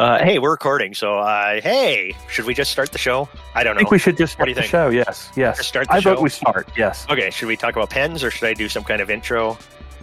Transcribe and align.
Uh, 0.00 0.18
hey, 0.24 0.40
we're 0.40 0.50
recording, 0.50 0.92
so 0.92 1.18
uh, 1.20 1.60
hey, 1.60 2.12
should 2.28 2.46
we 2.46 2.52
just 2.52 2.72
start 2.72 2.90
the 2.90 2.98
show? 2.98 3.28
I 3.54 3.62
don't 3.62 3.72
I 3.72 3.74
know. 3.74 3.78
think 3.82 3.92
we 3.92 3.98
should 4.00 4.16
just 4.16 4.32
start 4.32 4.48
the 4.48 4.54
think? 4.54 4.66
show. 4.66 4.88
Yes, 4.88 5.30
yes. 5.36 5.58
Just 5.58 5.68
start 5.68 5.86
the 5.86 5.94
I 5.94 6.00
show? 6.00 6.14
vote 6.16 6.22
we 6.22 6.30
start. 6.30 6.68
Yes. 6.76 7.06
okay, 7.08 7.30
should 7.30 7.46
we 7.46 7.56
talk 7.56 7.76
about 7.76 7.90
pens 7.90 8.24
or 8.24 8.30
should 8.32 8.48
I 8.48 8.54
do 8.54 8.68
some 8.68 8.82
kind 8.82 9.00
of 9.00 9.08
intro? 9.08 9.56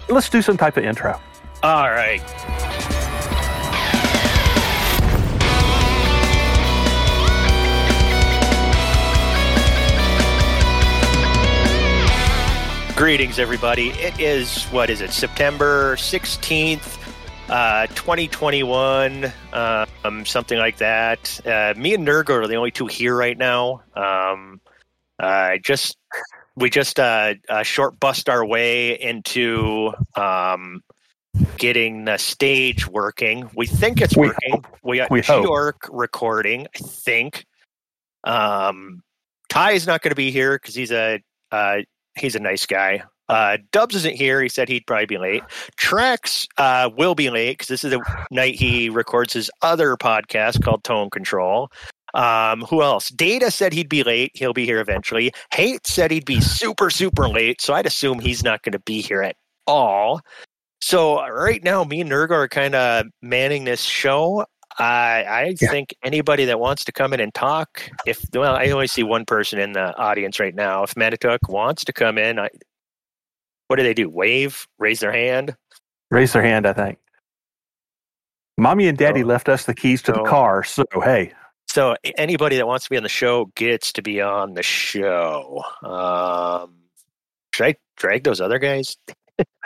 Let's 0.08 0.30
do 0.30 0.42
some 0.42 0.56
type 0.56 0.78
of 0.78 0.86
intro. 0.86 1.20
All 1.62 1.90
right. 1.92 2.22
Greetings, 12.96 13.40
everybody. 13.40 13.90
It 13.92 14.20
is, 14.20 14.66
what 14.66 14.92
is 14.92 15.02
it, 15.02 15.10
September 15.12 15.96
16th, 15.96 17.01
uh, 17.52 17.88
2021, 17.88 19.32
um, 19.54 20.26
something 20.26 20.58
like 20.58 20.78
that. 20.78 21.40
Uh, 21.46 21.74
me 21.78 21.94
and 21.94 22.08
Nurgo 22.08 22.32
are 22.32 22.48
the 22.48 22.56
only 22.56 22.72
two 22.72 22.88
here 22.88 23.16
right 23.16 23.38
now. 23.38 23.84
Um, 23.96 24.62
just 25.62 25.98
we 26.56 26.70
just 26.70 27.00
uh, 27.00 27.36
uh, 27.50 27.64
short 27.64 28.00
bust 28.00 28.30
our 28.30 28.46
way 28.46 29.00
into 29.00 29.92
um, 30.16 30.82
getting 31.58 32.06
the 32.06 32.18
stage 32.18 32.88
working. 32.88 33.50
We 33.56 33.68
think 33.68 34.02
it's 34.02 34.16
working. 34.16 34.64
We 34.84 34.98
got 34.98 35.12
We 35.12 35.22
hope. 35.22 35.44
York 35.44 35.90
recording, 35.92 36.68
I 36.76 36.80
think. 36.80 37.46
Um, 38.24 39.04
Ty 39.50 39.72
is 39.72 39.88
not 39.88 40.02
going 40.02 40.12
to 40.12 40.16
be 40.16 40.32
here 40.32 40.56
because 40.56 40.76
he's 40.76 40.92
a 40.92 41.22
uh, 41.52 41.80
he's 42.16 42.36
a 42.36 42.40
nice 42.40 42.66
guy. 42.66 43.04
Uh, 43.32 43.58
Dubs 43.72 43.96
isn't 43.96 44.16
here. 44.16 44.42
He 44.42 44.50
said 44.50 44.68
he'd 44.70 44.86
probably 44.86 45.06
be 45.06 45.18
late. 45.18 45.44
Trex 45.80 46.48
uh, 46.58 46.90
will 46.98 47.16
be 47.16 47.30
late 47.30 47.54
because 47.58 47.68
this 47.70 47.84
is 47.84 47.92
the 47.92 48.26
night 48.30 48.56
he 48.56 48.90
records 48.90 49.34
his 49.34 49.50
other 49.62 49.96
podcast 49.98 50.64
called 50.64 50.84
Tone 50.84 51.10
Control. 51.10 51.72
Um, 52.14 52.62
who 52.64 52.82
else? 52.82 53.10
Data 53.10 53.50
said 53.52 53.72
he'd 53.74 53.88
be 53.88 54.04
late. 54.04 54.32
He'll 54.34 54.54
be 54.54 54.66
here 54.66 54.82
eventually. 54.82 55.32
Hate 55.54 55.88
said 55.88 56.12
he'd 56.12 56.26
be 56.26 56.42
super, 56.42 56.90
super 56.90 57.30
late. 57.30 57.62
So 57.62 57.74
I'd 57.74 57.86
assume 57.86 58.20
he's 58.20 58.44
not 58.44 58.64
going 58.64 58.74
to 58.74 58.80
be 58.80 59.02
here 59.02 59.22
at 59.22 59.38
all. 59.66 60.20
So 60.82 61.26
right 61.26 61.64
now, 61.64 61.84
me 61.86 62.02
and 62.02 62.10
Nurgo 62.12 62.32
are 62.32 62.48
kind 62.50 62.76
of 62.76 63.06
manning 63.22 63.64
this 63.64 63.82
show. 63.84 64.46
I 64.80 65.24
I 65.28 65.56
Yeah. 65.62 65.70
think 65.70 65.94
anybody 66.04 66.46
that 66.46 66.60
wants 66.60 66.84
to 66.86 66.92
come 66.92 67.14
in 67.14 67.20
and 67.20 67.34
talk, 67.34 67.84
if 68.06 68.26
well, 68.34 68.56
I 68.56 68.70
only 68.72 68.88
see 68.88 69.04
one 69.04 69.26
person 69.26 69.60
in 69.60 69.74
the 69.74 69.96
audience 69.98 70.40
right 70.40 70.56
now. 70.56 70.84
If 70.84 70.96
Manitouk 70.96 71.40
wants 71.50 71.86
to 71.86 71.94
come 71.94 72.18
in, 72.18 72.40
I, 72.40 72.50
what 73.72 73.78
do 73.78 73.84
they 73.84 73.94
do? 73.94 74.10
Wave, 74.10 74.68
raise 74.80 75.00
their 75.00 75.14
hand. 75.14 75.56
Raise 76.12 76.34
their 76.34 76.44
hand. 76.44 76.66
I 76.68 76.74
think. 76.74 77.00
Mommy 78.58 78.90
and 78.90 78.98
Daddy 78.98 79.24
Oh. 79.24 79.28
left 79.28 79.48
us 79.48 79.64
the 79.64 79.74
keys 79.74 80.02
to 80.04 80.14
Oh. 80.14 80.18
the 80.24 80.30
car, 80.30 80.62
so 80.64 80.84
hey, 81.04 81.32
So 81.70 81.96
anybody 82.18 82.58
that 82.58 82.68
wants 82.68 82.84
to 82.84 82.90
be 82.90 82.98
on 82.98 83.04
the 83.04 83.08
show 83.10 83.46
gets 83.56 83.94
to 83.94 84.02
be 84.02 84.20
on 84.20 84.56
the 84.56 84.62
show. 84.64 85.64
Um, 85.84 86.74
should 87.56 87.66
I 87.68 87.76
drag 87.96 88.26
those 88.26 88.42
other 88.42 88.60
guys? 88.60 88.98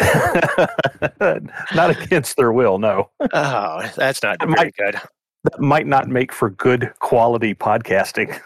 not 1.73 1.89
against 1.99 2.37
their 2.37 2.51
will. 2.51 2.77
No, 2.77 3.09
Oh, 3.33 3.91
that's 3.95 4.21
not 4.21 4.35
It 4.35 4.41
very 4.41 4.51
might- 4.51 4.75
good. 4.75 5.01
that 5.45 5.59
might 5.59 5.87
not 5.87 6.07
make 6.07 6.31
for 6.31 6.51
good 6.51 6.93
quality 6.99 7.55
podcasting. 7.55 8.39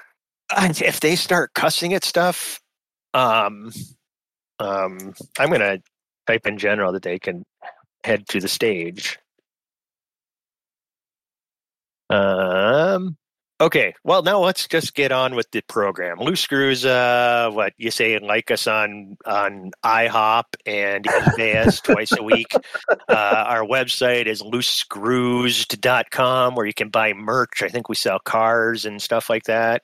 If 0.57 1.01
they 1.01 1.15
start 1.17 1.53
cussing 1.53 1.93
at 1.93 2.03
stuff, 2.05 2.59
um, 3.13 3.71
um, 4.59 5.13
I'm 5.37 5.49
gonna 5.51 5.79
type 6.27 6.45
in 6.47 6.57
general 6.57 6.91
that 6.93 7.03
they 7.03 7.19
can 7.19 7.43
head 8.03 8.27
to 8.29 8.39
the 8.39 8.47
stage. 8.47 9.19
Um. 12.09 13.17
Okay. 13.61 13.93
Well, 14.05 14.23
now 14.23 14.39
let's 14.39 14.65
just 14.67 14.95
get 14.95 15.11
on 15.11 15.35
with 15.35 15.51
the 15.51 15.59
program. 15.61 16.17
Loose 16.19 16.39
screws. 16.39 16.85
Uh, 16.85 17.49
what 17.51 17.73
you 17.77 17.91
say? 17.91 18.17
Like 18.17 18.49
us 18.51 18.67
on 18.67 19.17
on 19.25 19.71
IHOP 19.83 20.45
and 20.65 21.03
eBay 21.03 21.83
twice 21.83 22.13
a 22.13 22.23
week. 22.23 22.53
Uh, 23.09 23.43
our 23.47 23.63
website 23.63 24.27
is 24.27 24.41
loosescrews.com 24.41 26.55
where 26.55 26.65
you 26.65 26.73
can 26.73 26.87
buy 26.87 27.11
merch. 27.11 27.61
I 27.61 27.67
think 27.67 27.89
we 27.89 27.95
sell 27.95 28.19
cars 28.19 28.85
and 28.85 29.01
stuff 29.01 29.29
like 29.29 29.43
that. 29.43 29.83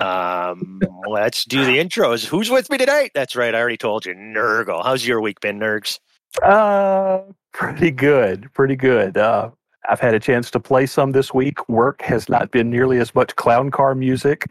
Um, 0.00 0.80
let's 1.08 1.44
do 1.44 1.64
the 1.64 1.78
intros. 1.78 2.26
Who's 2.26 2.50
with 2.50 2.70
me 2.70 2.78
tonight? 2.78 3.12
That's 3.14 3.36
right. 3.36 3.54
I 3.54 3.60
already 3.60 3.76
told 3.76 4.04
you. 4.04 4.14
Nurgle. 4.14 4.82
How's 4.82 5.06
your 5.06 5.20
week 5.20 5.38
been, 5.40 5.60
Nergs? 5.60 6.00
Uh, 6.42 7.20
pretty 7.52 7.92
good, 7.92 8.52
pretty 8.52 8.74
good. 8.74 9.16
Uh, 9.16 9.50
I've 9.88 10.00
had 10.00 10.14
a 10.14 10.20
chance 10.20 10.50
to 10.52 10.60
play 10.60 10.86
some 10.86 11.12
this 11.12 11.34
week. 11.34 11.68
Work 11.68 12.02
has 12.02 12.28
not 12.28 12.50
been 12.50 12.70
nearly 12.70 12.98
as 12.98 13.14
much 13.14 13.34
clown 13.36 13.70
car 13.70 13.94
music. 13.94 14.46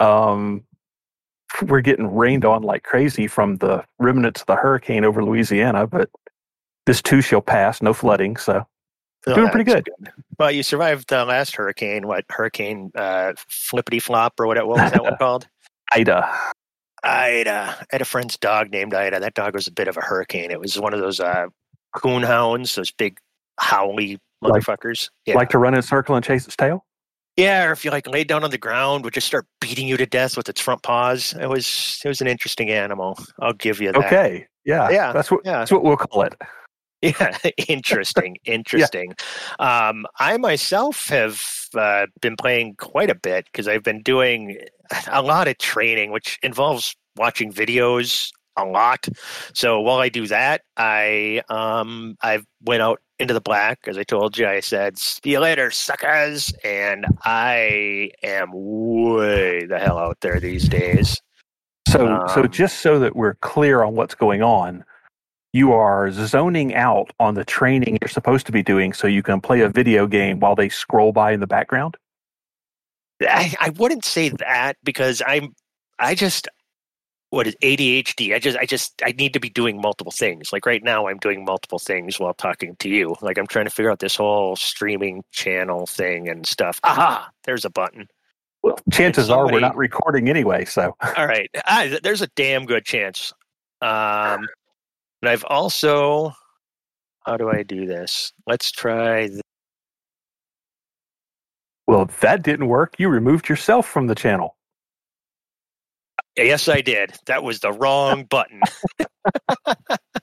Um, 0.00 0.64
we're 1.62 1.80
getting 1.80 2.14
rained 2.14 2.44
on 2.44 2.62
like 2.62 2.82
crazy 2.82 3.26
from 3.26 3.56
the 3.56 3.84
remnants 3.98 4.40
of 4.40 4.46
the 4.46 4.56
hurricane 4.56 5.04
over 5.04 5.24
Louisiana, 5.24 5.86
but 5.86 6.10
this 6.84 7.00
too 7.00 7.20
shall 7.20 7.40
pass. 7.40 7.80
No 7.80 7.94
flooding, 7.94 8.36
so 8.36 8.66
Doing 9.34 9.48
pretty 9.48 9.64
good. 9.64 9.88
Well, 10.38 10.52
you 10.52 10.62
survived 10.62 11.08
the 11.08 11.24
last 11.24 11.56
hurricane. 11.56 12.06
What 12.06 12.24
hurricane? 12.30 12.92
Uh, 12.94 13.32
flippity 13.48 13.98
flop 13.98 14.38
or 14.38 14.46
what? 14.46 14.56
What 14.58 14.80
was 14.80 14.92
that 14.92 15.02
one 15.02 15.16
called? 15.18 15.48
Ida. 15.90 16.30
Ida. 17.02 17.76
I 17.78 17.84
had 17.90 18.02
a 18.02 18.04
friend's 18.04 18.36
dog 18.36 18.70
named 18.70 18.94
Ida. 18.94 19.18
That 19.18 19.34
dog 19.34 19.54
was 19.54 19.66
a 19.66 19.72
bit 19.72 19.88
of 19.88 19.96
a 19.96 20.00
hurricane. 20.00 20.52
It 20.52 20.60
was 20.60 20.78
one 20.78 20.94
of 20.94 21.00
those 21.00 21.18
uh, 21.18 21.46
coon 21.96 22.22
hounds, 22.22 22.76
those 22.76 22.92
big 22.92 23.18
howly 23.58 24.18
Like- 24.42 24.62
motherfuckers. 24.62 25.10
Yeah. 25.24 25.34
Like 25.34 25.48
to 25.50 25.58
run 25.58 25.74
in 25.74 25.80
a 25.80 25.82
circle 25.82 26.14
and 26.14 26.24
chase 26.24 26.46
its 26.46 26.56
tail. 26.56 26.84
Yeah, 27.36 27.66
or 27.66 27.72
if 27.72 27.84
you 27.84 27.90
like 27.90 28.06
laid 28.06 28.28
down 28.28 28.44
on 28.44 28.50
the 28.50 28.56
ground, 28.58 29.04
would 29.04 29.12
just 29.12 29.26
start 29.26 29.46
beating 29.60 29.86
you 29.86 29.98
to 29.98 30.06
death 30.06 30.38
with 30.38 30.48
its 30.48 30.58
front 30.60 30.82
paws. 30.82 31.34
It 31.38 31.48
was 31.48 32.00
it 32.02 32.08
was 32.08 32.22
an 32.22 32.26
interesting 32.28 32.70
animal. 32.70 33.18
I'll 33.40 33.52
give 33.52 33.78
you 33.78 33.92
that. 33.92 34.06
Okay, 34.06 34.46
yeah, 34.64 34.88
Yeah, 34.88 35.12
That's 35.12 35.30
what 35.30 35.40
yeah. 35.44 35.58
that's 35.58 35.70
what 35.70 35.84
we'll 35.84 35.98
call 35.98 36.22
it. 36.22 36.34
Yeah, 37.02 37.36
interesting, 37.68 38.38
interesting. 38.46 39.12
Um, 39.58 40.06
I 40.18 40.38
myself 40.38 41.08
have 41.08 41.42
uh, 41.74 42.06
been 42.22 42.36
playing 42.36 42.76
quite 42.78 43.10
a 43.10 43.14
bit 43.14 43.44
because 43.46 43.68
I've 43.68 43.82
been 43.82 44.00
doing 44.02 44.56
a 45.08 45.20
lot 45.20 45.46
of 45.46 45.58
training, 45.58 46.12
which 46.12 46.38
involves 46.42 46.96
watching 47.16 47.52
videos 47.52 48.30
a 48.56 48.64
lot. 48.64 49.06
So 49.54 49.80
while 49.80 49.98
I 49.98 50.08
do 50.08 50.26
that, 50.26 50.62
I 50.76 51.42
um, 51.48 52.16
I 52.22 52.40
went 52.62 52.82
out 52.82 53.00
into 53.18 53.34
the 53.34 53.40
black, 53.40 53.80
as 53.86 53.96
I 53.96 54.02
told 54.02 54.36
you. 54.36 54.46
I 54.46 54.60
said, 54.60 54.98
"See 54.98 55.32
you 55.32 55.40
later, 55.40 55.70
suckers," 55.70 56.52
and 56.64 57.06
I 57.24 58.10
am 58.22 58.50
way 58.52 59.66
the 59.66 59.78
hell 59.78 59.98
out 59.98 60.18
there 60.20 60.40
these 60.40 60.68
days. 60.68 61.20
So, 61.88 62.24
so 62.34 62.42
Um, 62.42 62.50
just 62.50 62.80
so 62.80 62.98
that 62.98 63.14
we're 63.14 63.34
clear 63.34 63.82
on 63.82 63.94
what's 63.94 64.14
going 64.14 64.42
on, 64.42 64.84
you 65.52 65.72
are 65.72 66.10
zoning 66.10 66.74
out 66.74 67.12
on 67.20 67.34
the 67.34 67.44
training 67.44 67.98
you're 68.00 68.08
supposed 68.08 68.44
to 68.46 68.52
be 68.52 68.62
doing, 68.62 68.92
so 68.92 69.06
you 69.06 69.22
can 69.22 69.40
play 69.40 69.60
a 69.60 69.68
video 69.68 70.06
game 70.06 70.40
while 70.40 70.54
they 70.54 70.68
scroll 70.68 71.12
by 71.12 71.32
in 71.32 71.40
the 71.40 71.46
background. 71.46 71.96
I, 73.22 73.54
I 73.60 73.70
wouldn't 73.70 74.04
say 74.04 74.28
that 74.28 74.76
because 74.84 75.22
I'm 75.26 75.54
I 75.98 76.14
just 76.14 76.48
what 77.30 77.46
is 77.46 77.56
ADHD. 77.56 78.34
I 78.34 78.38
just 78.38 78.56
I 78.58 78.66
just 78.66 79.02
I 79.04 79.12
need 79.12 79.32
to 79.32 79.40
be 79.40 79.50
doing 79.50 79.80
multiple 79.80 80.12
things. 80.12 80.52
Like 80.52 80.66
right 80.66 80.82
now 80.82 81.08
I'm 81.08 81.18
doing 81.18 81.44
multiple 81.44 81.78
things 81.78 82.18
while 82.20 82.34
talking 82.34 82.76
to 82.76 82.88
you. 82.88 83.16
Like 83.20 83.38
I'm 83.38 83.46
trying 83.46 83.64
to 83.64 83.70
figure 83.70 83.90
out 83.90 83.98
this 83.98 84.16
whole 84.16 84.56
streaming 84.56 85.24
channel 85.32 85.86
thing 85.86 86.28
and 86.28 86.46
stuff. 86.46 86.80
Aha, 86.84 87.30
there's 87.44 87.64
a 87.64 87.70
button. 87.70 88.08
Well, 88.62 88.78
chances 88.92 89.30
are 89.30 89.50
we're 89.50 89.60
not 89.60 89.76
recording 89.76 90.28
anyway. 90.28 90.64
So, 90.64 90.96
All 91.16 91.26
right. 91.26 91.50
Ah, 91.66 91.98
there's 92.02 92.22
a 92.22 92.28
damn 92.28 92.64
good 92.64 92.84
chance. 92.84 93.32
Um 93.82 94.46
and 95.22 95.30
I've 95.30 95.44
also 95.44 96.32
how 97.24 97.36
do 97.36 97.50
I 97.50 97.64
do 97.64 97.86
this? 97.86 98.32
Let's 98.46 98.70
try 98.70 99.26
th- 99.26 99.40
well, 101.88 102.02
if 102.02 102.18
that 102.20 102.42
didn't 102.42 102.66
work, 102.66 102.96
you 102.98 103.08
removed 103.08 103.48
yourself 103.48 103.86
from 103.86 104.08
the 104.08 104.14
channel. 104.14 104.55
Yes, 106.36 106.68
I 106.68 106.80
did. 106.82 107.12
That 107.26 107.42
was 107.42 107.60
the 107.60 107.72
wrong 107.72 108.24
button. 108.30 108.60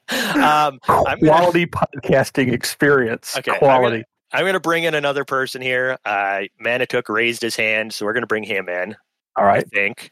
um, 0.09 0.79
I'm 0.87 1.19
gonna- 1.19 1.19
Quality 1.19 1.65
podcasting 1.65 2.51
experience. 2.53 3.35
Okay, 3.37 3.57
Quality. 3.57 4.03
I'm 4.31 4.41
going 4.43 4.53
to 4.53 4.59
bring 4.59 4.83
in 4.83 4.95
another 4.95 5.25
person 5.25 5.61
here. 5.61 5.97
Uh, 6.05 6.41
Manitouk 6.63 7.07
raised 7.07 7.41
his 7.43 7.55
hand, 7.55 7.93
so 7.93 8.03
we're 8.05 8.13
going 8.13 8.23
to 8.23 8.27
bring 8.27 8.43
him 8.43 8.67
in. 8.67 8.95
All 9.35 9.45
I 9.45 9.61
think 9.61 10.11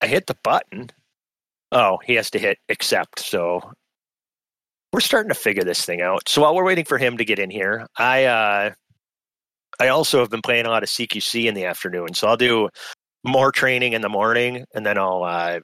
I 0.00 0.06
hit 0.06 0.26
the 0.26 0.36
button. 0.42 0.88
Oh, 1.70 1.98
he 2.04 2.14
has 2.14 2.30
to 2.30 2.38
hit 2.38 2.58
accept. 2.70 3.18
So 3.20 3.60
we're 4.92 5.00
starting 5.00 5.28
to 5.28 5.34
figure 5.34 5.64
this 5.64 5.84
thing 5.84 6.00
out. 6.02 6.28
So 6.28 6.42
while 6.42 6.54
we're 6.54 6.64
waiting 6.64 6.84
for 6.86 6.96
him 6.98 7.16
to 7.18 7.24
get 7.26 7.38
in 7.38 7.50
here, 7.50 7.86
I 7.98 8.24
uh, 8.24 8.70
I 9.80 9.88
also 9.88 10.20
have 10.20 10.30
been 10.30 10.42
playing 10.42 10.64
a 10.66 10.70
lot 10.70 10.82
of 10.82 10.88
CQC 10.88 11.44
in 11.46 11.54
the 11.54 11.64
afternoon. 11.66 12.14
So 12.14 12.28
I'll 12.28 12.36
do 12.38 12.68
more 13.24 13.52
training 13.52 13.92
in 13.92 14.02
the 14.02 14.08
morning, 14.08 14.64
and 14.74 14.84
then 14.84 14.98
I'll 14.98 15.22
uh, 15.24 15.60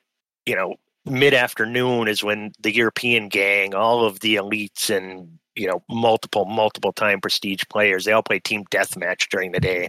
you 0.46 0.56
know 0.56 0.76
mid 1.04 1.34
afternoon 1.34 2.08
is 2.08 2.22
when 2.22 2.52
the 2.60 2.74
European 2.74 3.28
gang, 3.28 3.74
all 3.74 4.04
of 4.04 4.20
the 4.20 4.36
elites 4.36 4.94
and 4.94 5.38
you 5.56 5.66
know 5.66 5.82
multiple 5.88 6.44
multiple 6.44 6.92
time 6.92 7.20
prestige 7.20 7.62
players. 7.70 8.04
They 8.04 8.12
all 8.12 8.22
play 8.22 8.38
team 8.40 8.64
deathmatch 8.70 9.28
during 9.30 9.52
the 9.52 9.60
day, 9.60 9.88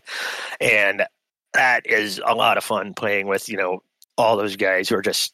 and 0.59 1.05
that 1.53 1.85
is 1.85 2.21
a 2.25 2.35
lot 2.35 2.57
of 2.57 2.63
fun 2.63 2.93
playing 2.93 3.27
with 3.27 3.49
you 3.49 3.57
know 3.57 3.81
all 4.17 4.37
those 4.37 4.55
guys 4.55 4.89
who 4.89 4.95
are 4.95 5.01
just 5.01 5.33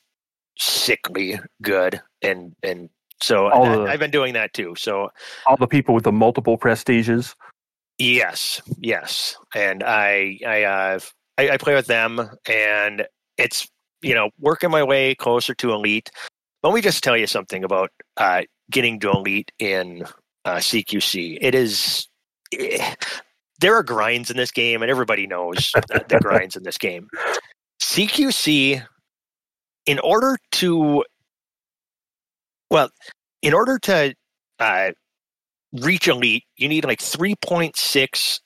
sickly 0.57 1.39
good 1.61 2.01
and 2.21 2.55
and 2.63 2.89
so 3.21 3.47
I, 3.47 3.75
the- 3.77 3.83
I've 3.89 3.99
been 3.99 4.11
doing 4.11 4.33
that 4.33 4.53
too. 4.53 4.75
So 4.77 5.09
All 5.45 5.57
the 5.57 5.67
people 5.67 5.95
with 5.95 6.03
the 6.03 6.11
multiple 6.11 6.57
prestiges. 6.57 7.35
Yes, 7.97 8.61
yes, 8.79 9.37
and 9.53 9.81
I 9.83 10.37
I 10.45 10.63
uh, 10.63 10.99
I, 11.37 11.51
I 11.51 11.57
play 11.57 11.75
with 11.75 11.87
them, 11.87 12.29
and 12.47 13.07
it's 13.37 13.67
you 14.01 14.13
know 14.13 14.29
working 14.39 14.71
my 14.71 14.83
way 14.83 15.15
closer 15.15 15.53
to 15.55 15.71
elite. 15.71 16.09
Let 16.63 16.73
me 16.73 16.81
just 16.81 17.03
tell 17.03 17.17
you 17.17 17.27
something 17.27 17.63
about 17.63 17.91
uh, 18.17 18.43
getting 18.71 18.99
to 19.01 19.11
elite 19.11 19.51
in 19.59 20.03
uh, 20.45 20.55
CQC. 20.55 21.37
It 21.41 21.55
is 21.55 22.07
eh, 22.57 22.95
there 23.59 23.75
are 23.75 23.83
grinds 23.83 24.29
in 24.29 24.37
this 24.37 24.51
game, 24.51 24.81
and 24.81 24.91
everybody 24.91 25.27
knows 25.27 25.71
the, 25.87 26.03
the 26.07 26.19
grinds 26.19 26.55
in 26.55 26.63
this 26.63 26.77
game. 26.77 27.07
CQC, 27.81 28.85
in 29.85 29.99
order 29.99 30.37
to 30.53 31.03
well, 32.71 32.89
in 33.41 33.53
order 33.53 33.77
to 33.79 34.15
uh, 34.59 34.91
reach 35.73 36.07
elite, 36.07 36.43
you 36.57 36.67
need 36.67 36.85
like 36.85 36.99
3.6 36.99 38.39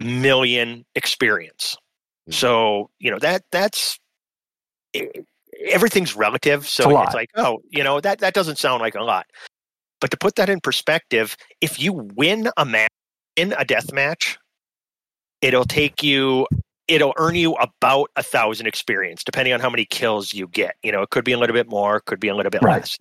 million 0.00 0.84
experience. 0.94 1.76
Mhm. 2.28 2.34
So, 2.34 2.90
you 2.98 3.10
know, 3.10 3.18
that 3.20 3.44
that's 3.50 3.98
everything's 5.68 6.16
relative. 6.16 6.62
It's 6.62 6.72
So 6.72 6.88
lot. 6.90 7.06
it's 7.06 7.14
like, 7.14 7.30
oh, 7.36 7.60
you 7.70 7.82
know, 7.84 8.00
that 8.00 8.18
that 8.20 8.34
doesn't 8.34 8.58
sound 8.58 8.80
like 8.82 8.94
a 8.94 9.02
lot. 9.02 9.26
But 10.00 10.10
to 10.10 10.16
put 10.16 10.36
that 10.36 10.48
in 10.50 10.60
perspective, 10.60 11.36
if 11.60 11.80
you 11.80 11.92
win 11.92 12.50
a 12.56 12.64
match 12.64 12.90
in 13.36 13.54
a 13.58 13.64
death 13.64 13.92
match, 13.92 14.38
it'll 15.40 15.64
take 15.64 16.02
you 16.02 16.46
it'll 16.88 17.14
earn 17.18 17.34
you 17.34 17.52
about 17.54 18.08
a 18.14 18.22
thousand 18.22 18.66
experience, 18.68 19.24
depending 19.24 19.52
on 19.52 19.58
how 19.58 19.68
many 19.68 19.84
kills 19.84 20.32
you 20.32 20.46
get. 20.48 20.76
You 20.84 20.92
know, 20.92 21.02
it 21.02 21.10
could 21.10 21.24
be 21.24 21.32
a 21.32 21.38
little 21.38 21.54
bit 21.54 21.68
more, 21.68 21.98
could 22.00 22.20
be 22.20 22.28
a 22.28 22.34
little 22.34 22.50
bit 22.50 22.62
Right. 22.62 22.80
less. 22.80 22.96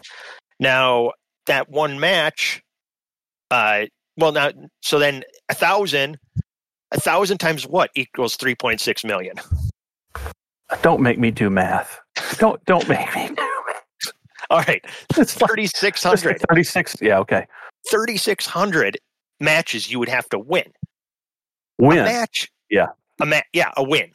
Now, 0.60 1.12
that 1.46 1.70
one 1.70 2.00
match, 2.00 2.64
uh, 3.52 3.86
well, 4.18 4.32
now, 4.32 4.50
so 4.82 4.98
then 4.98 5.24
a 5.50 5.54
thousand, 5.54 6.18
a 6.96 7.00
thousand 7.00 7.38
times 7.38 7.68
what 7.68 7.92
equals 7.96 8.38
3.6 8.38 9.06
million? 9.06 9.36
Don't 10.82 11.02
make 11.02 11.20
me 11.20 11.32
do 11.32 11.50
math. 11.50 12.00
Don't 12.38 12.64
don't 12.66 12.88
make 12.90 13.14
me 13.16 13.28
do 13.28 13.36
math. 13.36 14.14
All 14.50 14.60
right, 14.60 14.84
It's 15.18 15.34
3,600. 15.34 16.42
36. 16.50 16.98
Yeah, 17.02 17.18
okay. 17.20 17.48
3,600 17.90 18.98
matches 19.40 19.92
you 19.92 20.00
would 20.00 20.10
have 20.10 20.30
to 20.30 20.40
win. 20.40 20.66
Win. 21.80 22.00
A 22.00 22.04
match. 22.04 22.50
Yeah. 22.70 22.88
A 23.22 23.26
ma- 23.26 23.42
yeah, 23.54 23.72
a 23.76 23.84
win. 23.84 24.12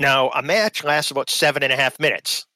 Now, 0.00 0.30
a 0.30 0.42
match 0.42 0.84
lasts 0.84 1.10
about 1.10 1.30
seven 1.30 1.62
and 1.62 1.72
a 1.72 1.76
half 1.76 1.98
minutes. 2.00 2.46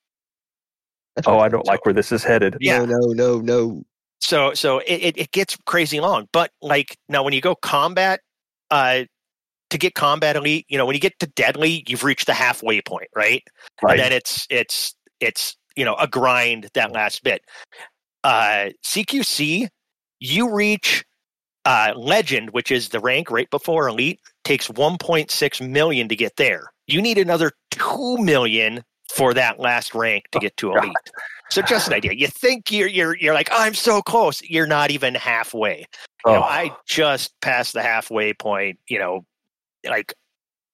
Oh, 1.27 1.39
I 1.39 1.49
don't 1.49 1.67
like 1.67 1.85
where 1.85 1.93
this 1.93 2.13
is 2.13 2.25
headed. 2.25 2.57
Yeah. 2.61 2.85
No, 2.85 2.99
no, 2.99 3.13
no, 3.13 3.41
no. 3.41 3.83
So 4.21 4.53
so 4.55 4.79
it, 4.81 4.95
it, 4.95 5.19
it 5.19 5.31
gets 5.33 5.57
crazy 5.67 6.01
long. 6.01 6.29
But 6.33 6.51
like 6.61 6.97
now 7.09 7.23
when 7.23 7.33
you 7.33 7.41
go 7.41 7.55
combat, 7.55 8.21
uh 8.71 9.05
to 9.71 9.79
get 9.79 9.95
combat 9.95 10.37
elite, 10.37 10.67
you 10.69 10.77
know, 10.79 10.87
when 10.87 10.95
you 10.95 11.01
get 11.01 11.19
to 11.21 11.27
deadly, 11.29 11.85
you've 11.89 12.05
reached 12.05 12.27
the 12.27 12.35
halfway 12.35 12.81
point, 12.83 13.09
right? 13.17 13.43
Right. 13.83 13.93
And 13.93 14.01
then 14.01 14.13
it's 14.13 14.47
it's 14.51 14.95
it's 15.21 15.57
you 15.77 15.85
know 15.85 15.95
a 15.97 16.07
grind 16.09 16.69
that 16.75 16.93
last 16.93 17.23
bit. 17.25 17.43
Uh 18.25 18.71
CQC, 18.85 19.69
you 20.21 20.53
reach 20.55 21.05
uh 21.65 21.93
legend, 21.97 22.51
which 22.51 22.71
is 22.71 22.89
the 22.91 23.01
rank 23.01 23.31
right 23.31 23.49
before 23.51 23.89
elite, 23.89 24.21
takes 24.45 24.69
1.6 24.69 25.69
million 25.69 26.09
to 26.09 26.17
get 26.17 26.37
there. 26.37 26.65
You 26.87 27.01
need 27.01 27.19
another 27.19 27.53
2 27.73 28.19
million 28.19 28.83
for 29.13 29.35
that 29.35 29.59
last 29.59 29.95
rank 29.95 30.25
to 30.33 30.39
get 30.39 30.57
to 30.59 30.73
God. 30.75 30.85
elite. 30.85 30.97
So 31.51 31.63
just 31.63 31.89
an 31.89 31.95
idea. 31.95 32.13
You 32.13 32.29
think 32.29 32.71
you're 32.71 32.87
you're 32.89 33.17
you're 33.17 33.35
like, 33.35 33.49
oh, 33.51 33.57
I'm 33.59 33.75
so 33.75 34.03
close. 34.03 34.41
You're 34.43 34.69
not 34.69 34.91
even 34.91 35.15
halfway. 35.15 35.85
You 36.27 36.33
know, 36.33 36.39
Oh. 36.39 36.43
I 36.43 36.71
just 36.87 37.33
passed 37.41 37.73
the 37.73 37.83
halfway 37.83 38.33
point, 38.35 38.79
you 38.89 38.99
know, 38.99 39.25
like 39.85 40.15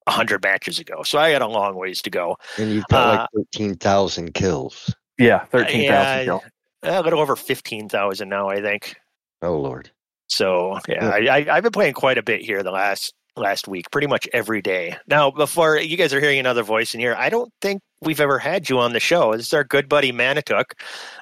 hundred 0.08 0.42
matches 0.42 0.78
ago. 0.78 1.02
So 1.02 1.18
I 1.18 1.32
got 1.32 1.42
a 1.42 1.46
long 1.48 1.74
ways 1.76 2.00
to 2.02 2.10
go. 2.10 2.36
And 2.58 2.70
you've 2.72 2.86
got 2.88 3.14
Uh, 3.14 3.26
like 3.34 3.46
13,000 3.52 4.34
kills. 4.34 4.94
yeah, 5.18 5.44
13,000 5.46 5.82
yeah, 5.84 6.24
kill. 6.24 6.44
A 6.82 7.02
little 7.02 7.18
over 7.20 7.34
fifteen 7.34 7.88
thousand 7.88 8.28
now, 8.28 8.48
I 8.48 8.60
think. 8.62 8.94
Oh, 9.42 9.56
Lord. 9.58 9.90
So 10.28 10.78
yeah, 10.88 11.08
I, 11.08 11.18
I, 11.38 11.46
I've 11.56 11.62
been 11.64 11.72
playing 11.72 11.94
quite 11.94 12.18
a 12.18 12.22
bit 12.22 12.40
here 12.42 12.62
the 12.62 12.70
last 12.70 13.12
last 13.36 13.66
week, 13.66 13.90
pretty 13.90 14.06
much 14.06 14.28
every 14.32 14.62
day. 14.62 14.96
Now, 15.08 15.30
before 15.30 15.78
you 15.78 15.96
guys 15.96 16.14
are 16.14 16.20
hearing 16.20 16.38
another 16.38 16.62
voice 16.62 16.94
in 16.94 17.00
here, 17.00 17.14
I 17.18 17.28
don't 17.28 17.52
think 17.60 17.82
we've 18.00 18.20
ever 18.20 18.38
had 18.38 18.68
you 18.68 18.78
on 18.78 18.92
the 18.92 19.00
show. 19.00 19.32
This 19.36 19.46
is 19.48 19.52
our 19.54 19.64
good 19.64 19.88
buddy 19.88 20.12
Manituk. 20.12 20.64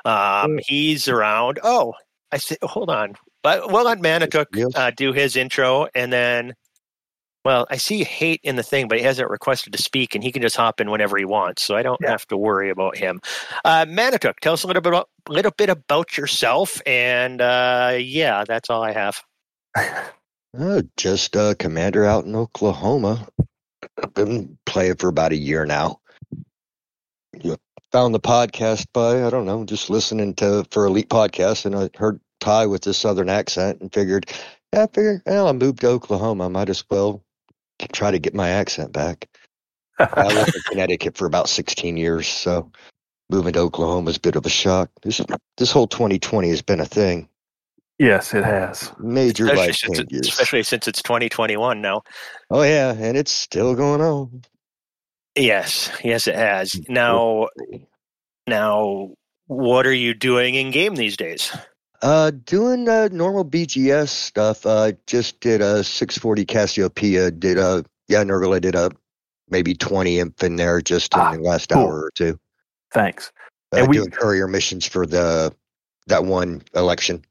Um, 0.04 0.58
he's 0.66 1.08
around. 1.08 1.58
Oh, 1.62 1.94
I 2.32 2.36
said, 2.38 2.58
hold 2.62 2.90
on, 2.90 3.14
but 3.42 3.70
we'll 3.72 3.84
let 3.84 3.98
Manituk 4.00 4.46
Yes. 4.54 4.68
uh, 4.74 4.90
do 4.94 5.12
his 5.12 5.36
intro, 5.36 5.86
and 5.94 6.12
then. 6.12 6.52
Well, 7.44 7.66
I 7.70 7.76
see 7.76 8.04
hate 8.04 8.40
in 8.42 8.56
the 8.56 8.62
thing, 8.62 8.88
but 8.88 8.98
he 8.98 9.04
hasn't 9.04 9.28
requested 9.28 9.72
to 9.74 9.82
speak, 9.82 10.14
and 10.14 10.24
he 10.24 10.32
can 10.32 10.40
just 10.40 10.56
hop 10.56 10.80
in 10.80 10.90
whenever 10.90 11.18
he 11.18 11.26
wants, 11.26 11.62
so 11.62 11.76
I 11.76 11.82
don't 11.82 12.00
Yeah. 12.00 12.10
have 12.10 12.26
to 12.28 12.36
worry 12.36 12.70
about 12.70 12.96
him. 12.96 13.20
Uh, 13.64 13.84
Manituk, 13.84 14.40
tell 14.40 14.54
us 14.54 14.62
a 14.62 14.66
little 14.66 14.80
bit 14.80 14.90
about, 14.92 15.08
little 15.28 15.50
bit 15.50 15.68
about 15.68 16.16
yourself, 16.16 16.80
and 16.86 17.40
uh, 17.42 17.96
yeah, 18.00 18.44
that's 18.46 18.70
all 18.70 18.82
I 18.82 18.92
have. 18.92 19.22
Uh, 20.56 20.82
just 20.96 21.34
a 21.34 21.56
commander 21.58 22.04
out 22.04 22.26
in 22.26 22.36
Oklahoma. 22.36 23.26
I've 24.00 24.14
been 24.14 24.56
playing 24.66 24.94
for 24.94 25.08
about 25.08 25.32
a 25.32 25.36
year 25.36 25.66
now. 25.66 25.98
You 27.42 27.56
found 27.90 28.14
the 28.14 28.20
podcast 28.20 28.86
by 28.92 29.26
I 29.26 29.30
don't 29.30 29.46
know, 29.46 29.64
just 29.64 29.90
listening 29.90 30.32
to 30.34 30.64
for 30.70 30.86
Elite 30.86 31.08
Podcast, 31.08 31.66
and 31.66 31.74
I 31.74 31.90
heard 31.96 32.20
Ty 32.38 32.66
with 32.66 32.82
this 32.82 32.98
southern 32.98 33.28
accent, 33.28 33.80
and 33.80 33.92
figured, 33.92 34.30
yeah, 34.72 34.84
I 34.84 34.86
figured, 34.86 35.22
well, 35.26 35.48
I 35.48 35.52
moved 35.52 35.80
to 35.80 35.88
Oklahoma, 35.88 36.44
I 36.44 36.48
might 36.48 36.68
as 36.68 36.84
well 36.88 37.20
try 37.92 38.10
to 38.10 38.18
get 38.18 38.34
my 38.34 38.48
accent 38.48 38.92
back. 38.92 39.28
I 39.98 40.26
lived 40.34 40.54
in 40.54 40.62
Connecticut 40.68 41.16
for 41.16 41.26
about 41.26 41.48
16 41.48 41.96
years, 41.96 42.26
so 42.26 42.70
moving 43.30 43.52
to 43.54 43.60
Oklahoma 43.60 44.10
is 44.10 44.16
a 44.16 44.20
bit 44.20 44.36
of 44.36 44.44
a 44.46 44.50
shock. 44.50 44.90
This 45.02 45.20
this 45.56 45.70
whole 45.70 45.86
2020 45.86 46.48
has 46.48 46.62
been 46.62 46.80
a 46.80 46.84
thing. 46.86 47.28
yes, 47.98 48.34
it 48.34 48.44
has. 48.44 48.92
Major 48.98 49.44
especially 49.46 49.66
life 49.66 49.76
since, 49.76 49.98
it- 49.98 50.08
changes. 50.10 50.28
especially 50.28 50.62
since 50.64 50.88
it's 50.88 51.02
2021 51.02 51.80
now. 51.80 52.02
Oh 52.50 52.62
yeah, 52.62 52.92
and 52.92 53.16
it's 53.16 53.30
still 53.32 53.74
going 53.74 54.00
on. 54.00 54.42
Yes, 55.36 55.90
yes, 56.04 56.26
it 56.28 56.36
has. 56.36 56.72
Mm, 56.74 56.88
now, 56.90 57.48
now, 58.46 59.10
what 59.46 59.86
are 59.86 59.92
you 59.92 60.14
doing 60.14 60.54
in 60.54 60.70
game 60.70 60.94
these 60.94 61.16
days? 61.16 61.56
Uh, 62.04 62.30
doing 62.44 62.86
uh, 62.86 63.08
normal 63.12 63.46
BGS 63.46 64.08
stuff. 64.08 64.66
Uh, 64.66 64.92
just 65.06 65.40
did 65.40 65.62
a 65.62 65.82
640 65.82 66.44
Cassiopeia. 66.44 67.30
Did 67.30 67.56
a 67.56 67.82
yeah, 68.08 68.22
Nurgle. 68.22 68.54
I 68.54 68.58
did 68.58 68.74
a 68.74 68.90
maybe 69.48 69.74
20 69.74 70.18
imp 70.18 70.42
in 70.42 70.56
there 70.56 70.82
just 70.82 71.14
in 71.14 71.20
Ah, 71.20 71.32
the 71.32 71.40
last 71.40 71.70
cool. 71.70 71.80
hour 71.82 72.02
or 72.04 72.10
two. 72.14 72.38
Thanks. 72.92 73.32
Uh, 73.72 73.78
And 73.78 73.88
we- 73.88 73.96
doing 73.96 74.10
courier 74.10 74.46
missions 74.46 74.86
for 74.86 75.06
the 75.06 75.54
that 76.06 76.26
one 76.26 76.60
election. 76.74 77.24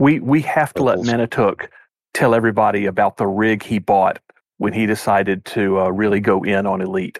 We 0.00 0.20
we 0.20 0.42
have 0.42 0.74
to 0.74 0.82
let. 0.82 0.98
Manituk 0.98 1.68
tell 2.12 2.34
everybody 2.34 2.84
about 2.84 3.16
the 3.16 3.26
rig 3.26 3.62
he 3.62 3.78
bought 3.78 4.18
when 4.58 4.74
he 4.74 4.84
decided 4.84 5.46
to 5.46 5.80
uh, 5.80 5.88
really 5.88 6.20
go 6.20 6.42
in 6.42 6.66
on 6.66 6.82
Elite. 6.82 7.18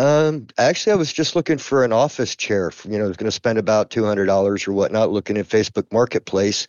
Um, 0.00 0.46
actually, 0.56 0.92
I 0.92 0.96
was 0.96 1.12
just 1.12 1.36
looking 1.36 1.58
for 1.58 1.84
an 1.84 1.92
office 1.92 2.34
chair. 2.34 2.70
For, 2.70 2.88
You 2.88 2.96
know, 2.96 3.04
I 3.04 3.08
was 3.08 3.18
going 3.18 3.26
to 3.26 3.30
spend 3.30 3.58
about 3.58 3.90
two 3.90 4.02
hundred 4.02 4.24
dollars 4.26 4.66
or 4.66 4.72
whatnot, 4.72 5.10
looking 5.10 5.36
at 5.36 5.46
Facebook 5.46 5.92
Marketplace, 5.92 6.66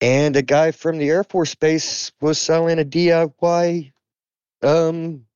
and 0.00 0.34
a 0.34 0.40
guy 0.40 0.70
from 0.70 0.96
the 0.96 1.10
Air 1.10 1.24
Force 1.24 1.54
Base 1.54 2.10
was 2.22 2.40
selling 2.40 2.78
a 2.78 2.84
DIY, 2.84 3.92
um, 4.62 5.26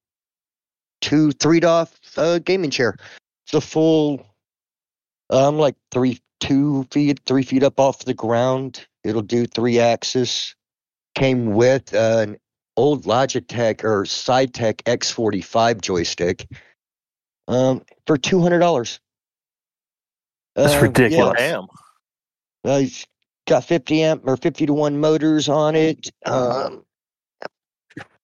two 1.02 1.32
three 1.32 1.60
DOF 1.60 2.00
uh, 2.16 2.38
gaming 2.38 2.70
chair. 2.70 2.96
It's 3.44 3.52
a 3.52 3.60
full, 3.60 4.26
um, 5.28 5.58
like 5.58 5.74
three 5.90 6.20
two 6.40 6.84
feet 6.90 7.20
three 7.26 7.42
feet 7.42 7.62
up 7.62 7.78
off 7.78 8.06
the 8.06 8.14
ground. 8.14 8.86
It'll 9.04 9.20
do 9.20 9.44
three 9.44 9.78
axis. 9.80 10.54
Came 11.14 11.52
with 11.52 11.92
uh, 11.92 12.24
an 12.26 12.38
old 12.74 13.04
Logitech 13.04 13.84
or 13.84 14.04
Saitek 14.04 14.76
X45 14.84 15.82
joystick 15.82 16.46
um, 17.48 17.82
for 18.06 18.16
two 18.16 18.40
hundred 18.40 18.60
dollars. 18.60 19.00
That's 20.54 20.80
ridiculous. 20.80 21.34
Damn. 21.38 21.64
Uh, 22.64 22.80
it's 22.82 23.06
got 23.46 23.64
fifty 23.64 24.02
amp 24.02 24.22
or 24.26 24.36
fifty 24.36 24.66
to 24.66 24.72
one 24.72 25.00
motors 25.00 25.48
on 25.48 25.74
it. 25.74 26.10
Um, 26.26 26.84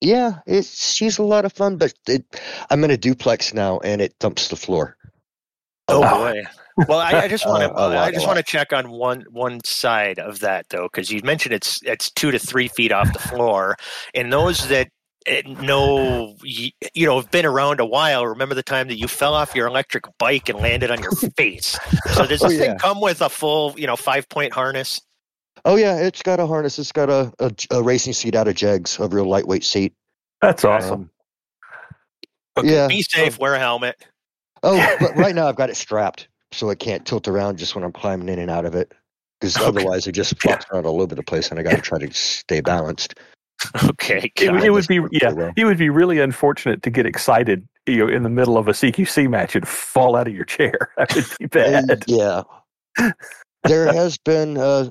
yeah, 0.00 0.40
it's 0.47 0.93
she's 0.93 1.19
a 1.19 1.23
lot 1.23 1.45
of 1.45 1.52
fun, 1.52 1.76
but 1.76 1.95
it, 2.07 2.25
I'm 2.71 2.85
in 2.85 2.90
a 2.90 2.97
duplex 2.97 3.54
now, 3.54 3.81
and 3.81 4.00
it 4.00 4.14
thumps 4.21 4.49
the 4.49 4.57
floor. 4.57 4.97
Oh 5.88 6.00
lot. 6.00 6.35
boy. 6.35 6.43
Well, 6.88 6.99
I, 6.99 7.23
I 7.23 7.28
just 7.28 7.47
want 7.49 7.62
to. 7.62 7.71
Uh, 7.71 7.73
a 7.73 7.88
lot, 7.88 7.97
I 7.97 8.09
a 8.09 8.12
just 8.12 8.26
want 8.26 8.37
to 8.37 8.43
check 8.43 8.73
on 8.73 8.90
one 8.90 9.25
one 9.31 9.61
side 9.64 10.19
of 10.19 10.40
that 10.40 10.66
though, 10.69 10.88
because 10.93 11.11
you 11.11 11.21
mentioned 11.25 11.54
it's 11.54 11.81
it's 11.85 12.11
two 12.11 12.31
to 12.31 12.38
three 12.38 12.69
feet 12.69 12.93
off 12.93 13.12
the 13.12 13.19
floor, 13.19 13.76
and 14.14 14.33
those 14.33 14.69
that 14.69 14.88
eh, 15.26 15.43
know 15.47 16.37
y- 16.43 16.73
you 16.95 17.07
know 17.07 17.16
have 17.21 17.31
been 17.31 17.47
around 17.47 17.81
a 17.81 17.87
while 17.87 18.26
remember 18.26 18.54
the 18.54 18.62
time 18.62 18.88
that 18.88 18.99
you 18.99 19.09
fell 19.09 19.35
off 19.35 19.54
your 19.54 19.66
electric 19.66 20.04
bike 20.19 20.49
and 20.49 20.59
landed 20.61 20.90
on 20.90 21.00
your 21.02 21.11
face. 21.37 21.78
So 22.12 22.26
does 22.26 22.43
Oh, 22.43 22.49
this 22.49 22.59
yeah. 22.59 22.66
thing 22.71 22.78
come 22.78 23.00
with 23.00 23.21
a 23.23 23.28
full 23.28 23.75
you 23.78 23.87
know 23.87 23.97
five 23.97 24.28
point 24.28 24.52
harness? 24.52 25.00
Oh 25.64 25.76
yeah, 25.76 25.97
it's 25.97 26.23
got 26.23 26.40
a 26.40 26.47
harness. 26.47 26.78
It's 26.78 26.93
got 26.93 27.09
a, 27.09 27.33
a, 27.38 27.50
a 27.71 27.83
racing 27.83 28.12
seat 28.12 28.35
out 28.35 28.49
of 28.49 28.54
Jegs, 28.54 28.99
a 28.99 29.09
real 29.09 29.25
lightweight 29.26 29.64
seat. 29.64 29.95
That's 30.43 30.64
awesome. 30.64 30.93
Um, 30.93 31.11
Okay, 32.57 32.73
Yeah. 32.73 32.87
Be 32.87 33.02
safe. 33.02 33.38
Wear 33.38 33.54
a 33.54 33.59
helmet. 33.59 33.97
oh, 34.62 34.97
but 35.00 35.16
right 35.16 35.35
now 35.35 35.49
I've 35.49 35.57
got 35.57 35.71
it 35.71 35.76
strapped 35.76 36.28
so 36.52 36.71
it 36.71 36.78
can't 36.78 37.04
tilt 37.04 37.26
around 37.26 37.59
just 37.59 37.75
when 37.75 37.83
I'm 37.83 37.90
climbing 37.93 38.28
in 38.28 38.38
and 38.38 38.50
out 38.50 38.64
of 38.64 38.75
it. 38.76 38.93
Because 39.40 39.57
Okay. 39.57 39.66
otherwise 39.66 40.07
it 40.07 40.12
just 40.12 40.40
flops 40.40 40.64
around 40.73 40.87
all 40.87 41.02
over 41.02 41.14
the 41.16 41.23
place, 41.25 41.50
and 41.50 41.59
I 41.59 41.64
got 41.64 41.75
to 41.75 41.81
try 41.83 41.99
to 41.99 42.12
stay 42.14 42.61
balanced. 42.61 43.14
Okay. 43.90 44.30
It, 44.37 44.47
God. 44.47 44.62
it 44.64 44.71
would 44.71 44.87
be 44.87 45.00
yeah, 45.12 45.33
well. 45.33 45.52
it 45.56 45.64
would 45.64 45.78
be 45.78 45.90
really 45.90 46.18
unfortunate 46.21 46.83
to 46.83 46.90
get 46.90 47.06
excited, 47.06 47.66
you 47.87 47.99
know, 47.99 48.09
in 48.09 48.23
the 48.23 48.28
middle 48.28 48.56
of 48.59 48.68
a 48.68 48.73
CQC 48.73 49.28
match 49.28 49.54
and 49.56 49.66
fall 49.66 50.16
out 50.16 50.26
of 50.28 50.35
your 50.35 50.44
chair. 50.44 50.90
That 50.99 51.14
would 51.14 51.26
be 51.52 51.61
And, 51.62 51.87
bad. 51.88 52.04
yeah, 52.06 52.42
there 53.64 53.92
has 53.92 54.18
been 54.18 54.56
uh, 54.59 54.90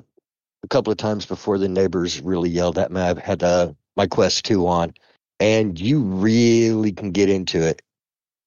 a 0.62 0.68
couple 0.68 0.90
of 0.90 0.98
times 0.98 1.26
before 1.26 1.58
the 1.58 1.68
neighbors 1.68 2.20
really 2.22 2.50
yelled 2.50 2.78
at 2.78 2.90
me. 2.90 3.00
I've 3.00 3.18
had 3.18 3.42
uh, 3.42 3.72
my 3.96 4.06
Quest 4.06 4.44
Two 4.44 4.66
on, 4.66 4.92
and 5.40 5.78
you 5.80 6.02
really 6.02 6.92
can 6.92 7.10
get 7.12 7.28
into 7.30 7.62
it 7.62 7.82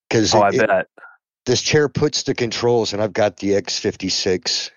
because 0.10 0.34
Oh, 0.34 0.42
I 0.42 0.52
bet. 0.52 0.88
this 1.46 1.62
chair 1.62 1.90
puts 1.90 2.24
the 2.24 2.36
controls, 2.36 2.94
and 2.94 3.02
I've 3.02 3.14
got 3.14 3.38
the 3.38 3.52
X56, 3.52 4.72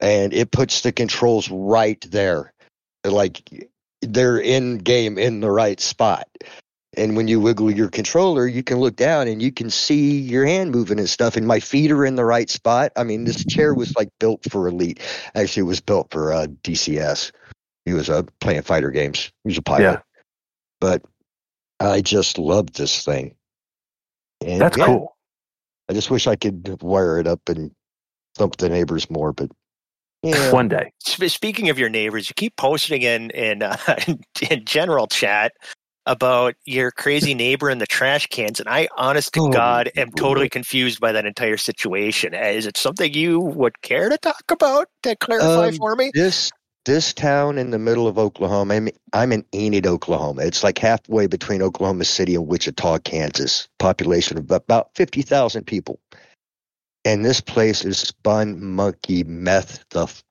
and 0.00 0.32
it 0.32 0.50
puts 0.50 0.80
the 0.82 0.92
controls 0.92 1.50
right 1.50 2.00
there. 2.10 2.52
Like 3.06 3.42
they're 4.08 4.38
in 4.38 4.78
game 4.78 5.18
in 5.18 5.40
the 5.40 5.50
right 5.50 5.80
spot. 5.80 6.28
And 6.96 7.16
when 7.16 7.26
you 7.26 7.40
wiggle 7.40 7.70
your 7.72 7.88
controller, 7.88 8.46
you 8.46 8.62
can 8.62 8.78
look 8.78 8.96
down 8.96 9.26
and 9.26 9.42
you 9.42 9.50
can 9.50 9.68
see 9.68 10.20
your 10.20 10.46
hand 10.46 10.70
moving 10.70 10.98
and 10.98 11.08
stuff. 11.08 11.36
And 11.36 11.46
my 11.46 11.58
feet 11.58 11.90
are 11.90 12.04
in 12.04 12.14
the 12.14 12.24
right 12.24 12.48
spot. 12.48 12.92
I 12.96 13.02
mean, 13.02 13.24
this 13.24 13.44
chair 13.44 13.74
was 13.74 13.96
like 13.96 14.10
built 14.20 14.44
for 14.50 14.68
Elite. 14.68 15.00
Actually, 15.34 15.62
it 15.62 15.66
was 15.66 15.80
built 15.80 16.08
for 16.12 16.32
uh, 16.32 16.46
DCS. 16.62 17.32
He 17.84 17.92
was 17.92 18.08
uh, 18.08 18.22
playing 18.40 18.62
fighter 18.62 18.90
games. 18.90 19.32
He 19.42 19.48
was 19.48 19.58
a 19.58 19.62
pilot. 19.62 19.82
Yeah. 19.82 20.00
But 20.80 21.02
I 21.80 22.00
just 22.00 22.38
loved 22.38 22.76
this 22.76 23.04
thing. 23.04 23.34
And 24.44 24.60
That's 24.60 24.78
yeah, 24.78 24.86
cool. 24.86 25.16
I 25.88 25.92
just 25.92 26.10
wish 26.10 26.26
I 26.26 26.36
could 26.36 26.80
wire 26.80 27.18
it 27.18 27.26
up 27.26 27.48
and 27.48 27.72
thump 28.36 28.56
the 28.56 28.68
neighbors 28.68 29.10
more, 29.10 29.32
but 29.32 29.50
yeah. 30.24 30.52
One 30.52 30.68
day. 30.68 30.90
Speaking 31.00 31.70
of 31.70 31.78
your 31.78 31.88
neighbors, 31.88 32.28
you 32.28 32.34
keep 32.36 32.56
posting 32.56 33.02
in 33.02 33.30
in 33.30 33.62
uh, 33.62 33.76
in 34.50 34.64
general 34.64 35.06
chat 35.06 35.52
about 36.06 36.54
your 36.66 36.90
crazy 36.90 37.34
neighbor 37.34 37.70
in 37.70 37.78
the 37.78 37.86
trash 37.86 38.26
cans, 38.26 38.60
and 38.60 38.68
I, 38.68 38.88
honest 38.96 39.32
to 39.34 39.40
Oh, 39.40 39.48
God, 39.50 39.90
am 39.96 40.10
boy. 40.10 40.20
totally 40.20 40.48
confused 40.48 41.00
by 41.00 41.12
that 41.12 41.24
entire 41.24 41.56
situation. 41.56 42.34
Uh, 42.34 42.38
Is 42.38 42.66
it 42.66 42.76
something 42.76 43.12
you 43.14 43.40
would 43.40 43.80
care 43.82 44.08
to 44.08 44.18
talk 44.18 44.42
about 44.50 44.88
to 45.02 45.16
clarify 45.16 45.70
Um, 45.70 45.76
for 45.78 45.96
me? 45.96 46.10
this 46.12 46.50
this 46.84 47.14
town 47.14 47.56
in 47.56 47.70
the 47.70 47.78
middle 47.78 48.06
of 48.06 48.18
Oklahoma. 48.18 48.74
I'm 48.74 48.88
I'm 49.14 49.32
in 49.32 49.44
Enid, 49.54 49.86
Oklahoma. 49.86 50.42
It's 50.42 50.62
like 50.62 50.78
halfway 50.78 51.26
between 51.26 51.62
Oklahoma 51.62 52.04
City 52.04 52.34
and 52.34 52.46
Wichita, 52.46 52.98
Kansas. 52.98 53.68
Population 53.78 54.36
of 54.38 54.50
about 54.50 54.90
fifty 54.94 55.22
thousand 55.22 55.64
people, 55.66 55.98
and 57.04 57.24
this 57.24 57.40
place 57.40 57.84
is 57.84 57.98
spun 57.98 58.62
monkey 58.62 59.24
meth 59.24 59.84
the 59.90 60.04
f- 60.04 60.24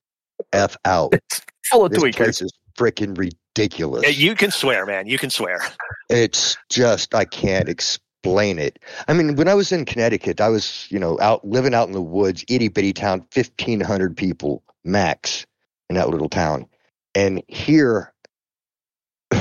f 0.51 0.77
out. 0.85 1.13
It's 1.65 1.69
full 1.69 1.85
of 1.85 1.91
This 1.91 2.03
tweakers. 2.03 2.15
place 2.17 2.41
is 2.41 2.51
freaking 2.77 3.17
ridiculous. 3.17 4.17
You 4.17 4.35
can 4.35 4.51
swear, 4.51 4.85
man. 4.85 5.07
You 5.07 5.17
can 5.17 5.29
swear. 5.29 5.61
It's 6.09 6.57
just 6.69 7.15
I 7.15 7.23
can't 7.23 7.69
explain 7.69 8.59
it. 8.59 8.79
I 9.07 9.13
mean, 9.13 9.35
when 9.37 9.47
I 9.47 9.53
was 9.53 9.71
in 9.71 9.85
Connecticut, 9.85 10.41
I 10.41 10.49
was 10.49 10.87
you 10.89 10.99
know 10.99 11.17
out 11.21 11.47
living 11.47 11.73
out 11.73 11.87
in 11.87 11.93
the 11.93 12.01
woods, 12.01 12.43
itty 12.49 12.67
bitty 12.67 12.91
town, 12.91 13.25
fifteen 13.31 13.79
hundred 13.79 14.17
people 14.17 14.61
max 14.83 15.45
in 15.89 15.95
that 15.95 16.09
little 16.09 16.29
town, 16.29 16.67
and 17.15 17.41
here. 17.47 18.13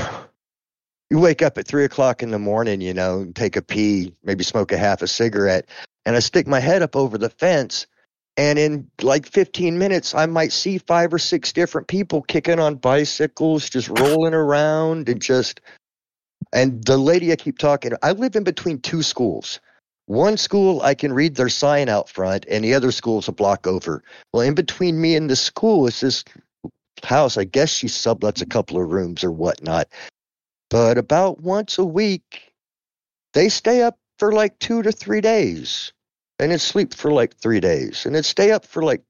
You 1.09 1.19
wake 1.19 1.43
up 1.43 1.59
at 1.59 1.67
three 1.67 1.83
o'clock 1.83 2.23
in 2.23 2.31
the 2.31 2.39
morning, 2.39 2.81
you 2.81 2.91
know, 2.91 3.19
and 3.19 3.35
take 3.35 3.55
a 3.55 3.61
pee, 3.61 4.15
maybe 4.23 4.43
smoke 4.43 4.71
a 4.71 4.77
half 4.77 5.03
a 5.03 5.07
cigarette, 5.07 5.69
and 6.05 6.15
I 6.15 6.19
stick 6.19 6.47
my 6.47 6.59
head 6.59 6.81
up 6.81 6.95
over 6.95 7.17
the 7.17 7.29
fence, 7.29 7.87
and 8.35 8.57
in 8.57 8.89
like 9.01 9.27
15 9.27 9.77
minutes, 9.77 10.15
I 10.15 10.25
might 10.25 10.51
see 10.51 10.79
five 10.79 11.13
or 11.13 11.19
six 11.19 11.53
different 11.53 11.87
people 11.87 12.21
kicking 12.23 12.59
on 12.59 12.75
bicycles, 12.75 13.69
just 13.69 13.89
rolling 13.89 14.33
around, 14.33 15.07
and 15.07 15.21
just 15.21 15.61
and 16.51 16.83
the 16.83 16.97
lady 16.97 17.31
I 17.31 17.35
keep 17.35 17.57
talking 17.57 17.91
to, 17.91 17.99
I 18.03 18.11
live 18.11 18.35
in 18.35 18.43
between 18.43 18.79
two 18.79 19.01
schools. 19.01 19.59
One 20.05 20.37
school 20.37 20.81
I 20.81 20.95
can 20.95 21.13
read 21.13 21.35
their 21.35 21.49
sign 21.49 21.89
out 21.89 22.09
front, 22.09 22.45
and 22.49 22.63
the 22.63 22.73
other 22.73 22.91
school's 22.91 23.27
a 23.27 23.31
block 23.31 23.65
over. 23.67 24.03
Well, 24.33 24.41
in 24.41 24.53
between 24.53 24.99
me 24.99 25.15
and 25.15 25.29
the 25.29 25.35
school 25.35 25.87
is 25.87 26.01
this 26.01 26.23
house. 27.03 27.37
I 27.37 27.45
guess 27.45 27.69
she 27.69 27.87
sublets 27.87 28.41
a 28.41 28.45
couple 28.45 28.81
of 28.81 28.91
rooms 28.91 29.23
or 29.23 29.31
whatnot. 29.31 29.87
But 30.69 30.97
about 30.97 31.41
once 31.41 31.77
a 31.77 31.85
week, 31.85 32.53
they 33.33 33.49
stay 33.49 33.81
up 33.81 33.97
for 34.23 34.31
like 34.31 34.57
two 34.59 34.81
to 34.81 34.89
three 34.89 35.19
days, 35.19 35.91
and 36.39 36.49
then 36.49 36.57
sleep 36.57 36.93
for 36.93 37.11
like 37.11 37.35
three 37.35 37.59
days, 37.59 38.05
and 38.05 38.15
then 38.15 38.23
stay 38.23 38.51
up 38.51 38.65
for 38.65 38.81
like 38.81 39.03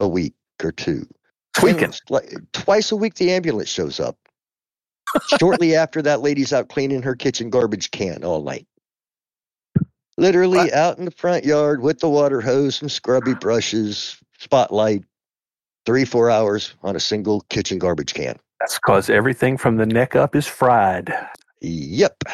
a 0.00 0.08
week 0.08 0.32
or 0.64 0.72
two. 0.72 1.06
Tweaking. 1.52 1.92
Like, 2.08 2.32
twice 2.54 2.90
a 2.90 2.96
week, 2.96 3.16
the 3.16 3.30
ambulance 3.30 3.68
shows 3.68 4.00
up. 4.00 4.16
Shortly 5.38 5.76
after 5.76 6.00
that, 6.00 6.22
lady's 6.22 6.54
out 6.54 6.70
cleaning 6.70 7.02
her 7.02 7.14
kitchen 7.14 7.50
garbage 7.50 7.90
can 7.90 8.24
all 8.24 8.42
night. 8.42 8.66
Literally 10.16 10.56
What? 10.56 10.72
out 10.72 10.96
in 10.96 11.04
the 11.04 11.10
front 11.10 11.44
yard 11.44 11.82
with 11.82 11.98
the 11.98 12.08
water 12.08 12.40
hose 12.40 12.80
and 12.80 12.90
scrubby 12.90 13.34
brushes, 13.34 14.16
spotlight, 14.38 15.04
three, 15.84 16.06
four 16.06 16.30
hours 16.30 16.72
on 16.82 16.96
a 16.96 17.00
single 17.00 17.42
kitchen 17.50 17.78
garbage 17.78 18.14
can. 18.14 18.38
That's 18.60 18.76
because 18.76 19.10
everything 19.10 19.58
from 19.58 19.76
the 19.76 19.84
neck 19.84 20.16
up 20.16 20.34
is 20.34 20.46
fried. 20.46 21.12
Yep. 21.60 22.24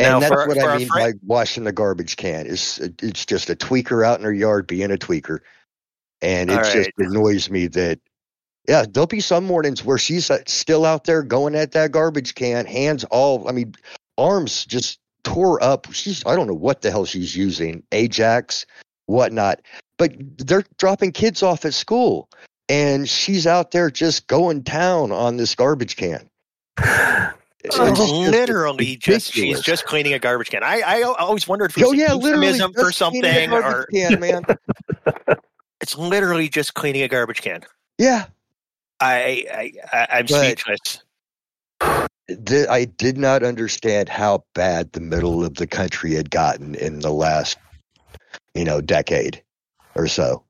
And 0.00 0.12
Now, 0.12 0.20
that's 0.20 0.32
for- 0.32 0.48
what 0.48 0.58
for 0.58 0.70
I 0.70 0.78
mean 0.78 0.88
friend- 0.88 1.20
by 1.20 1.26
washing 1.26 1.64
the 1.64 1.72
garbage 1.72 2.16
can. 2.16 2.46
Is 2.46 2.78
it's 3.02 3.26
just 3.26 3.50
a 3.50 3.54
tweaker 3.56 4.04
out 4.06 4.18
in 4.18 4.24
her 4.24 4.32
yard 4.32 4.66
being 4.66 4.90
a 4.90 4.96
tweaker, 4.96 5.40
and 6.22 6.50
it 6.50 6.56
All 6.56 6.64
just 6.64 6.74
right. 6.98 7.08
annoys 7.08 7.50
me 7.50 7.66
that. 7.68 8.00
Yeah, 8.68 8.84
there'll 8.88 9.06
be 9.06 9.20
some 9.20 9.44
mornings 9.44 9.84
where 9.84 9.98
she's 9.98 10.30
uh, 10.30 10.38
still 10.46 10.84
out 10.86 11.04
there 11.04 11.22
going 11.22 11.54
at 11.54 11.72
that 11.72 11.92
garbage 11.92 12.34
can, 12.34 12.66
hands 12.66 13.04
all. 13.04 13.48
I 13.48 13.52
mean, 13.52 13.74
arms 14.16 14.64
just 14.64 15.00
tore 15.24 15.62
up. 15.62 15.92
She's 15.92 16.24
I 16.24 16.34
don't 16.36 16.46
know 16.46 16.54
what 16.54 16.80
the 16.82 16.90
hell 16.90 17.04
she's 17.04 17.36
using, 17.36 17.82
Ajax, 17.92 18.64
whatnot. 19.06 19.60
But 19.98 20.14
they're 20.38 20.64
dropping 20.78 21.12
kids 21.12 21.42
off 21.42 21.64
at 21.66 21.74
school, 21.74 22.28
and 22.68 23.08
she's 23.08 23.46
out 23.46 23.70
there 23.72 23.90
just 23.90 24.28
going 24.28 24.62
town 24.62 25.12
on 25.12 25.36
this 25.36 25.54
garbage 25.54 25.96
can. 25.96 26.30
Oh. 27.62 27.66
It's 27.68 27.78
It's 27.78 27.98
just 27.98 28.12
literally 28.12 28.96
just 28.96 29.32
she's 29.32 29.60
just 29.60 29.84
cleaning 29.84 30.14
a 30.14 30.18
garbage 30.18 30.48
can. 30.50 30.62
I, 30.62 30.80
I 30.80 31.02
always 31.02 31.46
wondered 31.46 31.70
if 31.70 31.76
it 31.78 31.84
Oh 31.84 31.90
was 31.90 31.98
yeah, 31.98 32.14
literally 32.14 32.46
euphemism 32.46 32.72
for 32.72 32.90
just 32.90 32.98
cleaning 33.00 33.24
a 33.26 33.32
something 33.44 33.50
garbage 33.50 33.86
or 33.86 34.08
can, 34.08 34.20
man. 34.20 35.36
it's 35.82 35.98
literally 35.98 36.48
just 36.48 36.72
cleaning 36.74 37.02
a 37.02 37.08
garbage 37.08 37.42
can. 37.42 37.62
yeah, 37.98 38.26
I, 39.00 39.44
I, 39.52 39.72
I 39.92 40.06
I'm 40.18 40.26
But- 40.26 40.44
speechless. 40.44 41.02
Th- 42.46 42.68
I 42.68 42.84
did 42.84 43.18
not 43.18 43.42
understand 43.42 44.08
how 44.08 44.44
bad 44.54 44.92
the 44.92 45.00
middle 45.00 45.44
of 45.44 45.54
the 45.56 45.66
country 45.66 46.14
had 46.14 46.30
gotten 46.30 46.74
in 46.76 47.00
the 47.00 47.10
last, 47.12 47.58
you 48.54 48.64
know, 48.64 48.80
decade 48.80 49.42
or 49.96 50.06
so. 50.06 50.44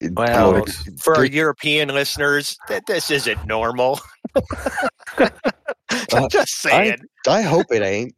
It- 0.00 0.12
Well, 0.14 0.64
For 1.00 1.16
our 1.16 1.24
European 1.24 1.88
listeners, 1.88 2.56
that 2.68 2.86
this 2.86 3.10
isn't 3.10 3.44
normal. 3.46 3.98
Uh, 6.12 6.28
just 6.28 6.56
saying. 6.56 6.98
I 7.26 7.42
hope 7.42 7.66
it 7.70 7.82
ain't. 7.82 8.14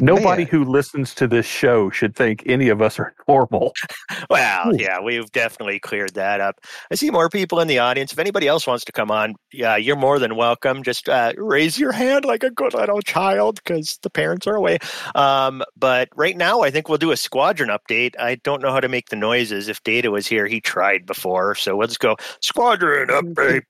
Nobody 0.00 0.44
Man. 0.44 0.50
who 0.50 0.64
listens 0.64 1.14
to 1.16 1.28
this 1.28 1.44
show 1.44 1.90
should 1.90 2.16
think 2.16 2.42
any 2.46 2.70
of 2.70 2.80
us 2.80 2.98
are 2.98 3.14
normal. 3.28 3.74
well, 4.30 4.72
Ooh. 4.72 4.76
yeah, 4.78 4.98
we've 5.00 5.30
definitely 5.32 5.78
cleared 5.78 6.14
that 6.14 6.40
up. 6.40 6.60
I 6.90 6.94
see 6.94 7.10
more 7.10 7.28
people 7.28 7.60
in 7.60 7.68
the 7.68 7.78
audience. 7.78 8.12
If 8.12 8.18
anybody 8.18 8.48
else 8.48 8.66
wants 8.66 8.86
to 8.86 8.92
come 8.92 9.10
on, 9.10 9.34
yeah, 9.52 9.76
you're 9.76 9.96
more 9.96 10.18
than 10.18 10.36
welcome. 10.36 10.82
Just 10.82 11.10
uh, 11.10 11.34
raise 11.36 11.78
your 11.78 11.92
hand 11.92 12.24
like 12.24 12.42
a 12.42 12.50
good 12.50 12.72
little 12.72 13.02
child 13.02 13.60
because 13.62 13.98
the 14.02 14.08
parents 14.08 14.46
are 14.46 14.54
away. 14.54 14.78
Um, 15.14 15.62
but 15.76 16.08
right 16.16 16.38
now, 16.38 16.62
I 16.62 16.70
think 16.70 16.88
we'll 16.88 16.98
do 16.98 17.10
a 17.10 17.16
squadron 17.16 17.68
update. 17.68 18.14
I 18.18 18.36
don't 18.36 18.62
know 18.62 18.72
how 18.72 18.80
to 18.80 18.88
make 18.88 19.10
the 19.10 19.16
noises. 19.16 19.68
If 19.68 19.82
Data 19.84 20.10
was 20.10 20.26
here, 20.26 20.46
he 20.46 20.60
tried 20.60 21.04
before. 21.04 21.54
So 21.54 21.76
let's 21.76 21.98
go 21.98 22.16
squadron 22.40 23.08
update. 23.08 23.62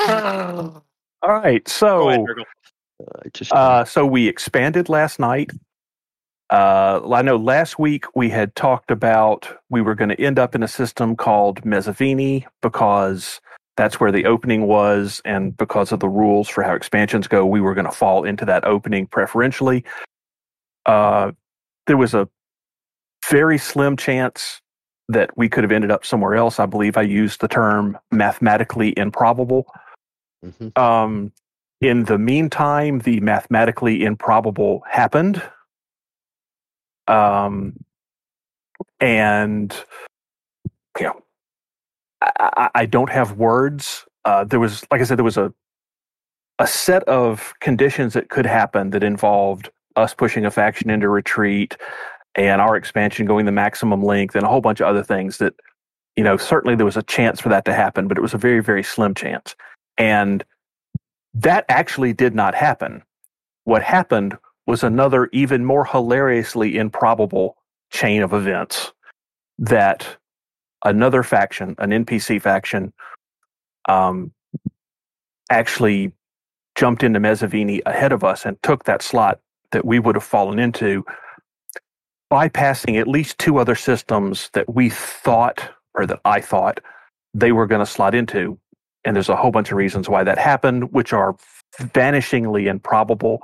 All 1.22 1.32
right, 1.32 1.66
so 1.66 2.04
Virgil. 2.04 2.44
I 2.44 2.55
just 3.32 3.52
uh, 3.52 3.84
so 3.84 4.06
we 4.06 4.28
expanded 4.28 4.88
last 4.88 5.18
night. 5.18 5.50
Uh, 6.48 7.00
I 7.12 7.22
know 7.22 7.36
last 7.36 7.78
week 7.78 8.04
we 8.14 8.28
had 8.30 8.54
talked 8.54 8.90
about 8.90 9.48
we 9.68 9.82
were 9.82 9.94
going 9.94 10.10
to 10.10 10.20
end 10.20 10.38
up 10.38 10.54
in 10.54 10.62
a 10.62 10.68
system 10.68 11.16
called 11.16 11.62
Mezzavini 11.62 12.46
because 12.62 13.40
that's 13.76 13.98
where 13.98 14.12
the 14.12 14.24
opening 14.24 14.66
was, 14.66 15.20
and 15.24 15.56
because 15.56 15.92
of 15.92 16.00
the 16.00 16.08
rules 16.08 16.48
for 16.48 16.62
how 16.62 16.74
expansions 16.74 17.28
go, 17.28 17.44
we 17.44 17.60
were 17.60 17.74
going 17.74 17.86
to 17.86 17.92
fall 17.92 18.24
into 18.24 18.44
that 18.44 18.64
opening 18.64 19.06
preferentially. 19.06 19.84
Uh, 20.86 21.32
there 21.86 21.96
was 21.96 22.14
a 22.14 22.28
very 23.28 23.58
slim 23.58 23.96
chance 23.96 24.60
that 25.08 25.36
we 25.36 25.48
could 25.48 25.64
have 25.64 25.72
ended 25.72 25.90
up 25.90 26.04
somewhere 26.04 26.34
else. 26.34 26.58
I 26.58 26.66
believe 26.66 26.96
I 26.96 27.02
used 27.02 27.40
the 27.40 27.48
term 27.48 27.98
mathematically 28.10 28.94
improbable. 28.96 29.66
Mm-hmm. 30.44 30.80
Um, 30.80 31.32
in 31.80 32.04
the 32.04 32.18
meantime, 32.18 33.00
the 33.00 33.20
mathematically 33.20 34.04
improbable 34.04 34.82
happened. 34.88 35.42
Um, 37.08 37.74
and, 39.00 39.74
you 40.98 41.06
know, 41.06 41.22
I, 42.22 42.70
I 42.74 42.86
don't 42.86 43.10
have 43.10 43.32
words. 43.32 44.04
Uh, 44.24 44.44
there 44.44 44.58
was, 44.58 44.84
like 44.90 45.00
I 45.00 45.04
said, 45.04 45.18
there 45.18 45.24
was 45.24 45.36
a 45.36 45.52
a 46.58 46.66
set 46.66 47.02
of 47.04 47.52
conditions 47.60 48.14
that 48.14 48.30
could 48.30 48.46
happen 48.46 48.90
that 48.90 49.02
involved 49.02 49.70
us 49.96 50.14
pushing 50.14 50.44
a 50.44 50.50
faction 50.50 50.90
into 50.90 51.08
retreat 51.08 51.76
and 52.34 52.60
our 52.60 52.76
expansion 52.76 53.26
going 53.26 53.46
the 53.46 53.52
maximum 53.52 54.02
length 54.02 54.34
and 54.34 54.44
a 54.44 54.48
whole 54.48 54.60
bunch 54.60 54.80
of 54.80 54.86
other 54.86 55.02
things 55.02 55.38
that 55.38 55.54
you 56.16 56.24
know 56.24 56.36
certainly 56.36 56.74
there 56.74 56.86
was 56.86 56.96
a 56.96 57.02
chance 57.02 57.40
for 57.40 57.48
that 57.48 57.64
to 57.64 57.74
happen 57.74 58.08
but 58.08 58.16
it 58.16 58.22
was 58.22 58.34
a 58.34 58.38
very 58.38 58.62
very 58.62 58.82
slim 58.82 59.14
chance 59.14 59.54
and 59.98 60.44
that 61.36 61.66
actually 61.68 62.14
did 62.14 62.34
not 62.34 62.54
happen 62.54 63.02
what 63.64 63.82
happened 63.82 64.38
was 64.66 64.84
another 64.84 65.28
even 65.32 65.64
more 65.64 65.84
hilariously 65.86 66.78
improbable 66.78 67.56
chain 67.92 68.22
of 68.22 68.34
events 68.34 68.92
that 69.58 70.18
another 70.84 71.22
faction, 71.22 71.74
an 71.78 71.90
NPC 71.90 72.42
faction, 72.42 72.92
um, 73.88 74.32
actually 75.50 76.12
jumped 76.76 77.02
into 77.02 77.20
Mezzavini 77.20 77.80
ahead 77.86 78.12
of 78.12 78.24
us 78.24 78.46
and 78.46 78.62
took 78.62 78.84
that 78.84 79.02
slot 79.02 79.40
that 79.72 79.84
we 79.84 79.98
would 79.98 80.16
have 80.16 80.24
fallen 80.24 80.58
into, 80.60 81.04
bypassing 82.32 83.00
at 83.00 83.08
least 83.08 83.38
two 83.38 83.58
other 83.58 83.74
systems 83.74 84.50
that 84.54 84.74
we 84.74 84.90
thought, 84.90 85.70
or 85.94 86.06
that 86.06 86.20
I 86.24 86.40
thought, 86.40 86.80
they 87.34 87.52
were 87.52 87.66
going 87.66 87.80
to 87.84 87.86
slot 87.90 88.14
into. 88.14 88.58
And 89.06 89.16
there's 89.16 89.30
a 89.30 89.36
whole 89.36 89.50
bunch 89.50 89.70
of 89.70 89.78
reasons 89.78 90.08
why 90.08 90.24
that 90.24 90.36
happened, 90.36 90.92
which 90.92 91.14
are 91.14 91.34
vanishingly 91.80 92.66
improbable 92.66 93.40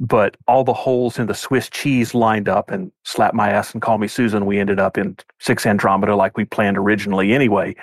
but 0.00 0.34
all 0.48 0.64
the 0.64 0.72
holes 0.72 1.18
in 1.18 1.26
the 1.26 1.34
Swiss 1.34 1.68
cheese 1.68 2.14
lined 2.14 2.48
up 2.48 2.70
and 2.70 2.90
slap 3.04 3.34
my 3.34 3.50
ass 3.50 3.74
and 3.74 3.82
call 3.82 3.98
me 3.98 4.08
Susan. 4.08 4.46
We 4.46 4.58
ended 4.58 4.80
up 4.80 4.96
in 4.96 5.18
six 5.38 5.66
Andromeda 5.66 6.16
like 6.16 6.38
we 6.38 6.46
planned 6.46 6.78
originally 6.78 7.34
anyway, 7.34 7.76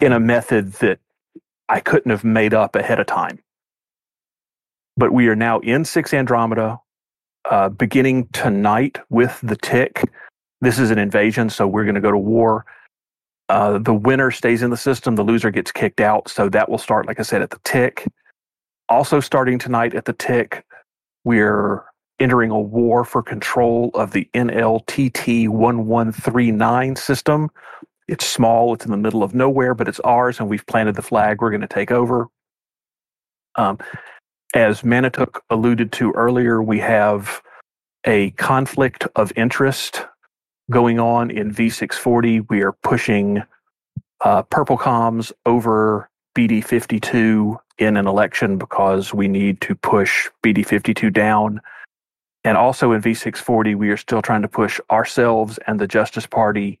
in 0.00 0.12
a 0.12 0.18
method 0.18 0.72
that 0.74 0.98
I 1.68 1.78
couldn't 1.78 2.10
have 2.10 2.24
made 2.24 2.52
up 2.52 2.74
ahead 2.74 2.98
of 2.98 3.06
time. 3.06 3.38
But 4.96 5.12
we 5.12 5.28
are 5.28 5.36
now 5.36 5.60
in 5.60 5.84
six 5.84 6.12
Andromeda, 6.12 6.80
uh, 7.48 7.68
beginning 7.68 8.26
tonight 8.32 8.98
with 9.08 9.38
the 9.40 9.56
tick. 9.56 10.02
This 10.60 10.80
is 10.80 10.90
an 10.90 10.98
invasion, 10.98 11.48
so 11.48 11.68
we're 11.68 11.84
going 11.84 11.94
to 11.94 12.00
go 12.00 12.10
to 12.10 12.18
war. 12.18 12.66
Uh, 13.52 13.76
the 13.76 13.92
winner 13.92 14.30
stays 14.30 14.62
in 14.62 14.70
the 14.70 14.76
system, 14.78 15.14
the 15.14 15.22
loser 15.22 15.50
gets 15.50 15.70
kicked 15.70 16.00
out. 16.00 16.26
So 16.26 16.48
that 16.48 16.70
will 16.70 16.78
start, 16.78 17.06
like 17.06 17.20
I 17.20 17.22
said, 17.22 17.42
at 17.42 17.50
the 17.50 17.60
tick. 17.64 18.06
Also, 18.88 19.20
starting 19.20 19.58
tonight 19.58 19.94
at 19.94 20.06
the 20.06 20.12
Tick, 20.12 20.64
we're 21.24 21.84
entering 22.18 22.50
a 22.50 22.58
war 22.58 23.04
for 23.04 23.22
control 23.22 23.90
of 23.94 24.12
the 24.12 24.28
NLTT 24.34 25.48
1139 25.48 26.96
system. 26.96 27.50
It's 28.08 28.26
small, 28.26 28.74
it's 28.74 28.84
in 28.84 28.90
the 28.90 28.96
middle 28.96 29.22
of 29.22 29.34
nowhere, 29.34 29.74
but 29.74 29.88
it's 29.88 30.00
ours, 30.00 30.40
and 30.40 30.48
we've 30.48 30.66
planted 30.66 30.94
the 30.94 31.02
flag. 31.02 31.40
We're 31.40 31.50
going 31.50 31.62
to 31.62 31.66
take 31.66 31.90
over. 31.90 32.28
Um, 33.56 33.78
as 34.54 34.82
Manituk 34.82 35.40
alluded 35.50 35.92
to 35.92 36.12
earlier, 36.12 36.62
we 36.62 36.78
have 36.80 37.42
a 38.04 38.30
conflict 38.32 39.06
of 39.16 39.32
interest 39.36 40.06
going 40.70 40.98
on 40.98 41.30
in 41.30 41.52
V640. 41.52 42.46
We 42.50 42.62
are 42.62 42.72
pushing 42.72 43.42
uh, 44.22 44.42
Purple 44.42 44.78
Comms 44.78 45.32
over 45.46 46.08
BD52 46.36 47.58
in 47.78 47.96
an 47.96 48.06
election 48.06 48.58
because 48.58 49.12
we 49.12 49.28
need 49.28 49.60
to 49.62 49.74
push 49.74 50.28
BD52 50.44 51.12
down. 51.12 51.60
And 52.44 52.56
also 52.56 52.92
in 52.92 53.02
V640, 53.02 53.76
we 53.76 53.90
are 53.90 53.96
still 53.96 54.22
trying 54.22 54.42
to 54.42 54.48
push 54.48 54.80
ourselves 54.90 55.58
and 55.66 55.80
the 55.80 55.86
Justice 55.86 56.26
Party 56.26 56.78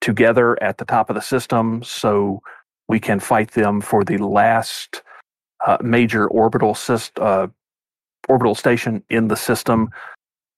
together 0.00 0.60
at 0.62 0.78
the 0.78 0.84
top 0.84 1.10
of 1.10 1.14
the 1.14 1.22
system 1.22 1.82
so 1.82 2.42
we 2.88 3.00
can 3.00 3.20
fight 3.20 3.52
them 3.52 3.80
for 3.80 4.04
the 4.04 4.18
last 4.18 5.02
uh, 5.66 5.78
major 5.82 6.28
orbital 6.28 6.74
syst- 6.74 7.20
uh, 7.20 7.48
orbital 8.28 8.54
station 8.54 9.02
in 9.10 9.28
the 9.28 9.36
system. 9.36 9.90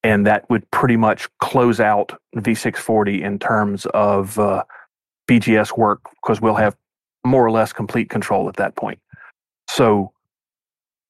And 0.02 0.26
that 0.26 0.48
would 0.50 0.68
pretty 0.70 0.96
much 0.96 1.28
close 1.38 1.78
out 1.80 2.18
V640 2.36 3.22
in 3.22 3.38
terms 3.38 3.86
of 3.86 4.38
uh, 4.38 4.64
BGS 5.30 5.78
work 5.78 6.00
because 6.22 6.40
we'll 6.40 6.56
have 6.56 6.76
more 7.24 7.44
or 7.44 7.50
less 7.50 7.72
complete 7.72 8.10
control 8.10 8.48
at 8.48 8.56
that 8.56 8.74
point. 8.74 8.98
So 9.68 10.12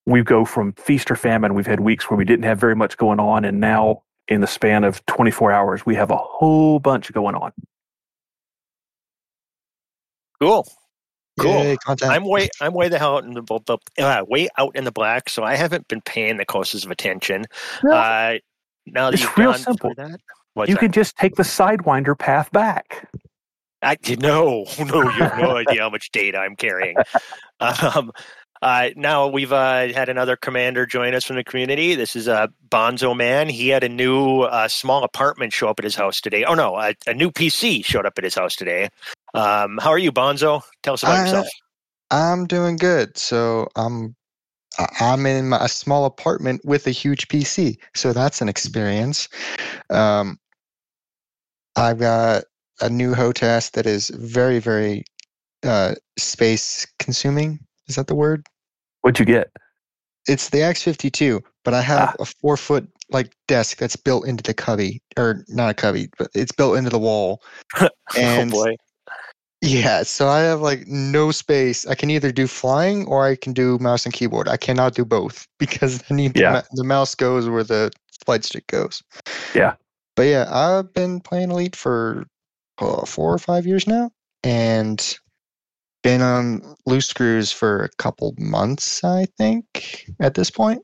we 0.06 0.22
go 0.22 0.44
from 0.44 0.72
feast 0.74 1.10
or 1.10 1.16
famine. 1.16 1.54
We've 1.54 1.66
had 1.66 1.80
weeks 1.80 2.10
where 2.10 2.18
we 2.18 2.24
didn't 2.24 2.44
have 2.44 2.58
very 2.58 2.76
much 2.76 2.96
going 2.98 3.18
on, 3.18 3.44
and 3.44 3.60
now 3.60 4.02
in 4.28 4.42
the 4.42 4.46
span 4.46 4.84
of 4.84 5.04
24 5.06 5.52
hours, 5.52 5.86
we 5.86 5.94
have 5.94 6.10
a 6.10 6.16
whole 6.16 6.78
bunch 6.78 7.10
going 7.12 7.34
on. 7.34 7.52
Cool. 10.40 10.66
Cool. 11.38 11.52
Yay, 11.52 11.76
I'm 12.02 12.24
way 12.24 12.48
I'm 12.60 12.74
way 12.74 12.88
the 12.88 12.98
hell 12.98 13.16
out 13.16 13.24
in 13.24 13.32
the 13.32 13.78
uh, 13.98 14.24
way 14.28 14.48
out 14.58 14.76
in 14.76 14.84
the 14.84 14.92
black, 14.92 15.30
so 15.30 15.42
I 15.42 15.54
haven't 15.54 15.88
been 15.88 16.02
paying 16.02 16.36
the 16.36 16.44
closest 16.44 16.84
of 16.84 16.90
attention. 16.90 17.46
No, 17.82 17.92
uh, 17.92 18.38
now 18.86 19.10
that 19.10 19.20
it's 19.20 19.38
real 19.38 19.54
simple. 19.54 19.94
That, 19.96 20.20
you 20.66 20.74
that? 20.74 20.78
can 20.78 20.92
just 20.92 21.16
take 21.16 21.36
the 21.36 21.42
sidewinder 21.42 22.18
path 22.18 22.52
back. 22.52 23.08
I 23.82 23.96
no, 24.18 24.66
no, 24.78 25.02
you 25.02 25.10
have 25.10 25.38
no 25.38 25.56
idea 25.56 25.82
how 25.82 25.90
much 25.90 26.10
data 26.12 26.38
I'm 26.38 26.56
carrying. 26.56 26.96
Um, 27.62 28.10
uh, 28.62 28.88
now 28.96 29.26
we've 29.26 29.52
uh, 29.52 29.88
had 29.88 30.08
another 30.08 30.34
commander 30.34 30.86
join 30.86 31.14
us 31.14 31.24
from 31.24 31.36
the 31.36 31.44
community. 31.44 31.94
This 31.94 32.16
is 32.16 32.26
a 32.26 32.34
uh, 32.34 32.46
Bonzo 32.70 33.14
man. 33.14 33.50
He 33.50 33.68
had 33.68 33.84
a 33.84 33.88
new 33.88 34.42
uh, 34.42 34.66
small 34.68 35.04
apartment 35.04 35.52
show 35.52 35.68
up 35.68 35.78
at 35.78 35.84
his 35.84 35.94
house 35.94 36.22
today. 36.22 36.44
Oh 36.44 36.54
no, 36.54 36.76
a, 36.76 36.94
a 37.06 37.12
new 37.12 37.30
PC 37.30 37.84
showed 37.84 38.06
up 38.06 38.14
at 38.16 38.24
his 38.24 38.34
house 38.34 38.56
today. 38.56 38.88
Um, 39.34 39.78
how 39.82 39.90
are 39.90 39.98
you, 39.98 40.10
Bonzo? 40.10 40.62
Tell 40.82 40.94
us 40.94 41.02
about 41.02 41.18
yourself. 41.20 41.48
I'm 42.10 42.46
doing 42.46 42.76
good. 42.76 43.16
So 43.16 43.68
I'm 43.76 44.14
I'm 45.00 45.26
in 45.26 45.50
my, 45.50 45.64
a 45.64 45.68
small 45.68 46.04
apartment 46.04 46.62
with 46.64 46.86
a 46.86 46.90
huge 46.90 47.28
PC, 47.28 47.76
so 47.94 48.12
that's 48.12 48.40
an 48.40 48.48
experience. 48.48 49.28
Um, 49.90 50.38
I've 51.76 51.98
got 51.98 52.44
a 52.80 52.90
new 52.90 53.14
HOTAS 53.14 53.72
that 53.72 53.86
is 53.86 54.08
very, 54.10 54.58
very 54.58 55.04
uh, 55.62 55.94
space 56.18 56.86
consuming. 56.98 57.58
Is 57.88 57.96
that 57.96 58.06
the 58.06 58.14
word? 58.14 58.46
What'd 59.02 59.18
you 59.18 59.24
get? 59.24 59.50
It's 60.26 60.50
the 60.50 60.58
X52, 60.58 61.40
but 61.64 61.74
I 61.74 61.80
have 61.80 62.14
ah. 62.18 62.22
a 62.22 62.24
four 62.24 62.56
foot 62.56 62.88
like 63.10 63.34
desk 63.48 63.78
that's 63.78 63.96
built 63.96 64.26
into 64.26 64.42
the 64.42 64.54
cubby, 64.54 65.02
or 65.16 65.44
not 65.48 65.70
a 65.70 65.74
cubby, 65.74 66.08
but 66.18 66.30
it's 66.34 66.52
built 66.52 66.76
into 66.76 66.90
the 66.90 66.98
wall. 66.98 67.42
Oh, 68.12 68.20
and 68.20 68.52
oh 68.52 68.64
boy. 68.64 68.76
Yeah, 69.62 70.02
so 70.02 70.26
I 70.26 70.40
have 70.40 70.62
like 70.62 70.86
no 70.88 71.30
space. 71.30 71.86
I 71.86 71.94
can 71.94 72.10
either 72.10 72.32
do 72.32 72.48
flying 72.48 73.06
or 73.06 73.24
I 73.24 73.36
can 73.36 73.52
do 73.52 73.78
mouse 73.78 74.04
and 74.04 74.12
keyboard. 74.12 74.48
I 74.48 74.56
cannot 74.56 74.94
do 74.94 75.04
both 75.04 75.46
because 75.58 76.02
I 76.10 76.14
need 76.14 76.36
yeah. 76.36 76.62
the, 76.62 76.68
the 76.72 76.84
mouse 76.84 77.14
goes 77.14 77.48
where 77.48 77.62
the 77.62 77.92
flight 78.24 78.42
stick 78.42 78.66
goes. 78.66 79.00
Yeah. 79.54 79.74
But 80.16 80.22
yeah, 80.22 80.48
I've 80.50 80.92
been 80.92 81.20
playing 81.20 81.52
Elite 81.52 81.76
for 81.76 82.26
uh, 82.80 83.04
four 83.04 83.32
or 83.32 83.38
five 83.38 83.66
years 83.66 83.86
now, 83.86 84.10
and 84.42 85.16
been 86.02 86.22
on 86.22 86.74
loose 86.86 87.08
screws 87.08 87.52
for 87.52 87.84
a 87.84 87.90
couple 87.98 88.34
months, 88.38 89.04
I 89.04 89.26
think, 89.36 90.06
at 90.20 90.34
this 90.34 90.50
point. 90.50 90.82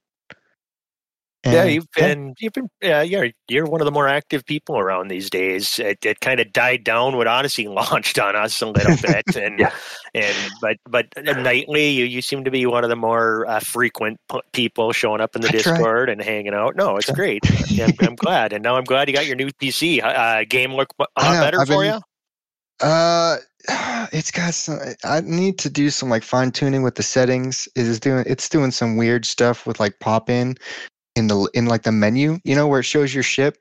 And, 1.46 1.54
yeah, 1.54 1.64
you've 1.64 1.90
been 1.92 2.34
you've 2.40 2.52
been 2.54 2.68
yeah 2.82 3.02
you're 3.02 3.28
you're 3.46 3.66
one 3.66 3.80
of 3.80 3.84
the 3.84 3.92
more 3.92 4.08
active 4.08 4.44
people 4.44 4.78
around 4.78 5.08
these 5.08 5.30
days. 5.30 5.78
It, 5.78 6.04
it 6.04 6.18
kind 6.18 6.40
of 6.40 6.52
died 6.52 6.82
down 6.82 7.16
when 7.16 7.28
Odyssey 7.28 7.68
launched 7.68 8.18
on 8.18 8.34
us 8.34 8.60
a 8.60 8.66
little 8.66 8.96
bit, 9.02 9.36
and 9.36 9.60
yeah. 9.60 9.72
and 10.12 10.36
but 10.60 10.76
but 10.88 11.06
nightly 11.16 11.88
you, 11.90 12.04
you 12.04 12.20
seem 12.20 12.42
to 12.42 12.50
be 12.50 12.66
one 12.66 12.82
of 12.82 12.90
the 12.90 12.96
more 12.96 13.46
uh, 13.48 13.60
frequent 13.60 14.18
p- 14.30 14.40
people 14.52 14.92
showing 14.92 15.20
up 15.20 15.36
in 15.36 15.42
the 15.42 15.48
I 15.48 15.52
Discord 15.52 16.08
try. 16.08 16.12
and 16.12 16.20
hanging 16.20 16.52
out. 16.52 16.74
No, 16.74 16.96
it's 16.96 17.10
great. 17.12 17.44
yeah, 17.70 17.86
I'm, 17.86 18.08
I'm, 18.08 18.16
glad, 18.16 18.52
and 18.52 18.64
now 18.64 18.74
I'm 18.74 18.84
glad 18.84 19.08
you 19.08 19.14
got 19.14 19.26
your 19.26 19.36
new 19.36 19.50
PC. 19.50 20.02
Uh, 20.02 20.44
game 20.48 20.74
look 20.74 20.92
lot 20.98 21.08
better 21.16 21.60
I've 21.60 21.68
for 21.68 21.82
been, 21.82 21.94
you. 21.94 22.86
Uh, 22.86 23.36
it's 24.12 24.32
got 24.32 24.52
some. 24.52 24.80
I 25.04 25.20
need 25.20 25.58
to 25.60 25.70
do 25.70 25.90
some 25.90 26.08
like 26.08 26.24
fine 26.24 26.50
tuning 26.50 26.82
with 26.82 26.96
the 26.96 27.04
settings. 27.04 27.68
It 27.76 27.86
is 27.86 28.00
doing. 28.00 28.24
It's 28.26 28.48
doing 28.48 28.72
some 28.72 28.96
weird 28.96 29.24
stuff 29.24 29.64
with 29.64 29.78
like 29.78 30.00
pop 30.00 30.28
in 30.28 30.56
in 31.16 31.26
the 31.26 31.48
in 31.54 31.66
like 31.66 31.82
the 31.82 31.92
menu, 31.92 32.38
you 32.44 32.54
know, 32.54 32.68
where 32.68 32.80
it 32.80 32.84
shows 32.84 33.12
your 33.12 33.22
ship 33.24 33.56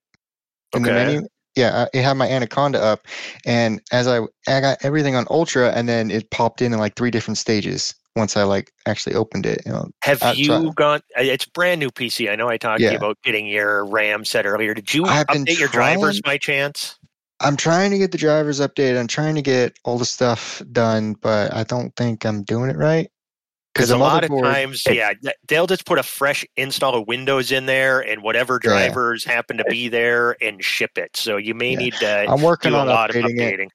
in 0.75 0.83
the 0.83 0.89
Okay. 0.91 1.05
menu. 1.05 1.27
Yeah, 1.55 1.85
it 1.93 2.03
had 2.03 2.15
my 2.15 2.27
Anaconda 2.29 2.83
up, 2.83 3.07
and 3.45 3.81
as 3.93 4.07
I 4.07 4.19
I 4.47 4.59
got 4.59 4.77
everything 4.83 5.15
on 5.15 5.25
Ultra, 5.29 5.71
and 5.71 5.87
then 5.87 6.11
it 6.11 6.29
popped 6.29 6.61
in 6.61 6.73
in 6.73 6.79
like 6.79 6.95
three 6.95 7.11
different 7.11 7.37
stages 7.37 7.95
once 8.17 8.35
I 8.35 8.43
like 8.43 8.71
actually 8.85 9.15
opened 9.15 9.45
it. 9.45 9.61
You 9.65 9.71
know, 9.71 9.87
Have 10.03 10.21
I've 10.21 10.35
you 10.35 10.47
tried- 10.47 10.75
gone? 10.75 10.99
uh, 11.17 11.21
It's 11.21 11.45
brand 11.45 11.79
new 11.79 11.91
PC. 11.91 12.29
I 12.29 12.35
know 12.35 12.49
I 12.49 12.57
talked 12.57 12.79
to 12.81 12.91
you 12.91 12.97
about 12.97 13.17
getting 13.23 13.47
your 13.47 13.85
RAM 13.85 14.25
set 14.25 14.45
earlier. 14.45 14.73
Did 14.73 14.93
you 14.93 15.05
I've 15.05 15.27
update 15.27 15.57
your 15.57 15.69
drivers 15.69 16.19
trying. 16.19 16.33
by 16.33 16.37
chance? 16.37 16.99
I'm 17.39 17.55
trying 17.55 17.91
to 17.91 17.97
get 17.97 18.11
the 18.11 18.17
drivers 18.17 18.59
updated. 18.59 18.99
I'm 18.99 19.07
trying 19.07 19.35
to 19.35 19.41
get 19.41 19.77
all 19.85 19.97
the 19.97 20.05
stuff 20.05 20.61
done, 20.73 21.13
but 21.21 21.53
I 21.53 21.63
don't 21.63 21.95
think 21.95 22.25
I'm 22.25 22.43
doing 22.43 22.69
it 22.69 22.75
right. 22.77 23.09
Because 23.75 23.91
a 23.91 23.97
lot 23.97 24.23
of 24.23 24.29
times, 24.41 24.83
yeah, 24.89 25.11
they'll 25.49 25.67
just 25.67 25.85
put 25.85 25.99
a 25.99 26.03
fresh 26.03 26.45
install 26.55 26.95
of 26.95 27.07
Windows 27.09 27.51
in 27.51 27.65
there 27.65 27.99
and 27.99 28.23
whatever 28.23 28.57
Yeah. 28.63 28.69
drivers 28.69 29.25
happen 29.25 29.57
to 29.57 29.65
be 29.65 29.89
there 29.89 30.37
and 30.41 30.63
ship 30.63 30.97
it. 30.97 31.17
So 31.17 31.35
you 31.35 31.53
may 31.53 31.71
Yeah. 31.71 31.79
need 31.79 31.93
to 31.95 32.25
I'm 32.29 32.41
working 32.41 32.71
do 32.71 32.77
a 32.77 32.79
on 32.79 32.87
lot 32.87 33.09
of 33.09 33.17
updating 33.17 33.65
it. 33.65 33.71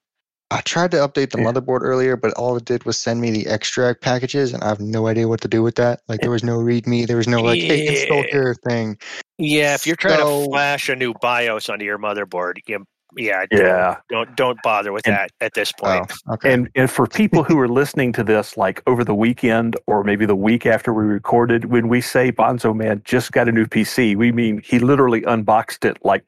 I 0.49 0.59
tried 0.61 0.91
to 0.91 0.97
update 0.97 1.29
the 1.29 1.37
Yeah. 1.37 1.45
motherboard 1.45 1.81
earlier, 1.83 2.17
but 2.17 2.33
all 2.33 2.57
it 2.57 2.65
did 2.65 2.83
was 2.83 2.99
send 2.99 3.21
me 3.21 3.29
the 3.31 3.47
extract 3.47 4.01
packages, 4.01 4.53
and 4.53 4.63
I 4.63 4.67
have 4.69 4.81
no 4.81 5.07
idea 5.07 5.27
what 5.27 5.39
to 5.41 5.47
do 5.47 5.61
with 5.63 5.75
that. 5.75 6.01
Like 6.09 6.19
there 6.21 6.31
was 6.31 6.43
no 6.43 6.57
README, 6.57 7.05
there 7.07 7.15
was 7.17 7.27
no 7.27 7.39
like, 7.41 7.61
hey, 7.61 7.85
install 7.87 8.17
Yeah. 8.25 8.31
here 8.31 8.55
thing. 8.67 8.97
Yeah, 9.37 9.75
if 9.75 9.85
you're 9.87 9.95
trying 9.95 10.17
So- 10.17 10.41
to 10.41 10.45
flash 10.49 10.89
a 10.89 10.95
new 10.95 11.13
BIOS 11.21 11.69
onto 11.69 11.85
your 11.85 11.99
motherboard, 11.99 12.55
you, 12.67 12.83
yeah, 13.17 13.45
Yeah. 13.51 13.97
don't 14.09 14.35
don't 14.35 14.57
bother 14.63 14.91
with 14.91 15.05
And- 15.07 15.15
that 15.15 15.31
at 15.41 15.53
this 15.53 15.71
Oh, 15.81 15.85
point. 15.99 16.13
okay. 16.31 16.53
And 16.53 16.69
and 16.75 16.89
for 16.89 17.07
people 17.07 17.43
who 17.43 17.59
are 17.59 17.67
listening 17.67 18.13
to 18.13 18.23
this 18.23 18.57
like 18.57 18.81
over 18.87 19.03
the 19.03 19.15
weekend 19.15 19.75
or 19.87 20.03
maybe 20.03 20.25
the 20.25 20.35
week 20.35 20.65
after 20.65 20.93
we 20.93 21.03
recorded, 21.03 21.65
when 21.65 21.87
we 21.87 22.01
say 22.01 22.31
Bonzo 22.31 22.75
Man 22.75 23.01
just 23.05 23.31
got 23.31 23.47
a 23.49 23.51
new 23.51 23.65
PC, 23.65 24.15
we 24.15 24.31
mean 24.31 24.61
he 24.63 24.79
literally 24.79 25.21
unboxed 25.23 25.85
it 25.85 25.97
like 26.03 26.23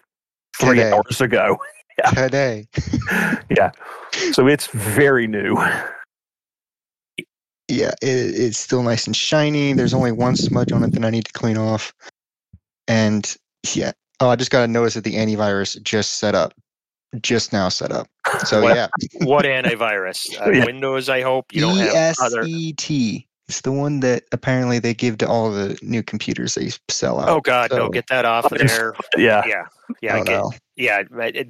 three 0.57 0.77
Today. 0.77 0.91
hours 0.91 1.21
ago. 1.21 1.57
Today. 2.15 2.67
yeah. 3.49 3.71
So 4.31 4.47
it's 4.47 4.67
very 4.67 5.27
new. 5.27 5.57
Yeah, 7.69 7.91
it, 8.01 8.07
it's 8.35 8.57
still 8.57 8.83
nice 8.83 9.05
and 9.07 9.15
shiny. 9.15 9.73
There's 9.73 9.93
only 9.93 10.11
one 10.11 10.35
smudge 10.35 10.71
on 10.71 10.83
it 10.83 10.91
that 10.91 11.05
I 11.05 11.09
need 11.09 11.25
to 11.25 11.31
clean 11.33 11.57
off. 11.57 11.93
And 12.87 13.35
yeah. 13.73 13.91
Oh, 14.19 14.29
I 14.29 14.35
just 14.35 14.51
got 14.51 14.61
to 14.61 14.67
notice 14.67 14.93
that 14.95 15.03
the 15.03 15.15
antivirus 15.15 15.81
just 15.81 16.17
set 16.19 16.35
up. 16.35 16.53
Just 17.21 17.53
now 17.53 17.69
set 17.69 17.91
up. 17.91 18.07
So 18.45 18.61
What- 18.61 18.75
yeah. 18.75 18.87
what 19.25 19.45
antivirus? 19.45 20.25
Uh, 20.45 20.49
Yeah. 20.51 20.65
Windows, 20.65 21.09
I 21.09 21.21
hope 21.21 21.53
you 21.53 21.61
don't 21.61 21.77
have 21.77 22.15
other. 22.21 22.43
ESET. 22.43 23.25
It's 23.49 23.61
the 23.61 23.71
one 23.73 23.99
that 23.99 24.23
apparently 24.31 24.79
they 24.79 24.93
give 24.93 25.17
to 25.19 25.27
all 25.27 25.51
the 25.51 25.77
new 25.81 26.01
computers 26.01 26.55
they 26.55 26.69
sell 26.89 27.19
out. 27.19 27.27
Oh 27.29 27.41
God, 27.41 27.71
no! 27.71 27.89
Get 27.89 28.07
that 28.07 28.23
off 28.23 28.49
of 28.51 28.57
there. 28.67 28.93
Yeah. 29.17 29.43
Yeah, 29.45 29.63
yeah. 30.01 30.15
oh, 30.17 30.23
get, 30.23 30.31
no. 30.31 30.51
yeah, 30.77 31.03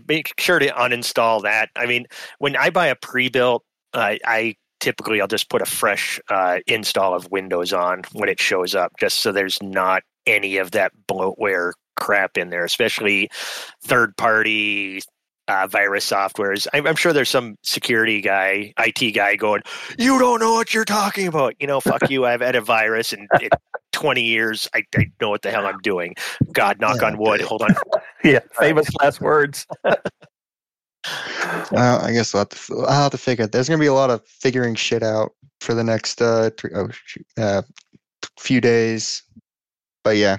make 0.08 0.34
sure 0.40 0.58
to 0.58 0.68
uninstall 0.70 1.44
that. 1.44 1.70
I 1.76 1.86
mean, 1.86 2.08
when 2.40 2.56
I 2.56 2.72
buy 2.72 2.88
a 2.88 2.96
pre-built, 2.96 3.64
uh, 3.94 4.16
I 4.26 4.56
typically 4.80 5.22
I'll 5.22 5.28
just 5.28 5.50
put 5.50 5.62
a 5.62 5.66
fresh 5.66 6.20
uh, 6.30 6.60
install 6.66 7.14
of 7.14 7.30
Windows 7.32 7.74
on 7.74 8.02
when 8.14 8.28
it 8.28 8.40
shows 8.42 8.74
up, 8.74 8.92
just 9.00 9.20
so 9.20 9.32
there's 9.32 9.62
not 9.62 10.02
any 10.26 10.58
of 10.58 10.72
that 10.72 10.92
bloatware 11.08 11.74
crap 11.96 12.38
in 12.40 12.50
there, 12.50 12.66
especially 12.66 13.30
third-party 13.86 15.02
uh, 15.48 15.68
virus 15.68 16.10
softwares. 16.10 16.68
I'm, 16.74 16.88
I'm 16.88 16.96
sure 16.96 17.14
there's 17.14 17.30
some 17.30 17.58
security 17.64 18.22
guy, 18.22 18.74
IT 18.80 19.14
guy, 19.14 19.36
going, 19.36 19.62
"You 19.98 20.20
don't 20.20 20.40
know 20.40 20.54
what 20.54 20.74
you're 20.74 20.86
talking 20.86 21.28
about." 21.28 21.56
You 21.60 21.68
know, 21.68 21.80
fuck 21.80 22.10
you. 22.10 22.26
I've 22.26 22.42
had 22.42 22.56
a 22.56 22.62
virus, 22.62 23.14
and 23.14 23.28
in 23.42 23.50
20 23.92 24.22
years, 24.22 24.70
I, 24.74 24.84
I 24.98 25.10
know 25.22 25.30
what 25.30 25.42
the 25.42 25.52
hell 25.52 25.66
I'm 25.66 25.80
doing. 25.80 26.16
God, 26.52 26.80
knock 26.80 27.02
Yeah, 27.02 27.08
on 27.08 27.18
wood. 27.18 27.42
Hold 27.42 27.62
on. 27.64 27.70
Yeah. 28.24 28.40
Famous 28.58 28.88
last 29.02 29.20
words. 29.20 29.68
Uh, 31.06 32.00
I 32.02 32.14
guess 32.14 32.34
I'll 32.34 32.40
have, 32.40 32.50
to, 32.50 32.80
I'll 32.88 33.04
have 33.04 33.12
to 33.12 33.18
figure 33.18 33.44
it. 33.44 33.52
There's 33.52 33.68
going 33.68 33.78
to 33.78 33.84
be 33.84 33.88
a 33.88 33.94
lot 33.94 34.10
of 34.10 34.26
figuring 34.26 34.76
shit 34.76 35.04
out 35.04 35.34
for 35.60 35.74
the 35.74 35.84
next 35.84 36.22
uh, 36.22 36.50
three, 36.58 36.72
oh, 36.74 36.90
shoot, 36.92 37.26
uh, 37.38 37.62
few 38.40 38.62
days. 38.62 39.24
But 40.04 40.16
yeah, 40.16 40.38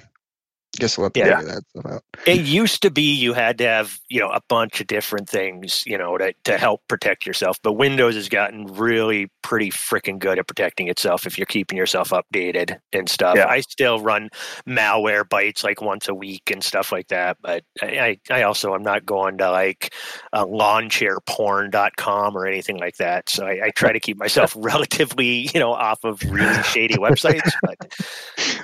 guess 0.79 0.97
we'll 0.99 1.07
have 1.07 1.13
to 1.15 1.21
Yeah. 1.21 1.39
figure 1.41 1.55
that 1.55 1.63
stuff 1.71 1.93
out. 1.93 2.03
It 2.27 2.41
used 2.47 2.83
to 2.83 2.91
be 2.91 3.15
you 3.15 3.33
had 3.33 3.59
to 3.59 3.65
have, 3.67 3.99
you 4.09 4.21
know, 4.21 4.29
a 4.31 4.41
bunch 4.49 4.81
of 4.81 4.87
different 4.87 5.29
things, 5.29 5.83
you 5.87 5.97
know, 5.99 6.17
to, 6.19 6.35
to 6.45 6.59
help 6.59 6.83
protect 6.89 7.27
yourself. 7.27 7.59
But 7.63 7.73
Windows 7.75 8.15
has 8.15 8.29
gotten 8.29 8.67
really 8.67 9.29
pretty 9.43 9.71
freaking 9.71 10.19
good 10.19 10.39
at 10.39 10.47
protecting 10.47 10.89
itself 10.89 11.27
if 11.27 11.37
you're 11.39 11.47
keeping 11.47 11.77
yourself 11.79 12.11
updated 12.11 12.79
and 12.93 13.09
stuff. 13.09 13.37
Yeah. 13.37 13.47
I 13.47 13.61
still 13.61 14.01
run 14.01 14.31
Malwarebytes 14.69 15.63
like 15.65 15.81
once 15.83 16.09
a 16.09 16.15
week 16.15 16.51
and 16.51 16.63
stuff 16.63 16.93
like 16.93 17.09
that. 17.09 17.37
But 17.43 17.63
I, 17.83 18.19
I 18.31 18.43
also 18.43 18.75
am 18.75 18.83
not 18.83 19.05
going 19.07 19.39
to 19.39 19.51
like 19.51 19.93
uh, 20.33 20.45
lawnchairporn.com 20.47 22.37
or 22.37 22.47
anything 22.47 22.79
like 22.79 22.97
that. 22.97 23.29
So 23.29 23.47
I, 23.47 23.67
I 23.67 23.71
try 23.71 23.93
to 23.93 24.01
keep 24.01 24.17
myself 24.17 24.55
relatively, 24.59 25.51
you 25.53 25.61
know, 25.61 25.73
off 25.73 26.03
of 26.05 26.23
really 26.31 26.63
shady 26.65 26.95
websites. 26.95 27.51
But 27.63 27.95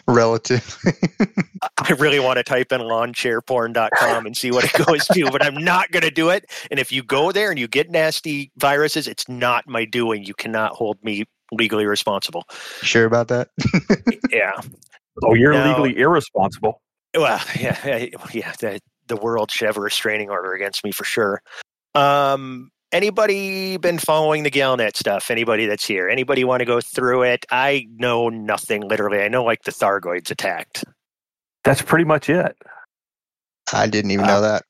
Relative. 0.07 0.77
I 1.79 1.92
really 2.00 2.18
want 2.18 2.38
to 2.38 2.42
type 2.42 2.72
in 2.72 2.80
lawnchairporn.com 2.80 4.26
and 4.26 4.36
see 4.36 4.50
what 4.50 4.64
it 4.64 4.72
goes 4.86 5.06
to, 5.08 5.30
but 5.30 5.44
I'm 5.44 5.54
not 5.62 5.90
going 5.92 6.02
to 6.02 6.10
do 6.10 6.30
it. 6.30 6.46
And 6.70 6.80
if 6.80 6.90
you 6.90 7.02
go 7.02 7.30
there 7.32 7.50
and 7.50 7.58
you 7.58 7.68
get 7.68 7.90
nasty 7.90 8.50
viruses, 8.56 9.06
it's 9.06 9.28
not 9.28 9.68
my 9.68 9.84
doing. 9.84 10.24
You 10.24 10.34
cannot 10.34 10.72
hold 10.72 11.02
me 11.04 11.24
legally 11.52 11.86
responsible. 11.86 12.44
sure 12.82 13.04
about 13.04 13.28
that? 13.28 13.48
Yeah. 14.30 14.52
Oh, 15.24 15.34
you're 15.34 15.52
No. 15.52 15.66
legally 15.68 15.98
irresponsible. 15.98 16.80
Well, 17.16 17.40
yeah, 17.58 17.76
yeah. 18.32 18.52
The, 18.60 18.80
the 19.08 19.16
world 19.16 19.50
should 19.50 19.66
have 19.66 19.76
a 19.76 19.80
restraining 19.80 20.30
order 20.30 20.52
against 20.54 20.84
me 20.84 20.92
for 20.92 21.02
sure. 21.04 21.42
Um, 21.96 22.70
anybody 22.92 23.76
been 23.76 23.98
following 23.98 24.44
the 24.44 24.50
Galnet 24.50 24.96
stuff? 24.96 25.28
Anybody 25.30 25.66
that's 25.66 25.84
here? 25.84 26.08
Anybody 26.08 26.44
want 26.44 26.60
to 26.60 26.64
go 26.64 26.80
through 26.80 27.24
it? 27.24 27.44
I 27.50 27.86
know 27.96 28.28
nothing. 28.28 28.82
Literally, 28.82 29.20
I 29.20 29.26
know 29.28 29.42
like 29.42 29.62
the 29.64 29.72
Thargoids 29.72 30.30
attacked. 30.30 30.84
That's 31.64 31.83
pretty 31.83 32.05
much 32.05 32.29
it. 32.31 32.57
I 33.73 33.87
didn't 33.87 34.11
even 34.12 34.25
Uh, 34.25 34.29
know 34.29 34.40
that. 34.42 34.62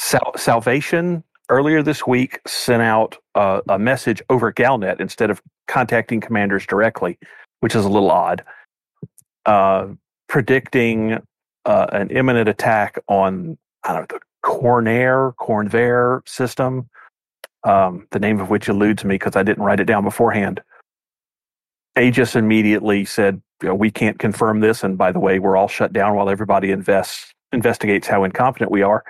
Sal- 0.00 0.36
Salvation 0.36 1.22
earlier 1.48 1.82
this 1.82 2.06
week 2.06 2.40
sent 2.46 2.82
out 2.82 3.16
uh, 3.34 3.60
a 3.68 3.78
message 3.78 4.22
over 4.30 4.52
Galnet 4.52 5.00
instead 5.00 5.30
of 5.30 5.40
contacting 5.68 6.20
commanders 6.20 6.66
directly, 6.66 7.18
which 7.60 7.74
is 7.74 7.84
a 7.84 7.88
little 7.88 8.10
odd, 8.10 8.44
uh, 9.46 9.86
predicting 10.28 11.20
uh, 11.64 11.86
an 11.92 12.10
imminent 12.10 12.48
attack 12.48 12.98
on 13.08 13.58
I 13.84 13.92
don't 13.94 14.12
know 14.12 14.18
the 14.18 14.24
Cornair 14.44 15.34
Cornvair 15.36 16.26
system, 16.28 16.88
um, 17.64 18.06
the 18.10 18.18
name 18.18 18.40
of 18.40 18.50
which 18.50 18.68
eludes 18.68 19.04
me 19.04 19.14
because 19.14 19.36
I 19.36 19.42
didn't 19.42 19.62
write 19.64 19.80
it 19.80 19.84
down 19.84 20.04
beforehand. 20.04 20.60
Aegis 21.98 22.36
immediately 22.36 23.04
said, 23.04 23.40
you 23.62 23.68
know, 23.68 23.74
"We 23.74 23.90
can't 23.90 24.18
confirm 24.18 24.60
this, 24.60 24.84
and 24.84 24.98
by 24.98 25.12
the 25.12 25.20
way, 25.20 25.38
we're 25.38 25.56
all 25.56 25.68
shut 25.68 25.92
down 25.92 26.14
while 26.14 26.28
everybody 26.28 26.70
invests 26.70 27.32
investigates 27.52 28.06
how 28.06 28.24
incompetent 28.24 28.70
we 28.70 28.82
are." 28.82 29.04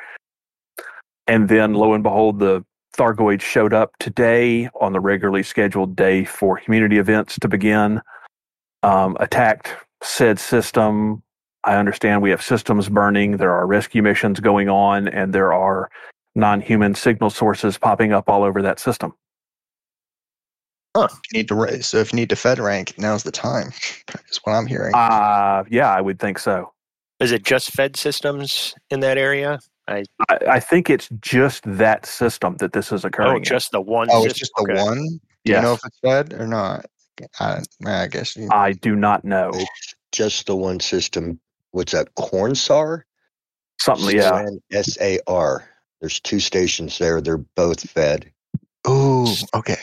And 1.27 1.49
then, 1.49 1.75
lo 1.75 1.95
and 1.95 2.03
behold, 2.03 2.39
the 2.39 2.65
Thargoids 2.97 3.43
showed 3.43 3.75
up 3.75 3.93
today 3.99 4.69
on 4.81 4.93
the 4.93 5.01
regularly 5.01 5.43
scheduled 5.43 5.97
day 5.97 6.25
for 6.25 6.59
community 6.59 6.99
events 6.99 7.39
to 7.41 7.49
begin. 7.49 8.01
Um, 8.83 9.17
attacked 9.21 9.75
said 10.03 10.39
system. 10.39 11.23
I 11.65 11.77
understand 11.77 12.23
we 12.23 12.31
have 12.31 12.43
systems 12.43 12.89
burning. 12.89 13.39
There 13.39 13.51
are 13.51 13.67
rescue 13.67 14.03
missions 14.03 14.39
going 14.41 14.69
on, 14.69 15.09
and 15.09 15.33
there 15.33 15.53
are 15.53 15.91
non-human 16.37 16.95
signal 16.95 17.31
sources 17.31 17.77
popping 17.77 18.13
up 18.13 18.29
all 18.29 18.45
over 18.45 18.63
that 18.63 18.79
system. 18.79 19.13
You 21.03 21.09
need 21.39 21.49
to 21.49 21.55
ra- 21.55 21.81
so 21.81 21.99
if 21.99 22.13
you 22.13 22.17
need 22.17 22.31
to 22.31 22.37
Fed 22.37 22.59
rank, 22.59 22.95
now's 22.99 23.23
the 23.23 23.31
time. 23.31 23.69
Is 24.31 24.41
what 24.45 24.55
I'm 24.55 24.67
hearing. 24.67 24.95
Uh, 24.95 25.65
yeah, 25.71 25.91
I 25.95 26.01
would 26.01 26.19
think 26.19 26.39
so. 26.39 26.73
Is 27.21 27.33
it 27.33 27.45
just 27.45 27.71
Fed 27.73 27.97
systems 27.97 28.75
in 28.91 29.01
that 29.01 29.19
area? 29.19 29.59
I, 29.89 30.05
I 30.49 30.61
think 30.61 30.91
it's 30.91 31.09
just 31.21 31.63
that 31.65 32.05
system 32.07 32.57
that 32.59 32.73
this 32.73 32.91
is 32.91 33.05
occurring. 33.05 33.37
Oh, 33.37 33.45
just 33.45 33.71
the 33.71 33.81
one. 33.81 34.09
oh, 34.11 34.25
it's 34.25 34.35
just 34.39 34.53
the 34.57 34.63
Okay. 34.63 34.83
one. 34.83 34.99
Do 35.45 35.53
Yes. 35.53 35.57
you 35.57 35.63
know 35.63 35.73
if 35.75 35.81
it's 35.87 35.99
Fed 36.01 36.33
or 36.35 36.47
not? 36.47 36.87
I, 37.41 37.63
I 37.87 38.09
guess. 38.09 38.37
You, 38.37 38.49
I 38.51 38.73
do 38.73 38.97
not 38.97 39.25
know. 39.25 39.51
It's 39.55 39.95
just 40.13 40.47
the 40.47 40.57
one 40.57 40.81
system. 40.81 41.39
What's 41.71 41.93
that? 41.93 42.15
Cornsar? 42.17 43.03
Something, 43.81 44.17
yeah. 44.17 44.45
S 44.73 44.99
A 45.01 45.21
R. 45.27 45.65
There's 46.01 46.21
two 46.21 46.41
stations 46.41 46.99
there. 46.99 47.21
They're 47.21 47.39
both 47.39 47.89
fed. 47.89 48.31
Ooh, 48.89 49.29
okay. 49.55 49.77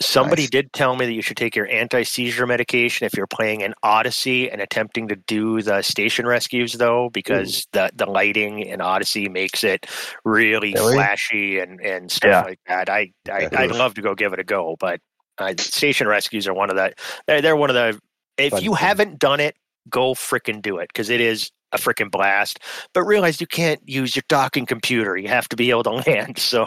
Somebody 0.00 0.42
Nice. 0.42 0.50
did 0.50 0.72
tell 0.72 0.96
me 0.96 1.06
that 1.06 1.12
you 1.12 1.22
should 1.22 1.36
take 1.36 1.56
your 1.56 1.68
anti 1.68 2.02
seizure 2.04 2.46
medication 2.46 3.04
if 3.06 3.16
you're 3.16 3.26
playing 3.26 3.62
an 3.62 3.74
Odyssey 3.82 4.50
and 4.50 4.60
attempting 4.60 5.08
to 5.08 5.16
do 5.16 5.62
the 5.62 5.82
station 5.82 6.26
rescues, 6.26 6.74
though, 6.74 7.10
because 7.10 7.66
the, 7.72 7.90
the 7.94 8.06
lighting 8.06 8.60
in 8.60 8.80
Odyssey 8.80 9.28
makes 9.28 9.64
it 9.64 9.86
really, 10.24 10.74
Really? 10.74 10.94
flashy 10.94 11.58
and, 11.58 11.80
and 11.80 12.10
stuff 12.12 12.30
Yeah. 12.30 12.42
like 12.42 12.60
that. 12.68 12.88
I, 12.88 13.12
I. 13.30 13.48
I'd 13.56 13.72
love 13.72 13.94
to 13.94 14.02
go 14.02 14.14
give 14.14 14.32
it 14.32 14.38
a 14.40 14.44
go, 14.44 14.76
but 14.78 15.00
uh, 15.38 15.54
station 15.58 16.06
rescues 16.08 16.46
are 16.48 16.54
one 16.54 16.70
of 16.70 16.76
the 16.76 16.92
they're, 17.26 17.40
they're 17.40 17.56
one 17.56 17.70
of 17.70 17.74
the 17.74 17.98
if 18.36 18.50
Fun 18.52 18.62
you 18.62 18.74
thing. 18.74 18.88
haven't 18.88 19.18
done 19.18 19.40
it, 19.40 19.56
go 19.88 20.14
frickin' 20.14 20.62
do 20.62 20.78
it 20.78 20.88
because 20.92 21.10
it 21.10 21.20
is 21.20 21.50
a 21.72 21.76
freaking 21.78 22.10
blast. 22.10 22.60
But 22.94 23.02
realize 23.04 23.40
you 23.40 23.46
can't 23.46 23.80
use 23.86 24.16
your 24.16 24.22
docking 24.28 24.66
computer. 24.66 25.16
You 25.16 25.28
have 25.28 25.48
to 25.50 25.56
be 25.56 25.70
able 25.70 25.82
to 25.84 25.90
land. 26.06 26.38
So 26.38 26.66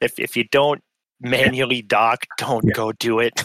if 0.00 0.18
if 0.18 0.36
you 0.36 0.44
don't 0.44 0.82
manually 1.20 1.82
dock, 1.82 2.24
don't 2.38 2.64
Yeah. 2.64 2.74
go 2.74 2.92
do 2.92 3.18
it. 3.20 3.42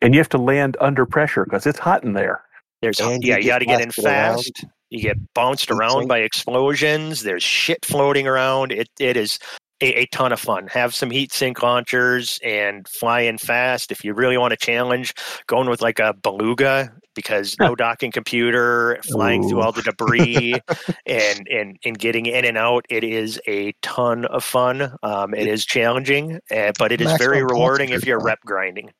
And 0.00 0.14
you 0.14 0.20
have 0.20 0.28
to 0.30 0.38
land 0.38 0.76
under 0.80 1.06
pressure 1.06 1.44
because 1.44 1.66
it's 1.66 1.78
hot 1.78 2.04
in 2.04 2.12
there. 2.14 2.42
There's 2.82 3.00
And 3.00 3.22
yeah, 3.22 3.36
you 3.36 3.44
you 3.44 3.46
got 3.48 3.60
to 3.60 3.66
get 3.66 3.78
get 3.78 3.80
in 3.80 3.90
blasted 3.90 4.06
around. 4.06 4.36
fast. 4.38 4.64
You 4.90 5.00
get 5.00 5.16
bounced 5.34 5.68
Heat 5.68 5.74
around 5.76 6.00
sink. 6.00 6.08
by 6.08 6.18
explosions. 6.18 7.22
There's 7.22 7.42
shit 7.42 7.84
floating 7.84 8.26
around. 8.26 8.72
It 8.72 8.88
it 8.98 9.16
is 9.16 9.38
a, 9.80 10.00
a 10.02 10.06
ton 10.06 10.32
of 10.32 10.40
fun. 10.40 10.66
Have 10.68 10.94
some 10.94 11.10
heat 11.10 11.32
sink 11.32 11.62
launchers 11.62 12.38
and 12.44 12.86
fly 12.88 13.20
in 13.20 13.38
fast. 13.38 13.90
If 13.92 14.04
you 14.04 14.14
really 14.14 14.36
want 14.38 14.50
to 14.52 14.56
challenge, 14.56 15.14
going 15.46 15.68
with 15.68 15.80
like 15.82 15.98
a 16.00 16.14
beluga 16.14 16.92
because 17.14 17.56
no 17.60 17.74
docking 17.74 18.12
computer, 18.12 18.98
flying 19.10 19.48
through 19.48 19.60
all 19.62 19.72
the 19.72 19.82
debris 19.82 20.54
and 21.06 21.46
and 21.48 21.78
and 21.84 21.98
getting 21.98 22.26
in 22.26 22.44
and 22.44 22.56
out. 22.58 22.84
It 22.88 23.04
is 23.04 23.40
a 23.46 23.72
ton 23.82 24.24
of 24.26 24.44
fun. 24.44 24.96
Um, 25.02 25.34
it 25.34 25.46
is 25.46 25.64
challenging, 25.64 26.40
uh, 26.50 26.72
but 26.78 26.92
it 26.92 27.00
is 27.00 27.12
very 27.18 27.42
rewarding 27.42 27.90
if 27.90 28.06
you're 28.06 28.20
fun. 28.20 28.26
rep 28.26 28.40
grinding. 28.44 28.90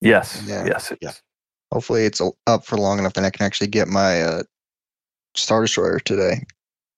Yes. 0.00 0.42
Yeah. 0.46 0.66
Yes. 0.66 0.90
It's, 0.90 0.98
Yeah. 1.02 1.12
Hopefully, 1.72 2.04
it's 2.04 2.22
up 2.46 2.64
for 2.64 2.76
long 2.78 2.98
enough 2.98 3.14
that 3.14 3.24
I 3.24 3.30
can 3.30 3.44
actually 3.44 3.66
get 3.66 3.88
my 3.88 4.22
uh, 4.22 4.42
Star 5.34 5.62
Destroyer 5.62 5.98
today, 5.98 6.44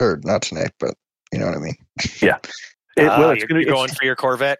or 0.01 0.21
not 0.25 0.43
today, 0.43 0.67
but 0.79 0.95
you 1.33 1.39
know 1.39 1.47
what 1.47 1.57
I 1.57 1.61
mean. 1.61 1.77
Yeah. 2.21 2.39
It, 2.97 3.05
well, 3.07 3.29
Uh, 3.29 3.31
it's 3.31 3.39
you're, 3.39 3.47
gonna, 3.47 3.61
you're 3.61 3.73
going 3.73 3.91
for 3.91 4.05
your 4.05 4.17
Corvette. 4.17 4.59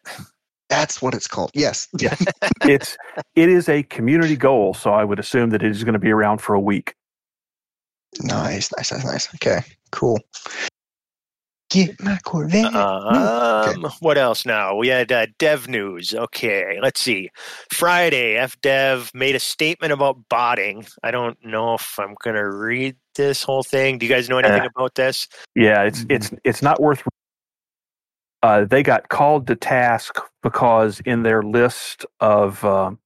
That's 0.69 1.01
what 1.01 1.15
it's 1.15 1.27
called. 1.27 1.51
Yes. 1.55 1.89
Yeah. 1.99 2.15
it's 2.63 2.97
it 3.37 3.49
is 3.49 3.69
a 3.69 3.83
community 3.85 4.37
goal, 4.37 4.75
so 4.75 4.93
I 4.93 5.05
would 5.05 5.19
assume 5.19 5.51
that 5.51 5.63
it 5.63 5.71
is 5.71 5.85
going 5.85 5.95
to 5.95 5.99
be 5.99 6.11
around 6.11 6.39
for 6.39 6.55
a 6.55 6.61
week. 6.61 6.95
Nice, 8.23 8.71
nice, 8.77 8.93
nice, 8.93 9.05
nice. 9.05 9.35
Okay, 9.35 9.61
cool. 9.93 10.19
Get 11.71 12.03
my 12.03 12.19
Corvette. 12.25 12.75
Um, 12.75 13.87
what 14.01 14.17
else 14.17 14.47
now? 14.47 14.75
We 14.77 14.89
had 14.89 15.13
uh, 15.13 15.27
dev 15.39 15.69
news. 15.69 16.15
Okay, 16.15 16.79
let's 16.81 16.99
see. 16.99 17.29
Friday, 17.71 18.37
FDev 18.37 19.13
made 19.15 19.35
a 19.35 19.39
statement 19.39 19.93
about 19.93 20.17
botting. 20.31 20.87
I 21.03 21.11
don't 21.11 21.37
know 21.45 21.75
if 21.75 21.99
I'm 21.99 22.15
going 22.25 22.37
to 22.37 22.49
read 22.51 22.97
this 23.17 23.43
whole 23.43 23.63
thing. 23.63 23.99
Do 23.99 24.07
you 24.07 24.11
guys 24.13 24.31
know 24.31 24.39
anything 24.39 24.63
Uh, 24.63 24.69
about 24.75 24.95
this? 24.95 25.29
Yeah, 25.55 25.83
it's 25.83 26.07
it's 26.09 26.31
it's 26.45 26.63
not 26.63 26.81
worth. 26.81 27.03
Uh, 28.43 28.65
they 28.65 28.83
got 28.83 29.09
called 29.09 29.47
to 29.49 29.57
task 29.57 30.17
because 30.43 31.01
in 31.01 31.23
their 31.23 31.43
list 31.43 32.07
of 32.21 32.65
um 32.65 32.99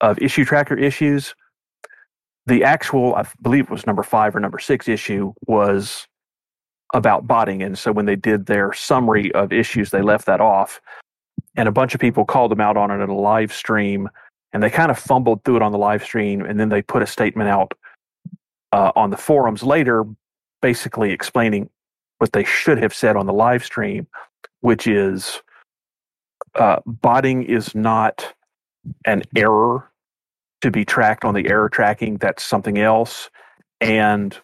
of 0.00 0.18
issue 0.20 0.44
tracker 0.44 0.76
issues, 0.76 1.34
the 2.46 2.62
actual 2.64 3.14
I 3.14 3.26
believe 3.42 3.64
it 3.64 3.70
was 3.70 3.86
number 3.86 4.02
five 4.02 4.36
or 4.36 4.40
number 4.40 4.58
six 4.58 4.88
issue 4.88 5.32
was 5.46 6.06
about 6.94 7.26
botting, 7.26 7.62
and 7.62 7.78
so 7.78 7.92
when 7.92 8.06
they 8.06 8.16
did 8.16 8.46
their 8.46 8.72
summary 8.72 9.32
of 9.32 9.52
issues, 9.52 9.90
they 9.90 10.02
left 10.02 10.26
that 10.26 10.40
off, 10.40 10.80
and 11.56 11.68
a 11.68 11.72
bunch 11.72 11.94
of 11.94 12.00
people 12.00 12.24
called 12.24 12.50
them 12.50 12.60
out 12.60 12.76
on 12.76 12.90
it 12.90 13.02
in 13.02 13.10
a 13.10 13.14
live 13.14 13.52
stream, 13.52 14.08
and 14.52 14.62
they 14.62 14.70
kind 14.70 14.90
of 14.90 14.98
fumbled 14.98 15.44
through 15.44 15.56
it 15.56 15.62
on 15.62 15.72
the 15.72 15.78
live 15.78 16.02
stream, 16.02 16.42
and 16.42 16.58
then 16.58 16.68
they 16.68 16.82
put 16.82 17.02
a 17.02 17.06
statement 17.06 17.48
out 17.48 17.72
uh, 18.72 18.92
on 18.96 19.10
the 19.10 19.16
forums 19.16 19.62
later, 19.62 20.04
basically 20.62 21.12
explaining 21.12 21.68
what 22.18 22.32
they 22.32 22.44
should 22.44 22.78
have 22.82 22.94
said 22.94 23.16
on 23.16 23.26
the 23.26 23.32
live 23.32 23.64
stream, 23.64 24.06
which 24.60 24.86
is 24.86 25.40
uh, 26.54 26.80
botting 26.86 27.42
is 27.42 27.74
not 27.74 28.34
an 29.04 29.22
error 29.36 29.90
to 30.62 30.70
be 30.70 30.84
tracked 30.84 31.24
on 31.24 31.34
the 31.34 31.48
error 31.48 31.68
tracking. 31.68 32.16
That's 32.16 32.42
something 32.42 32.78
else, 32.78 33.30
and 33.80 34.36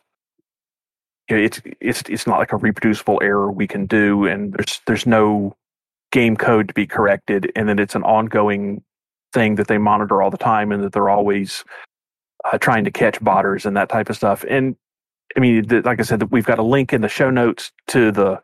it's 1.28 1.60
it's 1.80 2.02
it's 2.08 2.26
not 2.26 2.38
like 2.38 2.52
a 2.52 2.56
reproducible 2.56 3.18
error 3.22 3.50
we 3.50 3.66
can 3.66 3.86
do, 3.86 4.26
and 4.26 4.52
there's 4.52 4.80
there's 4.86 5.06
no 5.06 5.56
game 6.12 6.36
code 6.36 6.68
to 6.68 6.74
be 6.74 6.86
corrected, 6.86 7.50
and 7.56 7.68
then 7.68 7.78
it's 7.78 7.94
an 7.94 8.04
ongoing 8.04 8.82
thing 9.32 9.56
that 9.56 9.66
they 9.66 9.78
monitor 9.78 10.22
all 10.22 10.30
the 10.30 10.38
time, 10.38 10.70
and 10.70 10.82
that 10.84 10.92
they're 10.92 11.08
always 11.08 11.64
uh, 12.44 12.58
trying 12.58 12.84
to 12.84 12.90
catch 12.90 13.20
botters 13.20 13.66
and 13.66 13.76
that 13.76 13.88
type 13.88 14.08
of 14.08 14.16
stuff. 14.16 14.44
And 14.48 14.76
I 15.36 15.40
mean, 15.40 15.66
the, 15.66 15.82
like 15.82 16.00
I 16.00 16.02
said, 16.02 16.22
we've 16.30 16.46
got 16.46 16.58
a 16.58 16.62
link 16.62 16.92
in 16.92 17.00
the 17.00 17.08
show 17.08 17.30
notes 17.30 17.72
to 17.88 18.12
the 18.12 18.40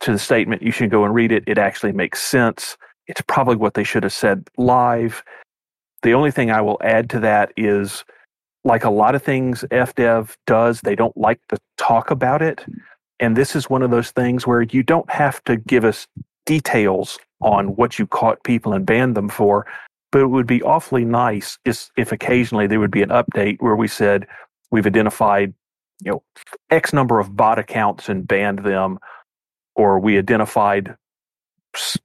to 0.00 0.12
the 0.12 0.18
statement. 0.18 0.62
You 0.62 0.72
should 0.72 0.90
go 0.90 1.04
and 1.04 1.14
read 1.14 1.32
it. 1.32 1.44
It 1.46 1.58
actually 1.58 1.92
makes 1.92 2.22
sense. 2.22 2.76
It's 3.06 3.20
probably 3.22 3.56
what 3.56 3.74
they 3.74 3.84
should 3.84 4.02
have 4.02 4.12
said 4.12 4.48
live. 4.56 5.22
The 6.02 6.14
only 6.14 6.30
thing 6.30 6.50
I 6.50 6.62
will 6.62 6.78
add 6.82 7.10
to 7.10 7.20
that 7.20 7.52
is, 7.56 8.04
like 8.64 8.84
a 8.84 8.90
lot 8.90 9.14
of 9.14 9.22
things 9.22 9.64
FDev 9.70 10.34
does, 10.46 10.80
they 10.80 10.94
don't 10.94 11.16
like 11.16 11.40
to 11.48 11.58
talk 11.76 12.10
about 12.10 12.40
it. 12.40 12.64
And 13.18 13.36
this 13.36 13.54
is 13.54 13.68
one 13.68 13.82
of 13.82 13.90
those 13.90 14.10
things 14.12 14.46
where 14.46 14.62
you 14.62 14.82
don't 14.82 15.10
have 15.10 15.44
to 15.44 15.56
give 15.56 15.84
us 15.84 16.06
details 16.46 17.18
on 17.42 17.76
what 17.76 17.98
you 17.98 18.06
caught 18.06 18.42
people 18.44 18.72
and 18.72 18.86
banned 18.86 19.14
them 19.14 19.28
for, 19.28 19.66
but 20.10 20.22
it 20.22 20.26
would 20.26 20.46
be 20.46 20.62
awfully 20.62 21.04
nice 21.04 21.58
if, 21.64 21.90
if 21.96 22.12
occasionally 22.12 22.66
there 22.66 22.80
would 22.80 22.90
be 22.90 23.02
an 23.02 23.10
update 23.10 23.56
where 23.60 23.76
we 23.76 23.88
said 23.88 24.26
we've 24.70 24.86
identified 24.86 25.52
you 26.02 26.10
know 26.10 26.22
x 26.70 26.92
number 26.92 27.18
of 27.18 27.36
bot 27.36 27.58
accounts 27.58 28.08
and 28.08 28.26
banned 28.26 28.60
them 28.60 28.98
or 29.76 29.98
we 29.98 30.18
identified 30.18 30.94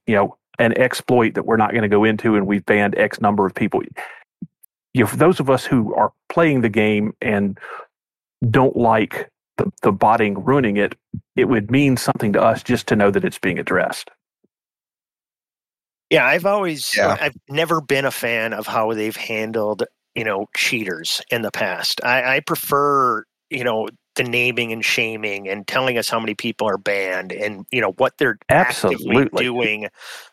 you 0.06 0.14
know 0.14 0.36
an 0.58 0.76
exploit 0.78 1.34
that 1.34 1.44
we're 1.44 1.56
not 1.56 1.72
going 1.72 1.82
to 1.82 1.88
go 1.88 2.04
into 2.04 2.36
and 2.36 2.46
we've 2.46 2.64
banned 2.66 2.96
x 2.96 3.20
number 3.20 3.46
of 3.46 3.54
people 3.54 3.82
you 4.94 5.00
know 5.00 5.06
for 5.06 5.16
those 5.16 5.40
of 5.40 5.50
us 5.50 5.64
who 5.64 5.94
are 5.94 6.12
playing 6.28 6.60
the 6.60 6.68
game 6.68 7.12
and 7.20 7.58
don't 8.50 8.76
like 8.76 9.30
the, 9.58 9.70
the 9.82 9.92
botting 9.92 10.42
ruining 10.44 10.76
it 10.76 10.94
it 11.34 11.46
would 11.46 11.70
mean 11.70 11.96
something 11.96 12.32
to 12.32 12.40
us 12.42 12.62
just 12.62 12.86
to 12.86 12.96
know 12.96 13.10
that 13.10 13.24
it's 13.24 13.38
being 13.38 13.58
addressed 13.58 14.10
Yeah, 16.10 16.26
I've 16.26 16.46
always, 16.46 16.94
Yeah. 16.96 17.16
I've 17.20 17.36
never 17.48 17.80
been 17.80 18.04
a 18.04 18.10
fan 18.10 18.52
of 18.52 18.66
how 18.66 18.92
they've 18.94 19.16
handled, 19.16 19.82
you 20.14 20.24
know, 20.24 20.46
cheaters 20.56 21.20
in 21.30 21.42
the 21.42 21.50
past. 21.50 22.00
I, 22.04 22.36
I 22.36 22.40
prefer, 22.40 23.24
you 23.50 23.64
know, 23.64 23.88
the 24.16 24.24
naming 24.24 24.72
and 24.72 24.84
shaming 24.84 25.48
and 25.48 25.66
telling 25.66 25.98
us 25.98 26.08
how 26.08 26.18
many 26.18 26.34
people 26.34 26.66
are 26.68 26.78
banned 26.78 27.32
and, 27.32 27.66
you 27.70 27.80
know, 27.80 27.92
what 27.92 28.14
they're 28.18 28.38
actively 28.48 28.96
Absolutely. 28.96 29.44
doing 29.44 29.88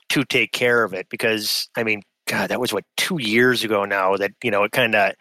to 0.10 0.24
take 0.24 0.52
care 0.52 0.84
of 0.84 0.94
it. 0.94 1.08
Because, 1.10 1.70
I 1.76 1.84
mean, 1.84 2.02
God, 2.28 2.50
that 2.50 2.60
was 2.60 2.72
what, 2.72 2.86
two 2.98 3.20
years 3.20 3.64
ago 3.64 3.86
now 3.86 4.16
that, 4.18 4.32
you 4.44 4.52
know, 4.52 4.64
it 4.64 4.72
kind 4.72 4.96
of 4.96 5.14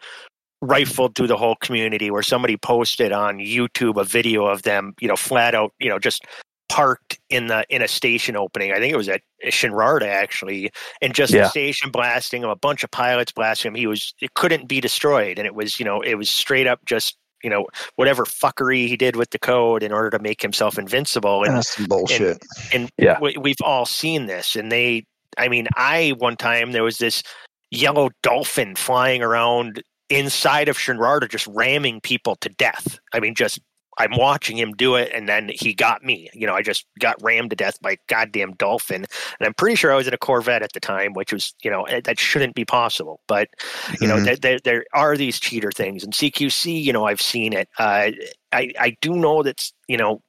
rifled 0.61 1.15
through 1.15 1.27
the 1.27 1.37
whole 1.37 1.57
community 1.57 2.09
where 2.09 2.23
somebody 2.23 2.55
posted 2.55 3.11
on 3.11 3.37
YouTube 3.37 3.99
a 3.99 4.05
video 4.05 4.45
of 4.45 4.63
them, 4.63 4.93
you 5.01 5.09
know, 5.09 5.17
flat 5.17 5.53
out, 5.53 5.73
you 5.79 5.89
know, 5.89 5.99
just 5.99 6.25
parked 6.69 7.19
in 7.29 7.47
the 7.47 7.65
in 7.69 7.81
a 7.81 7.87
station 7.87 8.35
opening. 8.35 8.71
I 8.71 8.79
think 8.79 8.93
it 8.93 8.97
was 8.97 9.09
at 9.09 9.21
uh, 9.45 9.49
Shinrarta 9.49 10.07
actually, 10.07 10.71
and 11.01 11.13
just 11.13 11.33
Yeah. 11.33 11.43
the 11.43 11.49
station 11.49 11.91
blasting 11.91 12.43
him, 12.43 12.49
a 12.49 12.55
bunch 12.55 12.83
of 12.83 12.91
pilots 12.91 13.31
blasting 13.31 13.69
him. 13.69 13.75
He 13.75 13.87
was 13.87 14.13
it 14.21 14.33
couldn't 14.33 14.67
be 14.67 14.79
destroyed, 14.79 15.37
and 15.37 15.45
it 15.45 15.53
was 15.53 15.79
you 15.79 15.85
know 15.85 16.01
it 16.01 16.15
was 16.15 16.29
straight 16.29 16.65
up 16.65 16.79
just 16.85 17.17
you 17.43 17.49
know 17.49 17.67
whatever 17.95 18.23
fuckery 18.25 18.87
he 18.87 18.97
did 18.97 19.15
with 19.15 19.29
the 19.31 19.39
code 19.39 19.83
in 19.83 19.91
order 19.91 20.09
to 20.09 20.19
make 20.19 20.41
himself 20.41 20.79
invincible. 20.79 21.43
And 21.43 21.57
That's 21.57 21.75
some 21.75 21.85
bullshit. 21.85 22.41
and 22.73 22.89
Yeah. 22.97 23.19
we, 23.21 23.35
we've 23.37 23.61
all 23.63 23.85
seen 23.85 24.25
this 24.27 24.55
and 24.55 24.71
they 24.71 25.05
i 25.37 25.47
mean 25.47 25.67
i 25.75 26.13
one 26.19 26.37
time 26.37 26.71
there 26.71 26.83
was 26.83 26.97
this 26.97 27.23
yellow 27.71 28.09
dolphin 28.21 28.75
flying 28.75 29.21
around 29.23 29.81
inside 30.09 30.69
of 30.69 30.77
shinrarta 30.77 31.27
just 31.29 31.47
ramming 31.47 31.99
people 32.01 32.35
to 32.37 32.49
death 32.49 32.99
i 33.13 33.19
mean 33.19 33.33
just 33.33 33.59
i'm 33.97 34.15
watching 34.17 34.57
him 34.57 34.71
do 34.73 34.95
it 34.95 35.11
and 35.13 35.27
then 35.29 35.49
he 35.53 35.73
got 35.73 36.03
me. 36.03 36.29
You 36.33 36.47
know 36.47 36.53
i 36.55 36.61
just 36.61 36.85
got 36.99 37.21
rammed 37.21 37.49
to 37.51 37.55
death 37.55 37.79
by 37.81 37.91
a 37.93 37.97
goddamn 38.07 38.53
dolphin. 38.53 39.05
And 39.39 39.47
i'm 39.47 39.53
pretty 39.53 39.75
sure 39.75 39.91
i 39.91 39.95
was 39.95 40.07
in 40.07 40.13
a 40.13 40.17
corvette 40.17 40.61
at 40.63 40.73
the 40.73 40.79
time 40.79 41.13
which 41.13 41.31
was 41.33 41.53
you 41.63 41.71
know 41.71 41.83
eh, 41.83 42.01
that 42.05 42.19
shouldn't 42.19 42.55
be 42.55 42.65
possible. 42.65 43.21
But 43.27 43.49
you 43.99 44.07
know 44.07 44.17
Mhm. 44.17 44.25
there, 44.25 44.35
there, 44.37 44.59
there 44.59 44.85
are 44.93 45.17
these 45.17 45.39
cheater 45.39 45.71
things. 45.71 46.03
And 46.03 46.13
cqc 46.13 46.83
you 46.83 46.93
know 46.93 47.05
i've 47.05 47.21
seen 47.21 47.53
it. 47.53 47.69
Uh, 47.77 48.11
i 48.51 48.71
i 48.79 48.97
do 49.01 49.15
know 49.15 49.43
that 49.43 49.69
you 49.87 49.97
know 49.97 50.21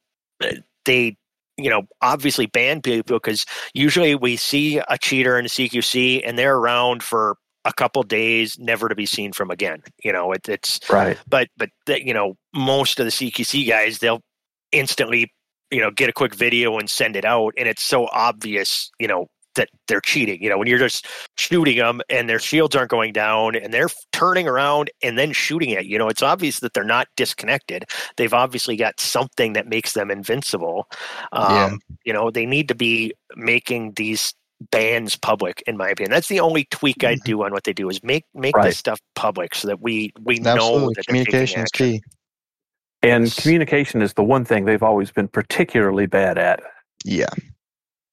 uh, 0.43 0.51
they 0.85 1.17
you 1.57 1.69
know 1.69 1.83
obviously 2.01 2.45
ban 2.47 2.81
people 2.81 3.15
because 3.17 3.45
usually 3.73 4.13
we 4.15 4.35
see 4.35 4.79
a 4.89 4.97
cheater 4.97 5.37
in 5.39 5.45
a 5.45 5.49
cqc 5.49 6.21
and 6.25 6.37
they're 6.37 6.57
around 6.57 7.01
for 7.03 7.37
a 7.65 7.73
couple 7.73 8.01
days 8.03 8.57
never 8.59 8.87
to 8.87 8.95
be 8.95 9.05
seen 9.05 9.33
from 9.33 9.51
again 9.51 9.81
you 10.03 10.13
know 10.13 10.31
it, 10.31 10.47
it's 10.47 10.79
right. 10.89 11.17
but 11.27 11.49
but 11.57 11.69
the, 11.85 12.05
you 12.05 12.13
know 12.13 12.35
most 12.53 12.99
of 12.99 13.05
the 13.05 13.11
cqc 13.11 13.67
guys 13.67 13.99
they'll 13.99 14.21
instantly 14.71 15.31
you 15.71 15.81
know 15.81 15.91
get 15.91 16.09
a 16.09 16.13
quick 16.13 16.33
video 16.35 16.77
and 16.77 16.89
send 16.89 17.15
it 17.15 17.25
out 17.25 17.53
and 17.57 17.67
it's 17.67 17.83
so 17.83 18.07
obvious 18.13 18.89
you 18.99 19.07
know 19.07 19.27
that 19.55 19.69
they're 19.87 20.01
cheating 20.01 20.41
you 20.43 20.49
know 20.49 20.57
when 20.57 20.67
you're 20.67 20.77
just 20.77 21.07
shooting 21.37 21.77
them 21.77 22.01
and 22.09 22.29
their 22.29 22.39
shields 22.39 22.75
aren't 22.75 22.91
going 22.91 23.13
down 23.13 23.55
and 23.55 23.73
they're 23.73 23.87
turning 24.11 24.47
around 24.49 24.91
and 25.01 25.17
then 25.17 25.31
shooting 25.31 25.73
at 25.73 25.85
you 25.85 25.93
you 25.93 25.97
know 25.97 26.09
it's 26.09 26.21
obvious 26.21 26.59
that 26.59 26.73
they're 26.73 26.83
not 26.83 27.07
disconnected. 27.15 27.85
They've 28.17 28.33
obviously 28.33 28.75
got 28.75 28.99
something 28.99 29.53
that 29.53 29.65
makes 29.65 29.93
them 29.93 30.11
invincible. 30.11 30.87
Um, 31.31 31.53
Yeah. 31.53 31.75
you 32.03 32.11
know 32.13 32.29
they 32.31 32.45
need 32.45 32.67
to 32.67 32.75
be 32.75 33.13
making 33.37 33.93
these 33.95 34.33
bans 34.71 35.17
public 35.17 35.61
in 35.67 35.75
my 35.75 35.89
opinion 35.89 36.11
that's 36.11 36.29
the 36.29 36.39
only 36.39 36.65
tweak 36.71 37.03
i 37.03 37.15
do 37.25 37.43
on 37.43 37.51
what 37.51 37.65
they 37.65 37.73
do 37.73 37.89
is 37.89 38.01
make 38.03 38.23
make 38.33 38.55
Right. 38.55 38.67
this 38.67 38.77
stuff 38.77 38.99
public 39.15 39.53
so 39.53 39.67
that 39.67 39.81
we 39.81 40.13
we 40.23 40.39
know 40.39 40.89
that 40.95 41.05
Communication 41.07 41.61
is 41.63 41.71
key. 41.71 42.01
And 43.03 43.25
Yes. 43.25 43.39
communication 43.39 44.01
is 44.01 44.13
the 44.13 44.23
one 44.23 44.45
thing 44.45 44.65
they've 44.65 44.81
always 44.81 45.11
been 45.11 45.27
particularly 45.27 46.05
bad 46.07 46.37
at. 46.37 46.61
Yeah. 47.03 47.27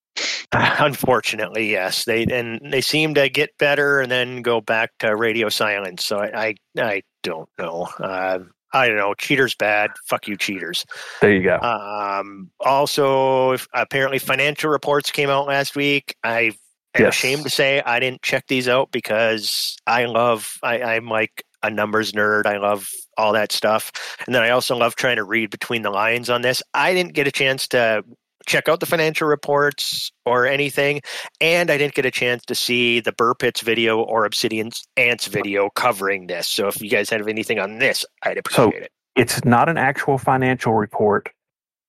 Unfortunately, 0.51 1.71
yes. 1.71 2.05
They 2.05 2.23
and 2.25 2.59
they 2.71 2.81
seem 2.81 3.15
to 3.15 3.27
get 3.29 3.57
better 3.57 4.01
and 4.01 4.11
then 4.11 4.41
go 4.41 4.61
back 4.61 4.91
to 4.99 5.15
radio 5.15 5.49
silence. 5.49 6.05
So 6.05 6.19
I 6.19 6.47
I, 6.47 6.55
I 6.77 7.01
don't 7.23 7.49
know. 7.57 7.87
Uh, 7.99 8.39
I 8.73 8.87
don't 8.87 8.97
know. 8.97 9.13
Cheaters 9.13 9.55
bad. 9.55 9.91
Fuck 10.07 10.27
you, 10.27 10.35
cheaters. 10.35 10.85
There 11.21 11.31
you 11.31 11.43
go. 11.43 11.57
Um, 11.59 12.49
also, 12.59 13.51
if, 13.51 13.67
apparently, 13.73 14.19
financial 14.19 14.69
reports 14.71 15.11
came 15.11 15.29
out 15.29 15.47
last 15.47 15.75
week. 15.75 16.15
I 16.23 16.51
am 16.95 17.03
Yes. 17.03 17.15
ashamed 17.15 17.43
to 17.43 17.49
say 17.49 17.81
I 17.81 17.99
didn't 17.99 18.21
check 18.23 18.47
these 18.47 18.67
out 18.67 18.91
because 18.91 19.77
I 19.87 20.05
love. 20.05 20.57
I, 20.63 20.81
I'm 20.81 21.07
like 21.07 21.43
a 21.61 21.69
numbers 21.69 22.11
nerd. 22.11 22.45
I 22.45 22.57
love 22.57 22.89
all 23.17 23.33
that 23.33 23.51
stuff, 23.51 23.91
and 24.25 24.33
then 24.33 24.41
I 24.41 24.49
also 24.49 24.75
love 24.75 24.95
trying 24.95 25.17
to 25.17 25.23
read 25.23 25.51
between 25.51 25.83
the 25.83 25.91
lines 25.91 26.29
on 26.29 26.41
this. 26.41 26.63
I 26.73 26.93
didn't 26.93 27.13
get 27.13 27.27
a 27.27 27.31
chance 27.31 27.67
to 27.69 28.03
check 28.45 28.67
out 28.67 28.79
the 28.79 28.85
financial 28.85 29.27
reports 29.27 30.11
or 30.25 30.45
anything, 30.45 31.01
and 31.41 31.69
I 31.69 31.77
didn't 31.77 31.93
get 31.95 32.05
a 32.05 32.11
chance 32.11 32.43
to 32.45 32.55
see 32.55 32.99
the 32.99 33.11
Burr 33.11 33.33
Pits 33.33 33.61
video 33.61 34.01
or 34.01 34.25
Obsidian 34.25 34.71
Ants 34.97 35.27
video 35.27 35.69
covering 35.69 36.27
this. 36.27 36.47
So, 36.47 36.67
if 36.67 36.81
you 36.81 36.89
guys 36.89 37.09
have 37.09 37.27
anything 37.27 37.59
on 37.59 37.79
this, 37.79 38.05
I'd 38.23 38.37
appreciate 38.37 38.83
it. 38.83 38.91
it's 39.15 39.43
not 39.45 39.69
an 39.69 39.77
actual 39.77 40.17
financial 40.17 40.73
report. 40.73 41.29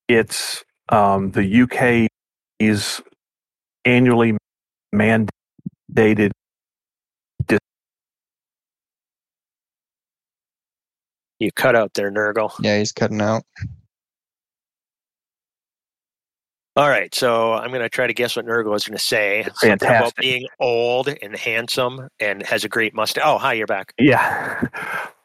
It's 0.08 0.64
um, 0.90 1.30
the 1.30 1.44
is 2.60 3.00
annually 3.84 4.36
mandated. 4.94 6.30
You 11.40 11.50
cut 11.52 11.74
out 11.74 11.94
there, 11.94 12.10
Nurgle. 12.10 12.52
Yeah, 12.60 12.78
he's 12.78 12.92
cutting 12.92 13.20
out. 13.20 13.42
All 16.76 16.88
right, 16.88 17.14
so 17.14 17.52
I'm 17.52 17.70
going 17.70 17.82
to 17.82 17.88
try 17.88 18.08
to 18.08 18.12
guess 18.12 18.34
what 18.34 18.46
Nurgle 18.46 18.74
is 18.74 18.84
going 18.84 18.98
to 18.98 19.04
say. 19.04 19.46
Something 19.54 19.88
about 19.88 20.16
being 20.16 20.48
old 20.58 21.08
and 21.08 21.36
handsome 21.36 22.08
and 22.18 22.42
has 22.44 22.64
a 22.64 22.68
great 22.68 22.94
mustache. 22.94 23.22
Oh, 23.24 23.38
hi, 23.38 23.52
you're 23.52 23.66
back. 23.66 23.92
Yeah. 23.98 24.62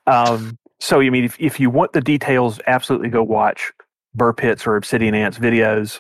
Um, 0.08 0.58
so, 0.80 1.02
I 1.02 1.12
mean, 1.12 1.24
if, 1.24 1.40
if 1.40 1.60
you 1.60 1.70
want 1.70 1.94
the 1.94 2.02
details, 2.02 2.60
absolutely 2.66 3.10
go 3.10 3.22
watch 3.22 3.72
Burr 4.16 4.34
Pits 4.34 4.66
or 4.66 4.76
Obsidian 4.76 5.14
Ants 5.14 5.38
videos. 5.38 6.00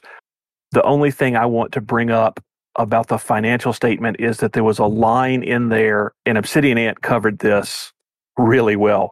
The 0.72 0.82
only 0.82 1.12
thing 1.12 1.36
I 1.36 1.46
want 1.46 1.74
to 1.74 1.82
bring 1.82 2.10
up 2.10 2.40
about 2.76 3.08
the 3.08 3.20
financial 3.20 3.72
statement 3.72 4.18
is 4.20 4.38
that 4.38 4.54
there 4.54 4.64
was 4.64 4.80
a 4.80 4.86
line 4.86 5.44
in 5.44 5.70
there, 5.70 6.14
and 6.26 6.40
Obsidian 6.40 6.80
Ant 6.80 7.04
covered 7.04 7.38
this 7.38 7.94
really 8.36 8.76
well. 8.76 9.12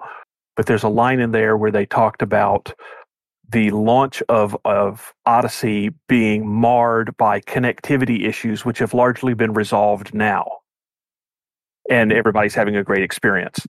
But 0.55 0.65
there's 0.65 0.83
a 0.83 0.89
line 0.89 1.19
in 1.19 1.31
there 1.31 1.55
where 1.55 1.69
they 1.69 1.85
talked 1.85 2.23
about 2.23 2.73
the 3.49 3.71
launch 3.71 4.21
of, 4.29 4.57
of 4.65 5.13
Odyssey 5.25 5.91
being 6.07 6.47
marred 6.47 7.15
by 7.17 7.39
connectivity 7.41 8.27
issues, 8.27 8.65
which 8.65 8.79
have 8.79 8.93
largely 8.93 9.33
been 9.33 9.53
resolved 9.53 10.13
now. 10.13 10.59
And 11.89 12.11
everybody's 12.11 12.55
having 12.55 12.75
a 12.75 12.83
great 12.83 13.03
experience. 13.03 13.65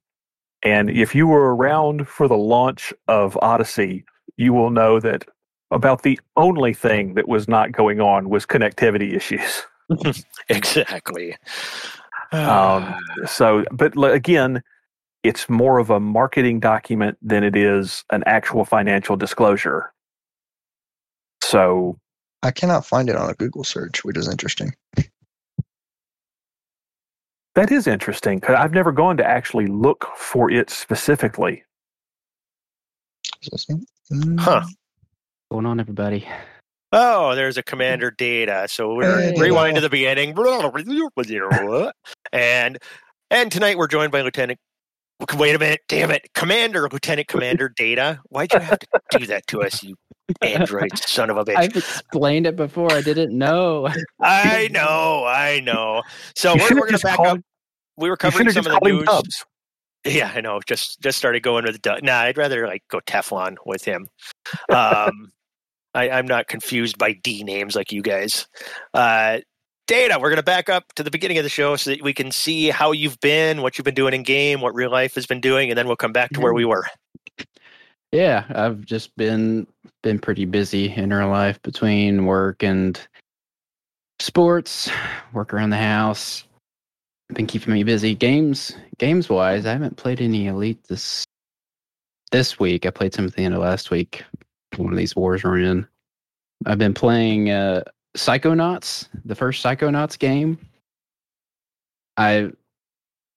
And 0.65 0.91
if 0.91 1.15
you 1.15 1.29
were 1.29 1.55
around 1.55 2.09
for 2.09 2.27
the 2.27 2.37
launch 2.37 2.93
of 3.07 3.39
Odyssey, 3.41 4.05
you 4.37 4.53
will 4.53 4.71
know 4.71 4.99
that 4.99 5.25
about 5.71 6.03
the 6.03 6.19
only 6.37 6.75
thing 6.75 7.15
that 7.15 7.29
was 7.29 7.47
not 7.47 7.73
going 7.73 8.01
on 8.01 8.29
was 8.29 8.47
connectivity 8.47 9.15
issues. 9.15 9.65
Exactly. 10.51 11.35
Um, 12.33 12.95
so, 13.27 13.65
but 13.71 13.95
again, 14.13 14.63
it's 15.25 15.49
more 15.49 15.79
of 15.79 15.91
a 15.91 16.01
marketing 16.01 16.61
document 16.61 17.19
than 17.23 17.45
it 17.45 17.57
is 17.57 18.05
an 18.11 18.23
actual 18.27 18.65
financial 18.65 19.17
disclosure. 19.17 19.93
So, 21.43 21.99
I 22.43 22.51
cannot 22.53 22.87
find 22.87 23.09
it 23.09 23.17
on 23.17 23.31
a 23.31 23.35
Google 23.35 23.65
search, 23.65 24.05
which 24.05 24.17
is 24.17 24.29
interesting. 24.29 24.73
that 27.55 27.73
is 27.73 27.87
interesting 27.89 28.39
because 28.39 28.55
I've 28.57 28.73
never 28.73 28.93
gone 28.93 29.17
to 29.17 29.27
actually 29.27 29.67
look 29.67 30.07
for 30.17 30.51
it 30.51 30.71
specifically. 30.71 31.65
Is 33.43 33.49
this 33.51 33.67
it? 33.69 33.79
Mm, 34.13 34.41
Huh. 34.41 34.65
going 35.51 35.67
on, 35.67 35.81
everybody? 35.81 36.27
oh, 36.93 37.35
there's 37.35 37.59
a 37.59 37.63
commander 37.63 38.11
data. 38.11 38.67
So 38.71 38.95
we're 38.95 39.33
Hey. 39.33 39.41
rewind 39.41 39.77
to 39.77 39.81
the 39.83 39.91
beginning. 39.91 40.35
And 42.33 42.79
and 43.31 43.53
tonight 43.53 43.77
we're 43.79 43.89
joined 43.89 44.13
by 44.13 44.23
Lieutenant. 44.23 44.59
Wait 45.37 45.55
a 45.55 45.59
minute, 45.59 45.81
damn 45.89 46.11
it, 46.13 46.29
Commander, 46.35 46.89
Lieutenant 46.93 47.27
Commander 47.27 47.69
Data. 47.69 48.21
Why'd 48.29 48.53
you 48.53 48.61
have 48.61 48.79
to 48.79 49.19
do 49.19 49.27
that 49.27 49.47
to 49.49 49.63
us, 49.63 49.83
you 49.83 49.97
android 50.43 50.97
son 50.97 51.29
of 51.29 51.37
a 51.37 51.45
bitch? 51.45 51.57
I've 51.57 51.77
explained 51.77 52.47
it 52.47 52.55
before. 52.55 52.93
I 52.93 53.03
didn't 53.03 53.37
know. 53.37 53.89
I 54.21 54.69
know, 54.71 55.25
I 55.27 55.61
know. 55.61 56.03
So 56.37 56.55
You 56.55 56.61
we're, 56.61 56.69
we're 56.69 56.81
going 56.81 56.87
to 56.87 56.93
just 56.93 57.05
back 57.05 57.17
called, 57.17 57.39
up. 57.39 57.45
We 57.97 58.09
were 58.09 58.17
covering 58.17 58.51
some 58.51 58.67
of 58.67 58.73
the 58.73 58.81
news. 58.85 59.05
Dubs. 59.07 59.45
Yeah, 60.05 60.31
I 60.33 60.41
know. 60.41 60.61
Just 60.67 61.01
just 61.01 61.19
started 61.19 61.43
going 61.43 61.65
with 61.65 61.83
the 61.83 62.01
nah. 62.03 62.21
I'd 62.21 62.39
rather 62.39 62.69
like 62.69 62.85
go 62.89 63.01
Teflon 63.01 63.57
with 63.67 63.85
him. 63.85 64.07
Um, 64.71 65.33
I, 65.95 66.11
I'm 66.11 66.27
not 66.27 66.47
confused 66.47 66.97
by 66.97 67.15
D 67.15 67.43
names 67.43 67.75
like 67.75 67.91
you 67.91 68.03
guys. 68.03 68.47
Uh, 68.95 69.39
Data, 69.89 70.19
we're 70.21 70.29
going 70.29 70.37
to 70.37 70.43
back 70.43 70.69
up 70.69 70.93
to 70.97 71.03
the 71.03 71.11
beginning 71.11 71.39
of 71.39 71.45
the 71.45 71.49
show 71.49 71.75
so 71.77 71.89
that 71.89 72.03
we 72.03 72.13
can 72.13 72.31
see 72.31 72.69
how 72.69 72.93
you've 72.93 73.19
been, 73.21 73.63
what 73.63 73.79
you've 73.79 73.87
been 73.87 73.95
doing 73.95 74.13
in 74.13 74.23
game, 74.23 74.61
what 74.61 74.75
real 74.75 74.91
life 74.91 75.15
has 75.15 75.27
been 75.27 75.41
doing, 75.41 75.71
and 75.71 75.79
then 75.79 75.87
we'll 75.87 75.97
come 75.97 76.13
back 76.13 76.29
to 76.35 76.41
where 76.41 76.53
we 76.53 76.67
were. 76.67 76.85
Yeah, 78.13 78.45
I've 78.51 78.85
just 78.85 79.17
been 79.17 79.67
been 80.03 80.19
pretty 80.19 80.45
busy 80.45 80.95
in 80.95 81.11
real 81.11 81.29
life 81.29 81.61
between 81.63 82.27
work 82.27 82.63
and 82.63 83.01
sports, 84.19 84.91
work 85.33 85.55
around 85.55 85.71
the 85.71 85.79
house. 85.79 86.45
Been 87.33 87.47
keeping 87.47 87.73
me 87.73 87.83
busy. 87.83 88.15
Games 88.15 88.77
games 88.99 89.31
wise, 89.31 89.65
I 89.65 89.73
haven't 89.73 89.97
played 89.97 90.21
any 90.21 90.49
elite 90.49 90.85
this 90.89 91.25
this 92.31 92.59
week. 92.61 92.85
I 92.85 92.91
played 92.91 93.15
some 93.15 93.25
at 93.25 93.35
the 93.35 93.43
end 93.43 93.55
of 93.55 93.63
last 93.63 93.91
week. 93.91 94.23
One 94.77 94.93
of 94.93 94.99
these 94.99 95.17
wars 95.17 95.45
we're 95.45 95.61
in. 95.61 95.87
I've 96.67 96.79
been 96.79 96.95
playing 96.95 97.51
uh 97.51 97.85
Psychonauts, 98.17 99.09
the 99.25 99.35
first 99.35 99.65
Psychonauts 99.65 100.19
game. 100.19 100.59
I 102.17 102.51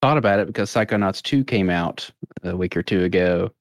thought 0.02 0.18
about 0.18 0.40
it 0.40 0.48
because 0.48 0.72
Psychonauts 0.72 1.22
2 1.22 1.44
came 1.44 1.70
out 1.70 2.10
a 2.44 2.56
week 2.56 2.76
or 2.76 2.82
two 2.82 3.04
ago 3.04 3.52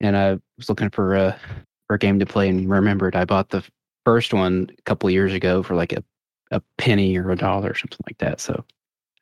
and 0.00 0.16
I 0.16 0.38
was 0.56 0.68
looking 0.68 0.90
for 0.90 1.14
a 1.14 1.38
for 1.86 1.94
a 1.94 1.98
game 1.98 2.18
to 2.18 2.26
play 2.26 2.48
and 2.48 2.68
remembered 2.70 3.14
I 3.14 3.24
bought 3.24 3.50
the 3.50 3.62
first 4.04 4.32
one 4.32 4.70
a 4.76 4.82
couple 4.82 5.08
of 5.08 5.12
years 5.12 5.32
ago 5.32 5.62
for 5.62 5.74
like 5.74 5.92
a, 5.92 6.02
a 6.50 6.60
penny 6.78 7.16
or 7.16 7.30
a 7.30 7.36
dollar 7.36 7.70
or 7.70 7.74
something 7.74 8.00
like 8.06 8.18
that. 8.18 8.40
So 8.40 8.64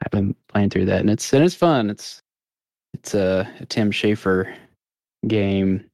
I've 0.03 0.11
been 0.11 0.35
playing 0.49 0.71
through 0.71 0.87
that 0.87 1.01
and 1.01 1.11
it's 1.11 1.33
and 1.33 1.45
it's 1.45 1.55
fun. 1.55 1.91
It's 1.91 2.23
it's 2.95 3.15
a, 3.15 3.49
a 3.61 3.67
Tim 3.67 3.91
Schafer 3.91 4.55
game. 5.27 5.85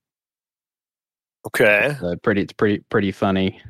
Okay. 1.46 1.88
It's 1.90 2.02
uh, 2.02 2.16
pretty 2.22 2.42
it's 2.42 2.52
pretty 2.52 2.78
pretty 2.90 3.12
funny. 3.12 3.60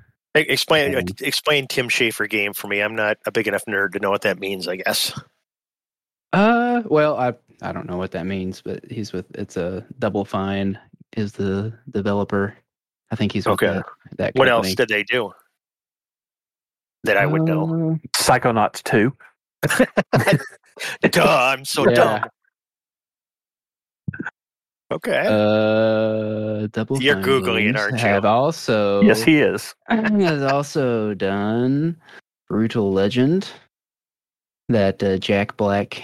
Explain 0.41 0.95
Um, 0.97 1.05
explain 1.21 1.67
Tim 1.69 1.89
Schafer 1.89 2.29
game 2.29 2.53
for 2.53 2.69
me. 2.69 2.81
I'm 2.81 2.95
not 2.95 3.17
a 3.27 3.33
big 3.33 3.49
enough 3.49 3.65
nerd 3.67 3.93
to 3.93 3.99
know 4.01 4.11
what 4.11 4.23
that 4.23 4.39
means. 4.39 4.69
I 4.69 4.77
guess. 4.77 5.19
Uh 6.33 6.83
well 6.87 7.17
I 7.17 7.35
I 7.63 7.73
don't 7.73 7.89
know 7.89 7.97
what 7.97 8.11
that 8.13 8.27
means, 8.27 8.61
but 8.63 8.85
he's 8.91 9.13
with 9.13 9.27
it's 9.35 9.57
a 9.57 9.87
Double 9.99 10.25
Fine 10.25 10.79
is 11.17 11.33
the 11.33 11.73
developer. 11.91 12.55
I 13.11 13.17
think 13.17 13.33
he's 13.33 13.47
with 13.47 13.55
Okay. 13.63 13.67
that, 13.75 13.87
that 14.19 14.35
What 14.35 14.49
else 14.49 14.75
did 14.75 14.89
they 14.89 15.03
do 15.05 15.33
that 17.05 17.17
I 17.17 17.25
would 17.25 17.43
know? 17.43 17.99
Uh, 18.03 18.09
Psychonauts 18.21 18.83
2. 18.83 19.17
Duh, 21.11 21.53
I'm 21.53 21.65
so 21.65 21.89
yeah. 21.89 21.95
dumb. 21.95 22.31
Okay. 24.93 25.25
Uh, 25.27 26.69
Double 26.69 27.03
You're 27.03 27.17
Googling 27.17 27.71
it, 27.71 27.77
aren't 27.77 27.95
you? 27.95 28.07
Have 28.07 28.25
also 28.25 29.03
Yes, 29.03 29.23
he 29.23 29.39
is. 29.41 29.75
He 29.91 29.97
has 30.23 30.43
also 30.43 31.13
done 31.15 31.97
Brutal 32.49 32.93
Legend, 32.93 33.49
that 34.69 35.03
uh, 35.03 35.19
Jack 35.19 35.57
Black 35.57 36.03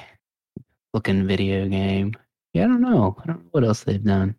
looking 0.94 1.27
video 1.27 1.69
game. 1.69 2.15
Yeah, 2.52 2.65
I 2.65 2.69
don't 2.69 2.83
know. 2.83 3.17
I 3.23 3.27
don't 3.27 3.38
know 3.38 3.48
what 3.52 3.65
else 3.65 3.85
they've 3.85 4.02
done. 4.02 4.35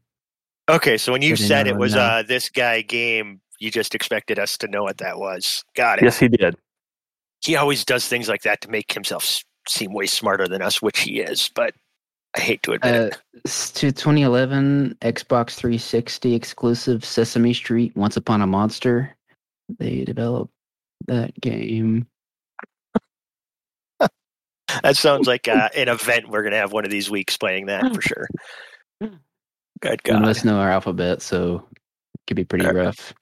Okay, 0.70 0.98
so 0.98 1.12
when 1.12 1.22
you 1.22 1.36
said 1.36 1.68
it 1.68 1.76
was 1.76 1.96
no. 1.96 2.02
uh, 2.02 2.24
this 2.24 2.50
guy 2.50 2.82
game, 2.82 3.42
you 3.60 3.70
just 3.72 3.96
expected 3.96 4.40
us 4.40 4.58
to 4.60 4.68
know 4.68 4.84
what 4.84 4.98
that 5.00 5.20
was. 5.20 5.64
Got 5.76 6.00
it. 6.00 6.06
Yes, 6.06 6.20
he 6.20 6.28
did. 6.28 6.56
He 7.44 7.56
always 7.56 7.84
does 7.84 8.08
things 8.08 8.30
like 8.30 8.44
that 8.44 8.62
to 8.62 8.70
make 8.70 8.92
himself 8.94 9.44
seem 9.68 9.94
way 9.94 10.06
smarter 10.06 10.48
than 10.48 10.62
us, 10.62 10.82
which 10.82 11.02
he 11.02 11.20
is. 11.20 11.50
But 11.54 11.74
I 12.36 12.42
hate 12.42 12.64
to 12.64 12.74
admit 12.74 12.96
Uh, 12.96 13.06
it. 13.06 13.46
to 13.76 13.92
2011 13.92 14.98
Xbox 15.02 15.56
360 15.56 16.34
exclusive 16.34 17.06
Sesame 17.06 17.54
Street 17.54 17.96
Once 17.96 18.18
Upon 18.18 18.42
a 18.42 18.48
Monster. 18.48 19.16
They 19.80 20.04
developed 20.04 20.52
that 21.08 21.40
game. 21.40 22.08
That 24.82 24.98
sounds 24.98 25.28
like 25.28 25.48
uh, 25.48 25.70
an 25.76 25.88
event 25.88 26.30
we're 26.30 26.42
gonna 26.42 26.56
have 26.58 26.72
one 26.72 26.84
of 26.84 26.90
these 26.90 27.10
weeks 27.12 27.38
playing 27.38 27.68
that 27.68 27.94
for 27.94 28.02
sure. 28.02 28.28
Good 29.82 30.02
God. 30.04 30.26
us 30.28 30.44
know 30.44 30.58
our 30.58 30.72
alphabet, 30.72 31.22
so 31.22 31.68
it 32.16 32.22
could 32.26 32.38
be 32.38 32.46
pretty 32.46 32.66
rough. 32.66 33.14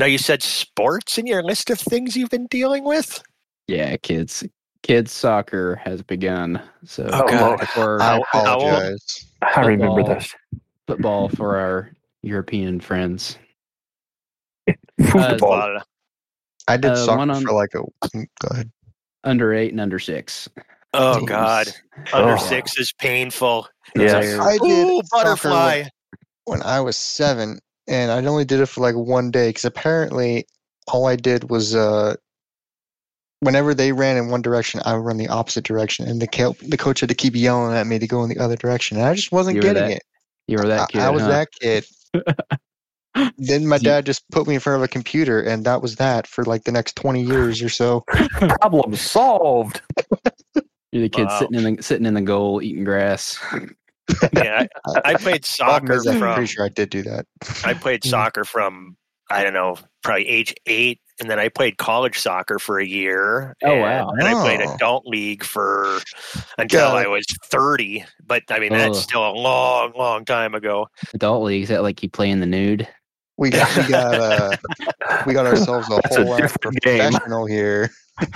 Now 0.00 0.06
you 0.06 0.18
said 0.18 0.42
sports 0.42 1.16
in 1.16 1.26
your 1.26 1.42
list 1.44 1.70
of 1.70 1.78
things 1.78 2.16
you've 2.16 2.30
been 2.30 2.46
dealing 2.48 2.82
with. 2.84 3.22
Yeah, 3.68 3.96
kids 3.98 4.42
kids 4.86 5.10
soccer 5.10 5.74
has 5.84 6.00
begun. 6.02 6.62
So 6.84 7.08
Oh, 7.12 7.26
God. 7.26 7.68
for 7.70 8.00
I 8.00 8.04
How- 8.04 8.22
how 8.30 8.40
apologize. 8.58 9.26
I 9.42 9.60
remember 9.66 10.02
this. 10.04 10.32
football 10.86 11.28
for 11.28 11.56
our 11.56 11.90
European 12.22 12.78
friends. 12.80 13.36
Football. 15.10 15.50
Well, 15.74 15.82
I 16.68 16.76
did 16.76 16.92
Uh, 16.92 16.96
soccer 17.04 17.20
on- 17.32 17.42
for 17.44 17.52
like 17.52 17.74
a. 17.74 17.78
mm, 18.16 18.26
Go 18.40 18.48
ahead. 18.52 18.70
Under 19.24 19.52
eight 19.52 19.72
and 19.72 19.80
under 19.80 19.98
six. 19.98 20.48
oh 20.94 21.16
teams. 21.18 21.28
God, 21.28 21.66
under 22.12 22.34
Oh. 22.34 22.36
six 22.38 22.78
is 22.78 22.92
painful. 22.92 23.68
yes. 23.96 24.38
I 24.38 24.56
did 24.58 24.86
Ooh, 24.86 25.00
soccer 25.06 25.24
butterfly. 25.24 25.84
when 26.44 26.62
I 26.62 26.80
was 26.80 26.96
seven, 26.96 27.58
and 27.88 28.10
I 28.12 28.24
only 28.24 28.44
did 28.44 28.60
it 28.60 28.66
for 28.66 28.80
like 28.82 28.94
one 28.94 29.30
day 29.32 29.48
because 29.50 29.64
apparently 29.64 30.46
all 30.88 31.06
I 31.06 31.16
did 31.16 31.50
was 31.50 31.74
uh, 31.74 32.14
whenever 33.40 33.74
they 33.74 33.92
ran 33.92 34.16
in 34.16 34.28
one 34.28 34.42
direction, 34.42 34.80
I 34.84 34.94
would 34.94 35.04
run 35.04 35.16
the 35.16 35.28
opposite 35.28 35.64
direction, 35.64 36.08
and 36.08 36.20
the 36.20 36.26
co- 36.26 36.56
the 36.60 36.76
coach 36.76 37.00
had 37.00 37.08
to 37.08 37.14
keep 37.14 37.34
yelling 37.34 37.76
at 37.76 37.86
me 37.86 37.98
to 37.98 38.06
go 38.06 38.22
in 38.22 38.28
the 38.28 38.38
other 38.38 38.56
direction, 38.56 38.96
and 38.96 39.06
I 39.06 39.14
just 39.14 39.32
wasn't 39.32 39.60
getting 39.60 39.82
that 39.82 39.90
it. 39.92 40.02
You 40.46 40.58
were 40.58 40.68
that 40.68 40.88
kid. 40.90 41.00
I, 41.00 41.10
was 41.10 41.22
huh? 41.22 41.28
that 41.28 41.48
kid. 41.52 41.86
then 43.38 43.66
my 43.66 43.78
dad 43.78 44.06
just 44.06 44.28
put 44.30 44.46
me 44.46 44.54
in 44.54 44.60
front 44.60 44.76
of 44.76 44.82
a 44.82 44.88
computer, 44.88 45.40
and 45.40 45.64
that 45.64 45.82
was 45.82 45.96
that 45.96 46.26
for 46.26 46.44
like 46.44 46.64
the 46.64 46.72
next 46.72 46.96
twenty 46.96 47.22
years 47.22 47.62
or 47.62 47.68
so. 47.68 48.04
Problem 48.60 48.94
solved. 48.94 49.80
You're 50.92 51.02
the 51.02 51.08
kid 51.08 51.26
Wow. 51.26 51.38
sitting 51.40 51.54
in 51.56 51.76
the 51.76 51.82
sitting 51.82 52.06
in 52.06 52.14
the 52.14 52.22
goal 52.22 52.62
eating 52.62 52.84
grass. 52.84 53.38
Yeah, 54.32 54.66
I, 54.86 55.00
I 55.04 55.14
played 55.16 55.44
soccer 55.44 55.94
is, 55.94 56.06
I'm 56.06 56.18
from. 56.18 56.34
pretty 56.34 56.46
sure 56.46 56.64
I 56.64 56.68
did 56.68 56.90
do 56.90 57.02
that. 57.02 57.26
I 57.64 57.74
played 57.74 58.04
soccer 58.04 58.44
from 58.44 58.96
I 59.28 59.42
don't 59.42 59.52
know, 59.52 59.76
probably 60.02 60.28
age 60.28 60.54
eight, 60.66 61.00
and 61.20 61.30
then 61.30 61.38
I 61.38 61.48
played 61.48 61.78
college 61.78 62.18
soccer 62.18 62.58
for 62.58 62.78
a 62.78 62.86
year. 62.86 63.54
Oh, 63.64 63.72
and 63.72 63.80
wow. 63.82 64.12
then 64.18 64.26
I 64.26 64.32
played 64.42 64.60
Oh. 64.62 64.74
adult 64.74 65.06
league 65.06 65.42
for 65.44 66.00
until 66.58 66.80
Got 66.80 66.96
I 66.96 67.08
was 67.08 67.24
thirty. 67.44 68.04
But 68.26 68.42
I 68.50 68.58
mean, 68.58 68.72
that's 68.72 68.98
Ugh. 68.98 69.02
still 69.02 69.28
a 69.28 69.32
long, 69.32 69.92
long 69.96 70.24
time 70.24 70.54
ago. 70.54 70.88
Adult 71.14 71.44
league 71.44 71.62
is 71.62 71.68
that 71.70 71.82
like 71.82 72.02
you 72.02 72.08
play 72.10 72.30
in 72.30 72.40
the 72.40 72.46
nude? 72.46 72.86
We 73.38 73.50
got 73.50 73.76
we 73.76 73.88
got 73.88 74.14
uh, 74.14 74.56
we 75.26 75.34
got 75.34 75.46
ourselves 75.46 75.88
a 75.90 76.00
That's 76.02 76.16
a 76.16 76.20
whole 76.20 76.30
lot 76.30 76.40
different 76.40 76.80
game. 76.80 76.98
professional 77.10 77.46
here. 77.46 77.90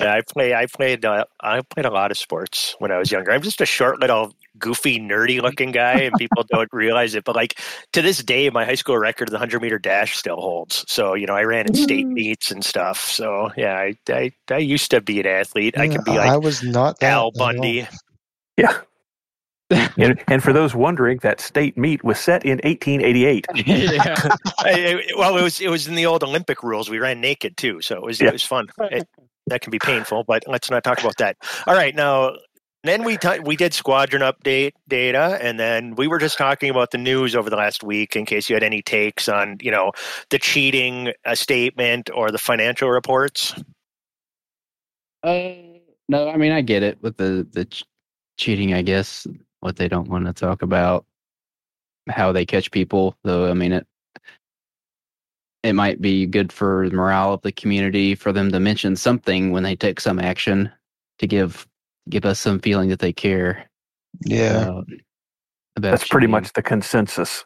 Yeah, 0.00 0.14
I 0.14 0.22
play. 0.32 0.54
I 0.54 0.66
played. 0.66 1.04
Uh, 1.04 1.24
I 1.40 1.60
played 1.60 1.84
a 1.86 1.90
lot 1.90 2.10
of 2.10 2.18
sports 2.18 2.74
when 2.78 2.90
I 2.90 2.98
was 2.98 3.12
younger. 3.12 3.30
I'm 3.30 3.42
just 3.42 3.60
a 3.60 3.66
short, 3.66 4.00
little, 4.00 4.32
goofy, 4.58 4.98
nerdy 4.98 5.40
looking 5.40 5.70
guy, 5.70 6.00
and 6.00 6.14
people 6.18 6.44
don't 6.50 6.68
realize 6.72 7.14
it. 7.14 7.24
But 7.24 7.36
like 7.36 7.58
to 7.92 8.02
this 8.02 8.22
day, 8.22 8.48
my 8.50 8.64
high 8.64 8.74
school 8.74 8.96
record 8.98 9.28
of 9.28 9.32
the 9.32 9.38
hundred 9.38 9.60
meter 9.62 9.78
dash 9.78 10.16
still 10.16 10.36
holds. 10.36 10.84
So 10.88 11.14
you 11.14 11.26
know, 11.26 11.34
I 11.34 11.42
ran 11.42 11.66
in 11.66 11.74
state 11.74 12.06
meets 12.06 12.50
and 12.50 12.64
stuff. 12.64 12.98
So 13.00 13.50
yeah, 13.56 13.74
I 13.74 13.96
I, 14.08 14.32
I 14.50 14.58
used 14.58 14.90
to 14.92 15.00
be 15.02 15.20
an 15.20 15.26
athlete. 15.26 15.78
I 15.78 15.88
could 15.88 16.04
be 16.04 16.12
like 16.12 16.30
I 16.30 16.38
was 16.38 16.62
not 16.62 16.98
that 17.00 17.12
Al. 17.12 17.30
Bundy. 17.32 17.86
Yeah. 18.56 18.78
And, 19.70 20.22
and 20.28 20.42
for 20.42 20.52
those 20.52 20.74
wondering, 20.74 21.18
that 21.22 21.40
state 21.40 21.76
meet 21.76 22.04
was 22.04 22.18
set 22.18 22.44
in 22.44 22.58
1888. 22.64 23.46
yeah. 23.66 24.14
I, 24.58 25.00
I- 25.00 25.02
well, 25.18 25.36
it 25.36 25.42
was 25.42 25.60
it 25.60 25.68
was 25.68 25.88
in 25.88 25.94
the 25.94 26.06
old 26.06 26.22
Olympic 26.22 26.62
rules. 26.62 26.88
We 26.88 26.98
ran 26.98 27.20
naked 27.20 27.56
too, 27.56 27.80
so 27.80 27.96
it 27.96 28.02
was 28.02 28.20
Yeah. 28.20 28.28
it 28.28 28.32
was 28.34 28.44
fun. 28.44 28.68
It, 28.80 29.08
that 29.48 29.60
can 29.60 29.70
be 29.70 29.78
painful, 29.78 30.24
but 30.24 30.42
let's 30.46 30.70
not 30.70 30.82
talk 30.84 31.00
about 31.00 31.16
that. 31.18 31.36
All 31.66 31.74
right, 31.74 31.94
now 31.94 32.32
then 32.84 33.02
we 33.04 33.16
t- 33.16 33.40
we 33.40 33.56
did 33.56 33.74
squadron 33.74 34.22
update 34.22 34.72
data, 34.88 35.38
and 35.40 35.58
then 35.58 35.94
we 35.96 36.06
were 36.06 36.18
just 36.18 36.38
talking 36.38 36.70
about 36.70 36.90
the 36.92 36.98
news 36.98 37.34
over 37.34 37.50
the 37.50 37.56
last 37.56 37.82
week. 37.82 38.14
In 38.16 38.24
case 38.26 38.48
you 38.48 38.54
had 38.54 38.62
any 38.62 38.82
takes 38.82 39.28
on 39.28 39.56
you 39.60 39.70
know 39.72 39.90
the 40.30 40.38
cheating 40.38 41.12
uh, 41.24 41.34
statement 41.34 42.10
or 42.14 42.30
the 42.30 42.38
financial 42.38 42.88
reports. 42.90 43.52
Uh, 45.22 45.50
no, 46.08 46.28
I 46.28 46.36
mean 46.36 46.52
I 46.52 46.60
get 46.60 46.82
it 46.84 46.98
with 47.02 47.16
the 47.16 47.46
the 47.52 47.64
ch- 47.64 47.84
cheating. 48.38 48.74
I 48.74 48.82
guess 48.82 49.26
what 49.60 49.76
they 49.76 49.88
don't 49.88 50.08
want 50.08 50.26
to 50.26 50.32
talk 50.32 50.62
about 50.62 51.04
how 52.08 52.32
they 52.32 52.46
catch 52.46 52.70
people, 52.70 53.16
though. 53.24 53.50
I 53.50 53.54
mean 53.54 53.72
it. 53.72 53.86
It 55.62 55.72
might 55.72 56.00
be 56.00 56.26
good 56.26 56.52
for 56.52 56.88
the 56.88 56.94
morale 56.94 57.32
of 57.34 57.42
the 57.42 57.50
community 57.50 58.14
for 58.14 58.32
them 58.32 58.52
to 58.52 58.60
mention 58.60 58.94
something 58.94 59.50
when 59.50 59.64
they 59.64 59.74
take 59.74 59.98
some 60.00 60.20
action 60.20 60.70
to 61.18 61.26
give 61.26 61.66
give 62.08 62.24
us 62.24 62.38
some 62.38 62.60
feeling 62.60 62.88
that 62.90 63.00
they 63.00 63.12
care. 63.12 63.68
Yeah. 64.24 64.62
about- 64.68 64.86
about 65.78 65.90
That's 65.90 66.08
pretty 66.08 66.24
cheating. 66.26 66.30
much 66.30 66.52
the 66.54 66.62
consensus. 66.62 67.44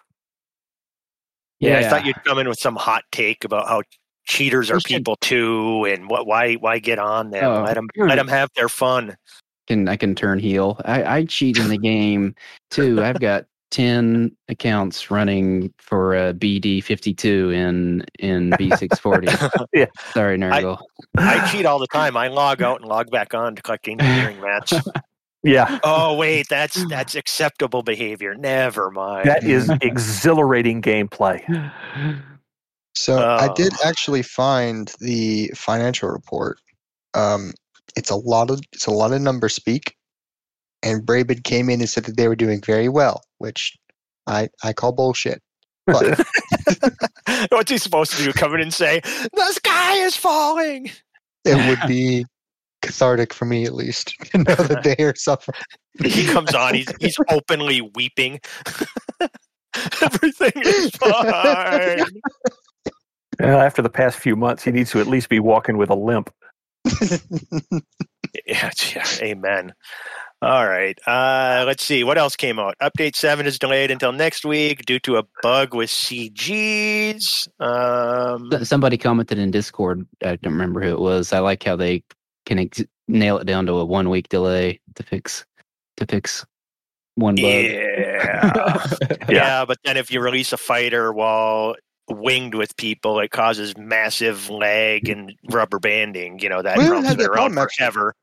Yeah, 1.59 1.79
I 1.81 1.89
thought 1.89 2.07
you'd 2.07 2.23
come 2.25 2.39
in 2.39 2.49
with 2.49 2.59
some 2.61 2.77
hot 2.77 3.03
take 3.11 3.45
about 3.45 3.67
how 3.69 3.83
cheaters 4.27 4.71
are 4.71 4.79
people 4.81 5.17
too, 5.17 5.85
and 5.87 6.09
what 6.09 6.27
why 6.27 6.55
why 6.55 6.79
get 6.79 6.99
on 7.01 7.31
them? 7.31 7.45
Oh, 7.45 7.63
let 7.65 7.75
them 7.75 7.89
let 7.97 8.17
them 8.17 8.29
have 8.29 8.49
their 8.55 8.69
fun. 8.69 9.17
Can 9.71 9.89
I 9.89 9.97
can 9.97 10.15
turn 10.15 10.39
heel. 10.39 10.81
I, 10.85 11.19
I 11.19 11.25
cheat 11.25 11.59
in 11.59 11.69
the 11.69 11.79
game 11.79 12.35
too. 12.71 13.03
I've 13.03 13.21
got 13.21 13.45
ten 13.71 14.37
accounts 14.49 15.13
running 15.13 15.73
for 15.79 16.17
uh, 16.17 16.33
BD 16.33 16.83
fifty 16.83 17.15
two 17.15 17.51
in 17.51 18.05
in 18.19 18.53
B 18.59 18.71
six 18.77 18.99
forty. 18.99 19.29
Yeah. 19.73 19.87
Sorry, 20.13 20.37
Nurgle. 20.37 20.79
I 21.17 21.49
cheat 21.53 21.67
all 21.67 21.79
the 21.79 21.87
time. 21.93 22.17
I 22.17 22.27
log 22.29 22.61
out 22.63 22.81
and 22.81 22.89
log 22.89 23.11
back 23.11 23.33
on 23.35 23.55
to 23.55 23.63
collect 23.63 23.87
engineering 23.89 24.41
mats. 24.41 24.73
Yeah, 25.43 25.79
Oh 25.85 26.17
wait, 26.17 26.49
that's 26.51 26.87
that's 26.91 27.15
acceptable 27.15 27.83
behavior. 27.83 28.35
Never 28.35 28.91
mind. 28.91 29.27
that 29.27 29.43
is 29.43 29.71
exhilarating 29.81 30.83
gameplay. 30.83 31.41
So 32.95 33.27
I 33.27 33.49
did 33.55 33.73
Oh. 33.83 33.89
actually 33.89 34.21
find 34.23 34.93
the 35.01 35.51
financial 35.55 36.11
report. 36.11 36.59
Um, 37.15 37.55
it's 37.97 38.11
a 38.11 38.17
lot 38.17 38.51
of 38.51 38.61
it's 38.73 38.87
a 38.87 38.91
lot 38.91 39.13
of 39.13 39.21
number 39.21 39.49
speak, 39.49 39.97
and 40.83 41.03
Braben 41.03 41.43
came 41.45 41.71
in 41.71 41.81
and 41.81 41.89
said 41.89 42.05
that 42.05 42.17
they 42.17 42.29
were 42.29 42.37
doing 42.37 42.61
very 42.61 42.89
well, 42.89 43.23
which 43.39 43.77
I 44.27 44.49
I 44.63 44.73
call 44.73 44.93
bullshit. 44.93 45.43
But 45.87 46.21
What's 47.51 47.71
he 47.71 47.79
supposed 47.79 48.13
to 48.13 48.23
do? 48.23 48.33
Come 48.33 48.55
in 48.55 48.61
and 48.61 48.75
say 48.75 49.01
the 49.01 49.53
sky 49.53 49.95
is 49.97 50.17
falling. 50.17 50.91
it 51.45 51.69
would 51.69 51.89
be 51.89 52.27
cathartic 52.83 53.35
for 53.35 53.45
me 53.45 53.65
at 53.65 53.75
least 53.75 54.15
to 54.31 54.39
know 54.39 54.55
that 54.55 54.83
they 54.83 55.03
are 55.03 55.15
suffering. 55.15 55.59
He 56.03 56.27
comes 56.27 56.55
on. 56.55 56.75
He's 56.75 56.93
he's 57.01 57.17
openly 57.29 57.81
weeping. 57.95 58.41
Everything 60.03 60.53
is 60.57 60.91
fine. 60.91 62.05
Well, 63.39 63.61
after 63.61 63.83
the 63.83 63.91
past 63.91 64.19
few 64.19 64.37
months, 64.37 64.65
he 64.65 64.71
needs 64.71 64.91
to 64.91 65.01
at 65.01 65.07
least 65.07 65.29
be 65.29 65.39
walking 65.39 65.77
with 65.77 65.91
a 65.91 65.95
limp. 65.95 66.31
Yeah, 68.47 68.71
yeah, 68.95 69.07
amen. 69.23 69.73
All 70.43 70.67
right. 70.67 70.99
Uh, 71.07 71.65
let's 71.67 71.85
see. 71.85 72.05
What 72.05 72.17
else 72.17 72.37
came 72.37 72.59
out? 72.59 72.75
Update 72.81 73.15
7 73.15 73.47
is 73.47 73.59
delayed 73.59 73.91
until 73.91 74.13
next 74.13 74.45
week 74.45 74.85
due 74.87 74.99
to 75.01 75.17
a 75.17 75.25
bug 75.43 75.75
with 75.75 75.91
CGs. 75.91 77.49
Um, 77.61 78.65
Somebody 78.65 78.97
commented 78.97 79.39
in 79.39 79.51
Discord. 79.51 80.07
I 80.25 80.37
don't 80.37 80.53
remember 80.53 80.81
who 80.81 80.93
it 80.93 81.01
was. 81.01 81.33
I 81.33 81.41
like 81.41 81.63
how 81.63 81.77
they 81.77 82.03
can 82.47 82.59
ex- 82.61 82.85
nail 83.09 83.39
it 83.39 83.45
down 83.45 83.67
to 83.67 83.73
a 83.75 83.85
one 83.85 84.09
week 84.09 84.29
delay 84.29 84.81
to 84.95 85.03
fix 85.03 85.45
to 85.99 86.07
fix 86.07 86.47
one 87.17 87.35
bug. 87.35 87.45
yeah. 87.45 88.87
yeah. 89.29 89.65
but 89.65 89.79
then 89.85 89.97
if 89.97 90.11
you 90.11 90.21
release 90.21 90.53
a 90.53 90.57
fighter 90.57 91.13
while 91.13 91.75
winged 92.11 92.55
with 92.55 92.77
people, 92.77 93.21
it 93.21 93.31
causes 93.31 93.77
massive 93.77 94.51
lag 94.51 95.09
and 95.09 95.33
rubber 95.51 95.79
banding. 95.79 96.39
You 96.41 96.49
know, 96.49 96.63
that 96.63 96.79
We 96.79 96.85
haven't 96.85 97.05
had 97.05 97.17
been 97.17 97.25
that 97.25 97.31
around 97.31 97.53
problem, 97.55 97.59
actually. 97.59 97.85
forever. 97.87 98.15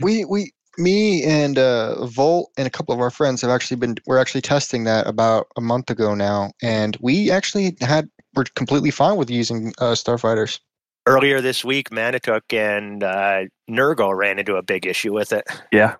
we 0.00 0.24
we 0.24 0.52
me 0.78 1.22
and 1.24 1.58
uh, 1.58 2.06
Volt 2.06 2.50
and 2.56 2.66
a 2.66 2.70
couple 2.70 2.94
of 2.94 3.00
our 3.00 3.10
friends 3.10 3.42
have 3.42 3.50
actually 3.50 3.76
been 3.76 3.96
we're 4.06 4.18
actually 4.18 4.40
testing 4.40 4.84
that 4.84 5.06
about 5.06 5.46
a 5.56 5.60
month 5.60 5.90
ago 5.90 6.14
now, 6.14 6.52
and 6.62 6.96
we 7.00 7.30
actually 7.30 7.76
had 7.80 8.08
we're 8.34 8.44
completely 8.54 8.90
fine 8.90 9.16
with 9.16 9.30
using 9.30 9.72
uh, 9.78 9.92
starfighters. 9.92 10.58
Earlier 11.06 11.40
this 11.40 11.64
week, 11.64 11.90
Manituk 11.90 12.42
and 12.52 13.02
uh, 13.02 13.42
Nurgle 13.68 14.16
ran 14.16 14.38
into 14.38 14.54
a 14.54 14.62
big 14.62 14.86
issue 14.86 15.12
with 15.12 15.32
it. 15.32 15.44
Yeah. 15.72 15.96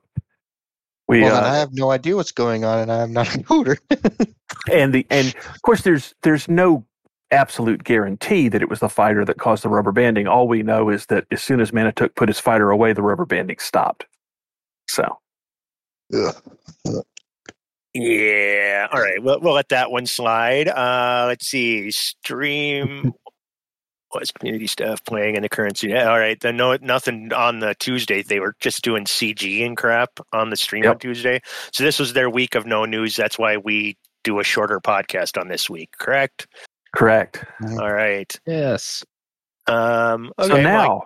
We 1.08 1.22
Well, 1.22 1.36
uh, 1.36 1.50
I 1.50 1.56
have 1.56 1.72
no 1.72 1.90
idea 1.90 2.16
what's 2.16 2.32
going 2.32 2.64
on, 2.64 2.78
and 2.78 2.92
I'm 2.92 3.12
not 3.12 3.34
a 3.34 3.38
coder. 3.38 3.76
and 4.72 4.94
the 4.94 5.06
and 5.10 5.28
of 5.28 5.62
course 5.62 5.82
there's 5.82 6.14
there's 6.22 6.48
no 6.48 6.86
absolute 7.30 7.82
guarantee 7.82 8.48
that 8.48 8.62
it 8.62 8.68
was 8.68 8.80
the 8.80 8.88
fighter 8.88 9.24
that 9.24 9.38
caused 9.38 9.64
the 9.64 9.68
rubber 9.68 9.92
banding. 9.92 10.26
All 10.26 10.46
we 10.46 10.62
know 10.62 10.90
is 10.90 11.06
that 11.06 11.26
as 11.30 11.42
soon 11.42 11.60
as 11.60 11.70
Manituk 11.70 12.14
put 12.14 12.28
his 12.28 12.38
fighter 12.38 12.70
away, 12.70 12.92
the 12.92 13.02
rubber 13.02 13.24
banding 13.26 13.58
stopped. 13.58 14.06
So 14.88 15.18
Ugh. 16.14 16.34
Yeah. 17.94 18.88
All 18.90 19.00
right. 19.00 19.22
We'll, 19.22 19.40
we'll 19.40 19.54
let 19.54 19.68
that 19.68 19.90
one 19.90 20.06
slide. 20.06 20.68
Uh, 20.68 21.26
let's 21.28 21.46
see. 21.46 21.90
Stream. 21.90 23.12
What's 24.12 24.30
community 24.30 24.66
stuff 24.66 25.02
playing 25.04 25.36
in 25.36 25.42
the 25.42 25.48
currency? 25.48 25.88
Yeah, 25.88 26.10
all 26.10 26.18
right. 26.18 26.38
Then 26.40 26.56
no, 26.56 26.76
nothing 26.80 27.32
on 27.32 27.58
the 27.60 27.74
Tuesday. 27.78 28.22
They 28.22 28.40
were 28.40 28.54
just 28.60 28.82
doing 28.82 29.04
CG 29.04 29.64
and 29.64 29.76
crap 29.76 30.10
on 30.32 30.50
the 30.50 30.56
stream 30.56 30.86
on 30.86 30.98
Tuesday. 30.98 31.40
So 31.72 31.82
this 31.82 31.98
was 31.98 32.12
their 32.12 32.28
week 32.30 32.54
of 32.54 32.66
no 32.66 32.84
news. 32.84 33.16
That's 33.16 33.38
why 33.38 33.56
we 33.56 33.96
do 34.24 34.38
a 34.38 34.44
shorter 34.44 34.80
podcast 34.80 35.40
on 35.40 35.48
this 35.48 35.68
week. 35.70 35.90
Correct. 35.98 36.46
Correct. 36.94 37.44
All 37.80 37.92
right. 37.92 38.32
Yes. 38.46 39.02
Um, 39.66 40.32
okay, 40.38 40.48
so 40.48 40.54
Mike. 40.54 40.62
now 40.64 41.02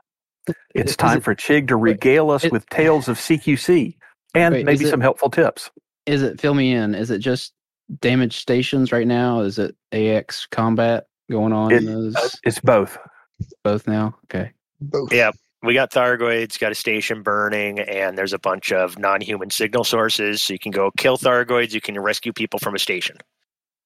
it's 0.75 0.91
Is 0.93 0.97
time 0.97 1.19
it- 1.19 1.25
for 1.25 1.35
Chig 1.35 1.69
to 1.69 1.77
regale 1.77 2.31
us 2.31 2.45
it- 2.45 2.53
with 2.53 2.69
tales 2.71 3.09
of 3.09 3.19
CQC 3.19 3.97
and 4.35 4.55
Wait, 4.55 4.65
maybe 4.67 4.83
is 4.83 4.89
it- 4.89 4.91
some 4.91 5.01
helpful 5.01 5.31
tips. 5.31 5.71
Is 6.07 6.23
it 6.23 6.41
fill 6.41 6.55
me 6.55 6.73
in? 6.73 6.95
Is 6.95 7.11
it 7.11 7.19
just 7.19 7.53
damage 8.01 8.37
stations 8.39 8.93
right 8.93 9.07
now? 9.07 9.41
Is 9.41 9.59
it 9.59 9.75
AX 9.93 10.47
combat 10.51 11.07
going 11.31 11.53
on 11.53 11.73
in 11.73 11.85
those 11.87 12.15
Uh, 12.17 12.29
it's 12.45 12.61
both. 12.61 12.99
both 13.65 13.87
now? 13.87 14.17
Okay. 14.25 14.53
Both. 14.81 15.13
Yeah. 15.13 15.33
we 15.63 15.75
got 15.75 15.91
Thargoids, 15.91 16.59
got 16.59 16.71
a 16.73 16.75
station 16.77 17.23
burning, 17.23 17.81
and 17.81 18.17
there's 18.17 18.33
a 18.33 18.39
bunch 18.39 18.71
of 18.73 18.99
non-human 18.99 19.51
signal 19.51 19.85
sources. 19.85 20.43
So 20.43 20.53
you 20.53 20.59
can 20.59 20.71
go 20.73 20.91
kill 20.97 21.17
Thargoids. 21.19 21.73
You 21.73 21.81
can 21.81 21.99
rescue 21.99 22.33
people 22.33 22.59
from 22.61 22.75
a 22.75 22.79
station. 22.79 23.17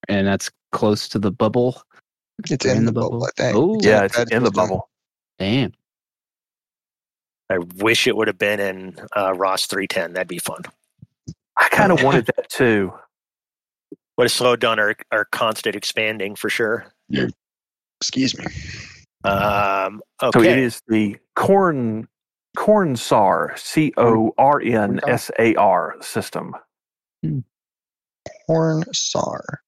And 0.09 0.27
that's 0.27 0.51
close 0.73 1.09
to 1.11 1.19
the 1.19 1.31
bubble. 1.31 1.83
It's 2.51 2.65
Or 2.67 2.71
in, 2.71 2.85
the 2.87 2.93
bubble, 2.93 3.25
I 3.25 3.31
think. 3.37 3.57
Oh, 3.57 3.79
Yeah, 3.83 4.05
it's 4.05 4.17
that's 4.17 4.31
in 4.31 4.43
the 4.43 4.49
what's 4.51 4.57
bubble. 4.57 4.89
damn. 5.39 5.73
I 7.51 7.59
wish 7.77 8.07
it 8.07 8.17
would 8.17 8.29
have 8.29 8.39
been 8.39 8.61
in 8.61 8.97
uh, 9.17 9.33
Ross 9.35 9.67
310. 9.67 10.13
That'd 10.13 10.29
be 10.29 10.39
fun. 10.39 10.63
I 11.57 11.69
kind 11.69 11.91
of 11.93 12.03
wanted 12.03 12.27
that 12.37 12.49
too. 12.49 12.93
Would 14.17 14.25
have 14.25 14.33
slowed 14.33 14.61
down 14.61 14.79
our, 14.79 14.95
our 15.11 15.25
constant 15.27 15.75
expanding 15.77 16.37
for 16.37 16.49
sure. 16.49 16.87
Excuse 18.01 18.39
me. 18.39 18.47
Um, 19.25 20.01
okay. 20.23 20.39
So 20.39 20.43
it 20.43 20.59
is 20.59 20.83
the 20.89 21.17
corn 21.37 22.09
corn 22.57 22.97
SAR 22.97 23.55
C 23.57 23.93
O 23.97 24.33
R 24.39 24.61
N 24.61 25.01
S 25.07 25.31
A 25.39 25.55
R 25.57 25.97
system. 26.01 26.55
Horn 28.47 28.85
SAR. 28.93 29.61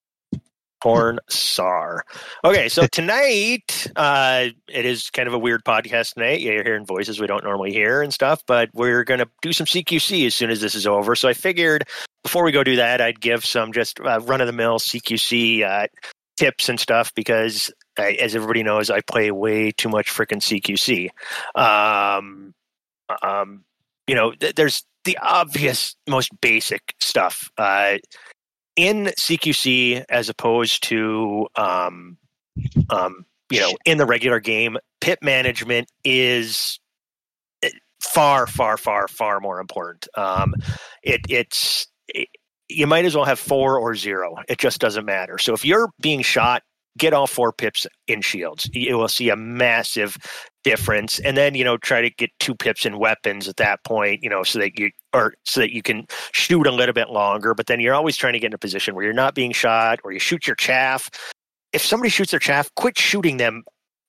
Porn 0.82 1.20
SAR. 1.28 2.04
Okay, 2.44 2.68
so 2.68 2.86
tonight, 2.92 3.86
uh, 3.94 4.46
it 4.68 4.84
is 4.84 5.10
kind 5.10 5.28
of 5.28 5.34
a 5.34 5.38
weird 5.38 5.64
podcast 5.64 6.14
tonight. 6.14 6.40
Yeah, 6.40 6.52
you're 6.52 6.64
hearing 6.64 6.84
voices 6.84 7.20
we 7.20 7.28
don't 7.28 7.44
normally 7.44 7.72
hear 7.72 8.02
and 8.02 8.12
stuff, 8.12 8.42
but 8.48 8.68
we're 8.72 9.04
going 9.04 9.20
to 9.20 9.28
do 9.42 9.52
some 9.52 9.66
CQC 9.66 10.26
as 10.26 10.34
soon 10.34 10.50
as 10.50 10.60
this 10.60 10.74
is 10.74 10.86
over. 10.86 11.14
So 11.14 11.28
I 11.28 11.34
figured 11.34 11.84
before 12.24 12.42
we 12.42 12.50
go 12.50 12.64
do 12.64 12.74
that, 12.76 13.00
I'd 13.00 13.20
give 13.20 13.44
some 13.44 13.72
just 13.72 14.00
uh, 14.00 14.20
run 14.22 14.40
of 14.40 14.48
the 14.48 14.52
mill 14.52 14.80
CQC 14.80 15.62
uh, 15.62 15.86
tips 16.36 16.68
and 16.68 16.80
stuff 16.80 17.12
because, 17.14 17.70
uh, 17.98 18.02
as 18.20 18.34
everybody 18.34 18.62
knows, 18.62 18.90
I 18.90 19.00
play 19.00 19.30
way 19.30 19.70
too 19.70 19.88
much 19.88 20.08
freaking 20.08 20.40
CQC. 20.40 21.08
Um, 21.60 22.54
um, 23.22 23.64
you 24.06 24.14
know, 24.14 24.32
th- 24.32 24.54
there's 24.54 24.84
the 25.04 25.18
obvious, 25.18 25.96
most 26.08 26.30
basic 26.40 26.94
stuff. 27.00 27.50
Uh, 27.58 27.98
in 28.76 29.06
CQC 29.18 30.04
as 30.08 30.28
opposed 30.28 30.82
to 30.84 31.46
um, 31.56 32.16
um, 32.90 33.26
you 33.50 33.60
know 33.60 33.76
in 33.84 33.98
the 33.98 34.06
regular 34.06 34.40
game, 34.40 34.78
pip 35.00 35.22
management 35.22 35.90
is 36.04 36.80
eh, 37.62 37.70
far, 38.00 38.46
far, 38.46 38.76
far, 38.76 39.08
far 39.08 39.40
more 39.40 39.60
important. 39.60 40.08
Um, 40.16 40.54
it, 41.02 41.20
it's 41.28 41.86
it, 42.08 42.28
you 42.74 42.86
might 42.86 43.04
as 43.04 43.14
well 43.14 43.24
have 43.24 43.38
four 43.38 43.78
or 43.78 43.94
zero. 43.94 44.36
It 44.48 44.58
just 44.58 44.80
doesn't 44.80 45.04
matter. 45.04 45.38
So 45.38 45.54
if 45.54 45.64
you're 45.64 45.90
being 46.00 46.22
shot, 46.22 46.62
get 46.98 47.12
all 47.12 47.26
four 47.26 47.52
pips 47.52 47.86
in 48.06 48.20
shields. 48.20 48.68
You 48.72 48.98
will 48.98 49.08
see 49.08 49.30
a 49.30 49.36
massive 49.36 50.18
difference. 50.64 51.18
And 51.20 51.36
then 51.36 51.54
you 51.54 51.64
know 51.64 51.76
try 51.76 52.00
to 52.00 52.10
get 52.10 52.30
two 52.38 52.54
pips 52.54 52.86
in 52.86 52.98
weapons 52.98 53.48
at 53.48 53.56
that 53.56 53.82
point. 53.84 54.22
You 54.22 54.30
know 54.30 54.42
so 54.42 54.58
that 54.58 54.78
you 54.78 54.90
or 55.12 55.34
so 55.44 55.60
that 55.60 55.74
you 55.74 55.82
can 55.82 56.06
shoot 56.32 56.66
a 56.66 56.72
little 56.72 56.92
bit 56.92 57.10
longer. 57.10 57.54
But 57.54 57.66
then 57.66 57.80
you're 57.80 57.94
always 57.94 58.16
trying 58.16 58.34
to 58.34 58.38
get 58.38 58.48
in 58.48 58.54
a 58.54 58.58
position 58.58 58.94
where 58.94 59.04
you're 59.04 59.12
not 59.12 59.34
being 59.34 59.52
shot 59.52 60.00
or 60.04 60.12
you 60.12 60.18
shoot 60.18 60.46
your 60.46 60.56
chaff. 60.56 61.10
If 61.72 61.82
somebody 61.82 62.10
shoots 62.10 62.32
their 62.32 62.40
chaff, 62.40 62.70
quit 62.76 62.98
shooting 62.98 63.38
them 63.38 63.62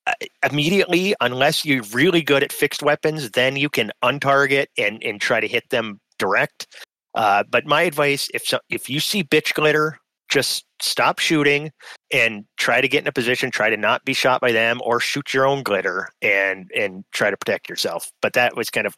uh, 0.06 0.12
immediately 0.50 1.14
unless 1.20 1.64
you're 1.64 1.82
really 1.92 2.22
good 2.22 2.42
at 2.42 2.52
fixed 2.52 2.82
weapons. 2.82 3.30
Then 3.30 3.56
you 3.56 3.68
can 3.68 3.90
untarget 4.02 4.66
and 4.78 5.02
and 5.02 5.20
try 5.20 5.40
to 5.40 5.48
hit 5.48 5.64
them 5.70 6.00
direct. 6.18 6.66
Uh, 7.14 7.44
but 7.50 7.66
my 7.66 7.82
advice: 7.82 8.28
if 8.34 8.44
so, 8.44 8.58
if 8.70 8.88
you 8.88 9.00
see 9.00 9.22
bitch 9.22 9.54
glitter, 9.54 9.98
just 10.28 10.66
stop 10.80 11.18
shooting 11.18 11.70
and 12.12 12.44
try 12.56 12.80
to 12.80 12.88
get 12.88 13.02
in 13.02 13.08
a 13.08 13.12
position. 13.12 13.50
Try 13.50 13.70
to 13.70 13.76
not 13.76 14.04
be 14.04 14.14
shot 14.14 14.40
by 14.40 14.52
them, 14.52 14.80
or 14.84 15.00
shoot 15.00 15.32
your 15.34 15.46
own 15.46 15.62
glitter 15.62 16.08
and 16.22 16.70
and 16.76 17.04
try 17.12 17.30
to 17.30 17.36
protect 17.36 17.68
yourself. 17.68 18.10
But 18.22 18.32
that 18.34 18.56
was 18.56 18.70
kind 18.70 18.86
of 18.86 18.96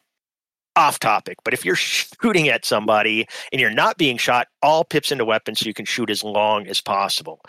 off 0.76 0.98
topic. 0.98 1.38
But 1.44 1.54
if 1.54 1.64
you're 1.64 1.74
shooting 1.74 2.48
at 2.48 2.64
somebody 2.64 3.26
and 3.50 3.60
you're 3.60 3.70
not 3.70 3.96
being 3.96 4.18
shot, 4.18 4.48
all 4.62 4.84
pips 4.84 5.10
into 5.10 5.24
weapons 5.24 5.60
so 5.60 5.66
you 5.66 5.74
can 5.74 5.86
shoot 5.86 6.10
as 6.10 6.22
long 6.22 6.66
as 6.66 6.80
possible. 6.80 7.40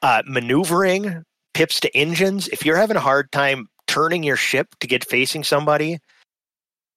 Uh, 0.00 0.22
maneuvering 0.26 1.24
pips 1.54 1.80
to 1.80 1.96
engines. 1.96 2.48
If 2.48 2.64
you're 2.64 2.76
having 2.76 2.96
a 2.96 3.00
hard 3.00 3.30
time 3.32 3.66
turning 3.88 4.22
your 4.22 4.36
ship 4.36 4.68
to 4.80 4.86
get 4.86 5.04
facing 5.04 5.42
somebody, 5.42 5.98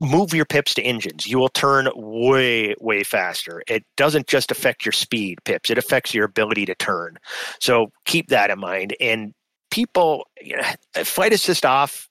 move 0.02 0.34
your 0.34 0.45
pips 0.45 0.74
to 0.74 0.82
engines. 0.82 1.28
You 1.28 1.38
will 1.38 1.49
turn 1.49 1.88
way, 1.95 2.76
way 2.80 3.04
faster. 3.04 3.62
It 3.68 3.86
doesn't 3.95 4.28
just 4.28 4.52
affect 4.52 4.84
your 4.84 4.91
speed, 4.91 5.39
pips, 5.45 5.70
it 5.70 5.78
affects 5.78 6.14
your 6.14 6.26
ability 6.26 6.66
to 6.66 6.76
turn. 6.76 7.18
So 7.60 7.91
keep 8.06 8.30
that 8.30 8.49
in 8.49 8.60
mind. 8.60 8.95
And 8.99 9.34
people, 9.70 10.28
you 10.41 10.58
know, 10.58 11.04
flight 11.04 11.34
assist 11.34 11.66
off 11.66 12.10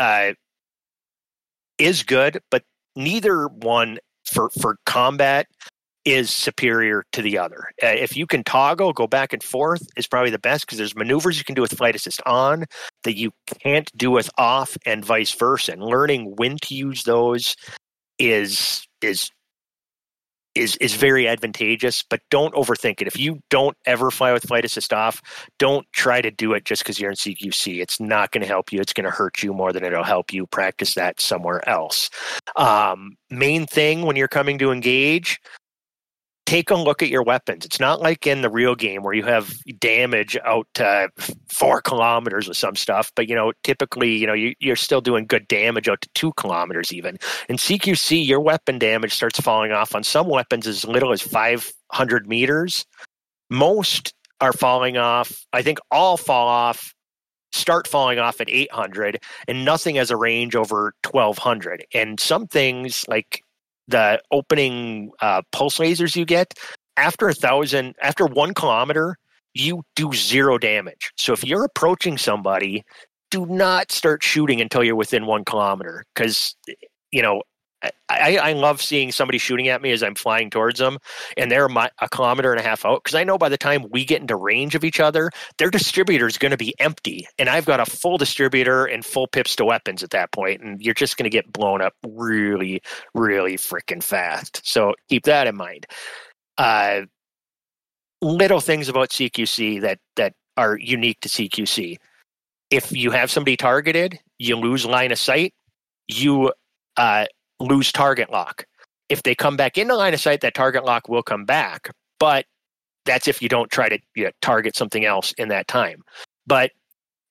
uh, 0.00 0.32
is 1.78 2.02
good, 2.02 2.40
but 2.50 2.64
neither 2.96 3.46
one 3.46 3.98
for, 4.24 4.50
for 4.60 4.76
combat 4.84 5.46
is 6.08 6.30
superior 6.30 7.04
to 7.12 7.20
the 7.20 7.36
other. 7.36 7.70
Uh, 7.82 7.88
if 7.88 8.16
you 8.16 8.26
can 8.26 8.42
toggle, 8.42 8.92
go 8.92 9.06
back 9.06 9.32
and 9.32 9.42
forth 9.42 9.86
is 9.96 10.06
probably 10.06 10.30
the 10.30 10.38
best 10.38 10.64
because 10.64 10.78
there's 10.78 10.96
maneuvers 10.96 11.38
you 11.38 11.44
can 11.44 11.54
do 11.54 11.60
with 11.60 11.76
flight 11.76 11.94
assist 11.94 12.22
on 12.24 12.64
that 13.04 13.16
you 13.16 13.30
can't 13.62 13.90
do 13.96 14.10
with 14.10 14.30
off 14.38 14.76
and 14.86 15.04
vice 15.04 15.32
versa. 15.32 15.72
And 15.72 15.82
learning 15.82 16.34
when 16.36 16.56
to 16.62 16.74
use 16.74 17.04
those 17.04 17.56
is 18.18 18.86
is 19.02 19.30
is 20.54 20.76
is 20.76 20.94
very 20.94 21.28
advantageous, 21.28 22.02
but 22.08 22.20
don't 22.30 22.54
overthink 22.54 23.00
it. 23.00 23.06
If 23.06 23.18
you 23.18 23.40
don't 23.50 23.76
ever 23.86 24.10
fly 24.10 24.32
with 24.32 24.44
flight 24.44 24.64
assist 24.64 24.92
off, 24.92 25.22
don't 25.58 25.86
try 25.92 26.20
to 26.20 26.30
do 26.30 26.54
it 26.54 26.64
just 26.64 26.82
because 26.82 26.98
you're 26.98 27.10
in 27.10 27.16
CQC. 27.16 27.80
It's 27.80 28.00
not 28.00 28.32
going 28.32 28.42
to 28.42 28.48
help 28.48 28.72
you. 28.72 28.80
It's 28.80 28.92
going 28.92 29.04
to 29.04 29.10
hurt 29.10 29.42
you 29.42 29.52
more 29.52 29.72
than 29.72 29.84
it'll 29.84 30.02
help 30.02 30.32
you. 30.32 30.46
Practice 30.46 30.94
that 30.94 31.20
somewhere 31.20 31.66
else. 31.68 32.10
Um, 32.56 33.16
main 33.30 33.66
thing 33.66 34.02
when 34.02 34.16
you're 34.16 34.26
coming 34.26 34.58
to 34.58 34.72
engage, 34.72 35.38
take 36.48 36.70
a 36.70 36.74
look 36.74 37.02
at 37.02 37.10
your 37.10 37.22
weapons. 37.22 37.66
It's 37.66 37.78
not 37.78 38.00
like 38.00 38.26
in 38.26 38.40
the 38.40 38.48
real 38.48 38.74
game 38.74 39.02
where 39.02 39.12
you 39.12 39.22
have 39.24 39.52
damage 39.80 40.34
out 40.46 40.66
to 40.76 41.10
four 41.50 41.82
kilometers 41.82 42.48
with 42.48 42.56
some 42.56 42.74
stuff, 42.74 43.12
but 43.14 43.28
you 43.28 43.34
know, 43.34 43.52
typically, 43.64 44.16
you 44.16 44.26
know, 44.26 44.32
you, 44.32 44.54
you're 44.58 44.74
still 44.74 45.02
doing 45.02 45.26
good 45.26 45.46
damage 45.46 45.90
out 45.90 46.00
to 46.00 46.08
two 46.14 46.32
kilometers 46.38 46.90
even. 46.90 47.18
In 47.50 47.56
CQC, 47.56 48.26
your 48.26 48.40
weapon 48.40 48.78
damage 48.78 49.12
starts 49.14 49.38
falling 49.38 49.72
off 49.72 49.94
on 49.94 50.02
some 50.02 50.26
weapons 50.26 50.66
as 50.66 50.86
little 50.86 51.12
as 51.12 51.20
500 51.20 52.26
meters. 52.26 52.86
Most 53.50 54.14
are 54.40 54.54
falling 54.54 54.96
off. 54.96 55.44
I 55.52 55.60
think 55.60 55.78
all 55.90 56.16
fall 56.16 56.48
off 56.48 56.94
start 57.52 57.86
falling 57.86 58.18
off 58.18 58.40
at 58.40 58.48
800 58.48 59.22
and 59.48 59.64
nothing 59.64 59.96
has 59.96 60.10
a 60.10 60.16
range 60.16 60.54
over 60.54 60.94
1200 61.10 61.84
and 61.94 62.20
some 62.20 62.46
things 62.46 63.06
like 63.08 63.42
the 63.88 64.20
opening 64.30 65.10
uh, 65.20 65.42
pulse 65.52 65.78
lasers 65.78 66.14
you 66.14 66.24
get 66.24 66.54
after 66.96 67.28
a 67.28 67.34
thousand 67.34 67.94
after 68.02 68.26
one 68.26 68.54
kilometer 68.54 69.16
you 69.54 69.82
do 69.96 70.12
zero 70.12 70.58
damage. 70.58 71.10
So 71.16 71.32
if 71.32 71.44
you're 71.44 71.64
approaching 71.64 72.18
somebody 72.18 72.84
do 73.30 73.44
not 73.46 73.92
start 73.92 74.22
shooting 74.22 74.60
until 74.60 74.82
you're 74.82 74.96
within 74.96 75.26
one 75.26 75.44
kilometer 75.44 76.04
because 76.14 76.56
you 77.10 77.22
know 77.22 77.42
I, 78.08 78.36
I 78.36 78.52
love 78.54 78.82
seeing 78.82 79.12
somebody 79.12 79.38
shooting 79.38 79.68
at 79.68 79.82
me 79.82 79.92
as 79.92 80.02
I'm 80.02 80.14
flying 80.14 80.50
towards 80.50 80.80
them, 80.80 80.98
and 81.36 81.50
they're 81.50 81.68
my, 81.68 81.90
a 82.00 82.08
kilometer 82.08 82.50
and 82.50 82.60
a 82.60 82.62
half 82.62 82.84
out 82.84 83.04
because 83.04 83.14
I 83.14 83.22
know 83.22 83.38
by 83.38 83.48
the 83.48 83.58
time 83.58 83.86
we 83.90 84.04
get 84.04 84.20
into 84.20 84.34
range 84.34 84.74
of 84.74 84.82
each 84.82 84.98
other, 84.98 85.30
their 85.58 85.70
distributor 85.70 86.26
is 86.26 86.38
going 86.38 86.50
to 86.50 86.56
be 86.56 86.74
empty, 86.80 87.26
and 87.38 87.48
I've 87.48 87.66
got 87.66 87.80
a 87.80 87.86
full 87.86 88.18
distributor 88.18 88.86
and 88.86 89.04
full 89.04 89.28
pips 89.28 89.54
to 89.56 89.64
weapons 89.64 90.02
at 90.02 90.10
that 90.10 90.32
point, 90.32 90.62
and 90.62 90.80
you're 90.80 90.94
just 90.94 91.16
going 91.16 91.24
to 91.24 91.30
get 91.30 91.52
blown 91.52 91.80
up 91.80 91.94
really, 92.06 92.82
really 93.14 93.56
freaking 93.56 94.02
fast. 94.02 94.60
So 94.64 94.94
keep 95.08 95.24
that 95.24 95.46
in 95.46 95.56
mind. 95.56 95.86
Uh, 96.56 97.02
little 98.20 98.60
things 98.60 98.88
about 98.88 99.10
CQC 99.10 99.80
that 99.82 99.98
that 100.16 100.34
are 100.56 100.76
unique 100.78 101.20
to 101.20 101.28
CQC. 101.28 101.96
If 102.70 102.90
you 102.92 103.12
have 103.12 103.30
somebody 103.30 103.56
targeted, 103.56 104.18
you 104.38 104.56
lose 104.56 104.84
line 104.84 105.12
of 105.12 105.18
sight. 105.18 105.54
You 106.08 106.52
uh, 106.96 107.26
lose 107.60 107.92
target 107.92 108.30
lock. 108.30 108.64
If 109.08 109.22
they 109.22 109.34
come 109.34 109.56
back 109.56 109.78
into 109.78 109.96
line 109.96 110.14
of 110.14 110.20
sight, 110.20 110.40
that 110.42 110.54
target 110.54 110.84
lock 110.84 111.08
will 111.08 111.22
come 111.22 111.44
back. 111.44 111.90
But 112.18 112.46
that's 113.04 113.26
if 113.26 113.40
you 113.40 113.48
don't 113.48 113.70
try 113.70 113.88
to 113.88 113.98
you 114.14 114.24
know, 114.24 114.30
target 114.42 114.76
something 114.76 115.04
else 115.04 115.32
in 115.32 115.48
that 115.48 115.66
time. 115.68 116.02
But 116.46 116.72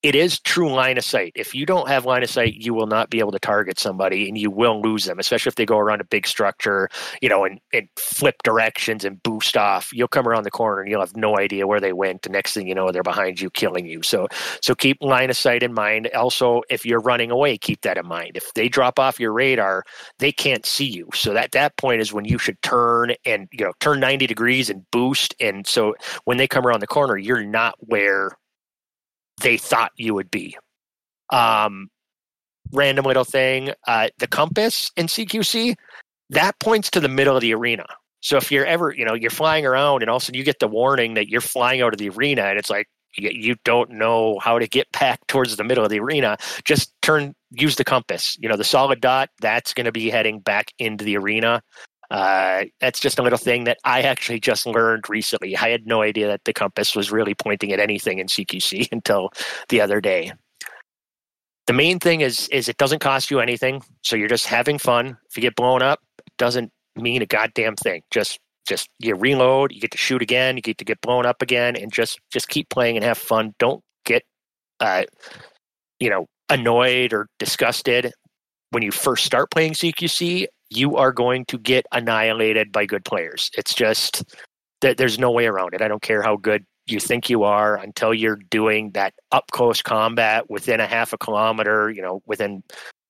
it 0.07 0.15
is 0.15 0.39
true 0.39 0.71
line 0.71 0.97
of 0.97 1.03
sight. 1.03 1.33
If 1.35 1.53
you 1.53 1.65
don't 1.65 1.89
have 1.89 2.05
line 2.05 2.23
of 2.23 2.29
sight, 2.29 2.53
you 2.53 2.73
will 2.73 2.87
not 2.87 3.09
be 3.09 3.19
able 3.19 3.33
to 3.33 3.39
target 3.39 3.77
somebody 3.77 4.29
and 4.29 4.37
you 4.37 4.49
will 4.49 4.81
lose 4.81 5.03
them, 5.03 5.19
especially 5.19 5.49
if 5.49 5.55
they 5.55 5.65
go 5.65 5.77
around 5.77 5.99
a 5.99 6.05
big 6.05 6.25
structure, 6.25 6.87
you 7.21 7.27
know, 7.27 7.43
and, 7.43 7.59
and 7.73 7.89
flip 7.97 8.41
directions 8.43 9.03
and 9.03 9.21
boost 9.21 9.57
off. 9.57 9.89
You'll 9.91 10.07
come 10.07 10.25
around 10.25 10.43
the 10.43 10.49
corner 10.49 10.79
and 10.79 10.89
you'll 10.89 11.01
have 11.01 11.17
no 11.17 11.37
idea 11.37 11.67
where 11.67 11.81
they 11.81 11.91
went. 11.91 12.21
The 12.21 12.29
next 12.29 12.53
thing 12.53 12.69
you 12.69 12.73
know, 12.73 12.89
they're 12.89 13.03
behind 13.03 13.41
you, 13.41 13.49
killing 13.49 13.85
you. 13.85 14.01
So 14.01 14.29
so 14.61 14.73
keep 14.73 14.95
line 15.01 15.29
of 15.29 15.35
sight 15.35 15.61
in 15.61 15.73
mind. 15.73 16.09
Also, 16.15 16.61
if 16.69 16.85
you're 16.85 17.01
running 17.01 17.29
away, 17.29 17.57
keep 17.57 17.81
that 17.81 17.97
in 17.97 18.07
mind. 18.07 18.37
If 18.37 18.53
they 18.53 18.69
drop 18.69 18.99
off 18.99 19.19
your 19.19 19.33
radar, 19.33 19.83
they 20.19 20.31
can't 20.31 20.65
see 20.65 20.87
you. 20.87 21.09
So 21.13 21.35
at 21.35 21.51
that 21.51 21.75
point 21.75 21.99
is 21.99 22.13
when 22.13 22.23
you 22.23 22.37
should 22.37 22.61
turn 22.61 23.13
and 23.25 23.49
you 23.51 23.65
know 23.65 23.73
turn 23.81 23.99
90 23.99 24.25
degrees 24.25 24.69
and 24.69 24.89
boost. 24.89 25.35
And 25.41 25.67
so 25.67 25.95
when 26.23 26.37
they 26.37 26.47
come 26.47 26.65
around 26.65 26.79
the 26.79 26.87
corner, 26.87 27.17
you're 27.17 27.43
not 27.43 27.75
where 27.79 28.31
they 29.41 29.57
thought 29.57 29.91
you 29.97 30.13
would 30.13 30.31
be. 30.31 30.57
Um, 31.31 31.89
random 32.73 33.05
little 33.05 33.23
thing 33.23 33.71
uh, 33.87 34.09
the 34.17 34.27
compass 34.27 34.91
in 34.97 35.07
CQC 35.07 35.75
that 36.29 36.59
points 36.59 36.89
to 36.91 36.99
the 36.99 37.07
middle 37.07 37.35
of 37.35 37.41
the 37.41 37.53
arena. 37.53 37.85
So 38.19 38.37
if 38.37 38.51
you're 38.51 38.65
ever, 38.65 38.93
you 38.93 39.05
know, 39.05 39.13
you're 39.13 39.29
flying 39.31 39.65
around 39.65 40.01
and 40.01 40.09
all 40.09 40.17
of 40.17 40.23
a 40.23 40.25
sudden 40.25 40.37
you 40.37 40.43
get 40.43 40.59
the 40.59 40.67
warning 40.67 41.13
that 41.13 41.29
you're 41.29 41.41
flying 41.41 41.81
out 41.81 41.93
of 41.93 41.99
the 41.99 42.09
arena 42.09 42.43
and 42.43 42.59
it's 42.59 42.69
like 42.69 42.87
you, 43.17 43.29
you 43.29 43.55
don't 43.63 43.91
know 43.91 44.39
how 44.39 44.59
to 44.59 44.67
get 44.67 44.91
back 44.99 45.25
towards 45.27 45.55
the 45.55 45.63
middle 45.63 45.83
of 45.83 45.89
the 45.89 45.99
arena, 45.99 46.37
just 46.65 46.91
turn, 47.01 47.33
use 47.51 47.75
the 47.75 47.85
compass. 47.85 48.37
You 48.39 48.49
know, 48.49 48.57
the 48.57 48.63
solid 48.63 49.01
dot, 49.01 49.29
that's 49.39 49.73
going 49.73 49.85
to 49.85 49.91
be 49.91 50.09
heading 50.09 50.39
back 50.39 50.73
into 50.79 51.05
the 51.05 51.17
arena. 51.17 51.61
Uh, 52.09 52.65
that's 52.79 52.99
just 52.99 53.19
a 53.19 53.21
little 53.21 53.37
thing 53.37 53.65
that 53.65 53.77
I 53.83 54.01
actually 54.01 54.39
just 54.39 54.65
learned 54.65 55.09
recently. 55.09 55.57
I 55.57 55.69
had 55.69 55.85
no 55.85 56.01
idea 56.01 56.27
that 56.27 56.45
the 56.45 56.53
compass 56.53 56.95
was 56.95 57.11
really 57.11 57.35
pointing 57.35 57.73
at 57.73 57.79
anything 57.79 58.19
in 58.19 58.27
CQC 58.27 58.89
until 58.91 59.31
the 59.69 59.81
other 59.81 59.99
day. 59.99 60.31
The 61.67 61.73
main 61.73 61.99
thing 61.99 62.21
is 62.21 62.47
is 62.47 62.69
it 62.69 62.77
doesn't 62.77 62.99
cost 62.99 63.29
you 63.29 63.41
anything, 63.41 63.81
so 64.01 64.15
you're 64.15 64.29
just 64.29 64.45
having 64.45 64.77
fun. 64.77 65.17
If 65.29 65.35
you 65.35 65.41
get 65.41 65.55
blown 65.55 65.81
up, 65.81 65.99
it 66.19 66.31
doesn't 66.37 66.71
mean 66.95 67.21
a 67.21 67.25
goddamn 67.25 67.75
thing. 67.75 68.03
Just 68.09 68.39
just 68.65 68.89
you 68.99 69.15
reload, 69.15 69.73
you 69.73 69.81
get 69.81 69.91
to 69.91 69.97
shoot 69.97 70.21
again, 70.21 70.55
you 70.55 70.61
get 70.61 70.77
to 70.77 70.85
get 70.85 71.01
blown 71.01 71.25
up 71.25 71.41
again, 71.41 71.75
and 71.75 71.91
just 71.91 72.19
just 72.31 72.47
keep 72.47 72.69
playing 72.69 72.95
and 72.95 73.03
have 73.03 73.17
fun. 73.17 73.53
Don't 73.59 73.83
get 74.05 74.23
uh, 74.79 75.03
you 75.99 76.09
know 76.09 76.27
annoyed 76.47 77.11
or 77.11 77.27
disgusted 77.37 78.13
when 78.69 78.81
you 78.81 78.91
first 78.91 79.25
start 79.25 79.51
playing 79.51 79.73
CQC 79.73 80.47
you 80.69 80.95
are 80.97 81.11
going 81.11 81.45
to 81.45 81.57
get 81.57 81.85
annihilated 81.91 82.71
by 82.71 82.85
good 82.85 83.05
players. 83.05 83.49
It's 83.57 83.73
just 83.73 84.23
that 84.81 84.97
there's 84.97 85.19
no 85.19 85.31
way 85.31 85.47
around 85.47 85.73
it. 85.73 85.81
I 85.81 85.87
don't 85.87 86.01
care 86.01 86.21
how 86.21 86.37
good 86.37 86.65
you 86.85 86.99
think 86.99 87.29
you 87.29 87.43
are 87.43 87.75
until 87.75 88.13
you're 88.13 88.39
doing 88.49 88.91
that 88.91 89.13
up 89.31 89.51
close 89.51 89.81
combat 89.81 90.49
within 90.49 90.79
a 90.79 90.87
half 90.87 91.13
a 91.13 91.17
kilometer, 91.17 91.89
you 91.89 92.01
know, 92.01 92.21
within, 92.25 92.63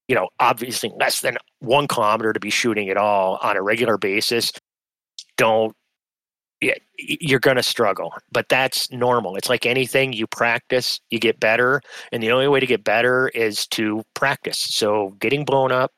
you 0.08 0.16
know, 0.16 0.30
obviously 0.40 0.92
less 1.00 1.22
than 1.22 1.38
one 1.60 1.88
kilometer 1.88 2.34
to 2.34 2.40
be 2.40 2.50
shooting 2.50 2.90
at 2.90 2.98
all 2.98 3.38
on 3.42 3.56
a 3.56 3.62
regular 3.62 3.98
basis. 3.98 4.52
Don't 5.38 5.76
you're 6.98 7.40
going 7.40 7.58
to 7.58 7.64
struggle, 7.64 8.12
but 8.32 8.50
that's 8.50 8.92
normal. 8.92 9.36
It's 9.36 9.50
like 9.50 9.68
anything 9.68 10.14
you 10.14 10.26
practice, 10.26 11.00
you 11.12 11.20
get 11.20 11.40
better. 11.40 11.82
And 12.12 12.24
the 12.24 12.32
only 12.32 12.48
way 12.48 12.60
to 12.60 12.66
get 12.66 12.84
better 12.84 13.30
is 13.30 13.68
to 13.68 14.04
practice. 14.16 14.58
So 14.58 15.16
getting 15.20 15.46
blown 15.46 15.72
up, 15.72 15.92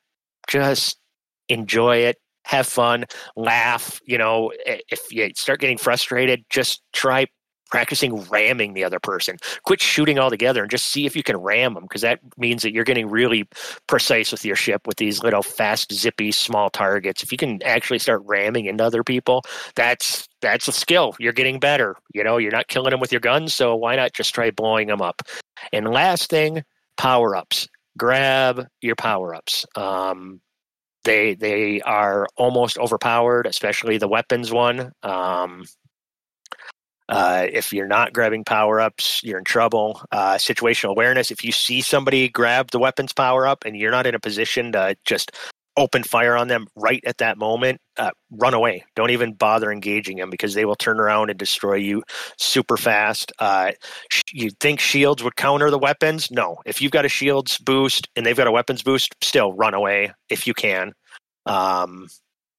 just 0.49 0.99
enjoy 1.50 1.97
it, 1.97 2.18
have 2.45 2.68
fun, 2.68 3.06
laugh. 3.36 4.00
You 4.06 4.18
know, 4.18 4.52
if 4.66 5.12
you 5.12 5.30
start 5.36 5.60
getting 5.60 5.78
frustrated, 5.78 6.45
just 6.50 6.82
try 6.93 7.28
practicing 7.70 8.16
ramming 8.30 8.74
the 8.74 8.84
other 8.84 9.00
person. 9.00 9.38
Quit 9.64 9.82
shooting 9.82 10.20
altogether 10.20 10.64
and 10.64 10.72
just 10.72 10.88
see 10.88 11.06
if 11.06 11.16
you 11.16 11.24
can 11.24 11.38
ram 11.38 11.74
them 11.76 11.84
because 11.84 12.02
that 12.02 12.20
means 12.38 12.64
that 12.64 12.74
you're 12.74 12.84
getting 12.84 13.08
really 13.08 13.47
precise 13.88 14.32
with 14.32 14.43
your 14.43 14.56
ship 14.56 14.88
with 14.88 14.97
these 14.97 15.24
little 15.24 15.43
fast, 15.43 15.93
zippy, 15.93 16.32
small 16.32 16.70
targets. 16.70 17.24
If 17.24 17.32
you 17.32 17.38
can 17.38 17.62
actually 17.64 18.00
start 18.00 18.24
ramming 18.26 18.66
into 18.66 18.84
other 18.84 19.04
people, 19.04 19.43
that's 19.76 20.28
that's 20.41 20.68
a 20.68 20.72
skill. 20.72 21.16
You're 21.20 21.34
getting 21.34 21.60
better. 21.60 21.95
You 22.14 22.24
know, 22.24 22.38
you're 22.38 22.52
not 22.52 22.68
killing 22.68 22.91
them 22.91 23.00
with 23.00 23.12
your 23.12 23.22
guns, 23.22 23.54
so 23.54 23.76
why 23.76 23.95
not 23.95 24.14
just 24.14 24.34
try 24.34 24.52
blowing 24.52 24.88
them 24.88 25.02
up? 25.02 25.22
And 25.72 25.89
last 25.89 26.30
thing, 26.30 26.64
power 26.97 27.36
ups. 27.36 27.68
Grab 27.97 28.66
your 28.82 28.95
power 28.95 29.36
ups. 29.36 29.66
Um, 29.76 30.41
they 31.10 31.34
they 31.34 31.82
are 31.82 32.28
almost 32.38 32.78
overpowered, 32.78 33.47
especially 33.47 33.97
the 33.97 34.07
weapons 34.07 34.51
one. 34.51 34.91
Um, 35.01 35.66
uh, 37.10 37.47
if 37.51 37.74
you're 37.74 37.88
not 37.88 38.14
grabbing 38.14 38.43
power 38.43 38.80
ups, 38.80 39.24
you're 39.24 39.39
in 39.39 39.43
trouble. 39.43 40.03
Uh, 40.12 40.36
situational 40.36 40.91
awareness. 40.91 41.32
If 41.32 41.43
you 41.43 41.51
see 41.51 41.82
somebody 41.82 42.30
grab 42.30 42.70
the 42.70 42.78
weapons 42.78 43.12
power 43.12 43.47
up 43.47 43.66
and 43.66 43.76
you're 43.76 43.89
not 43.89 44.05
in 44.05 44.14
a 44.14 44.20
position 44.20 44.72
to 44.74 44.95
just 45.03 45.32
open 45.80 46.04
fire 46.04 46.36
on 46.36 46.50
them 46.50 46.68
right 46.76 47.02
at 47.06 47.18
that 47.18 47.38
moment, 47.38 47.80
uh, 47.98 48.12
run 48.32 48.54
away. 48.54 48.84
Don't 48.96 49.12
even 49.12 49.34
bother 49.34 49.72
engaging 49.72 50.18
them 50.18 50.30
because 50.30 50.54
they 50.54 50.66
will 50.66 50.76
turn 50.76 51.00
around 51.00 51.30
and 51.30 51.40
destroy 51.40 51.76
you 51.76 52.04
super 52.38 52.78
fast. 52.78 53.32
Uh, 53.40 53.72
you 54.32 54.52
think 54.60 54.80
shields 54.80 55.24
would 55.24 55.38
counter 55.38 55.72
the 55.72 55.80
weapons? 55.80 56.30
No. 56.30 56.58
If 56.66 56.82
you've 56.82 56.92
got 56.92 57.06
a 57.06 57.10
shields 57.10 57.58
boost 57.58 58.10
and 58.16 58.26
they've 58.26 58.38
got 58.38 58.48
a 58.48 58.52
weapons 58.52 58.84
boost, 58.84 59.16
still 59.22 59.54
run 59.54 59.74
away 59.74 60.12
if 60.30 60.46
you 60.46 60.54
can. 60.54 60.94
Um, 61.46 62.10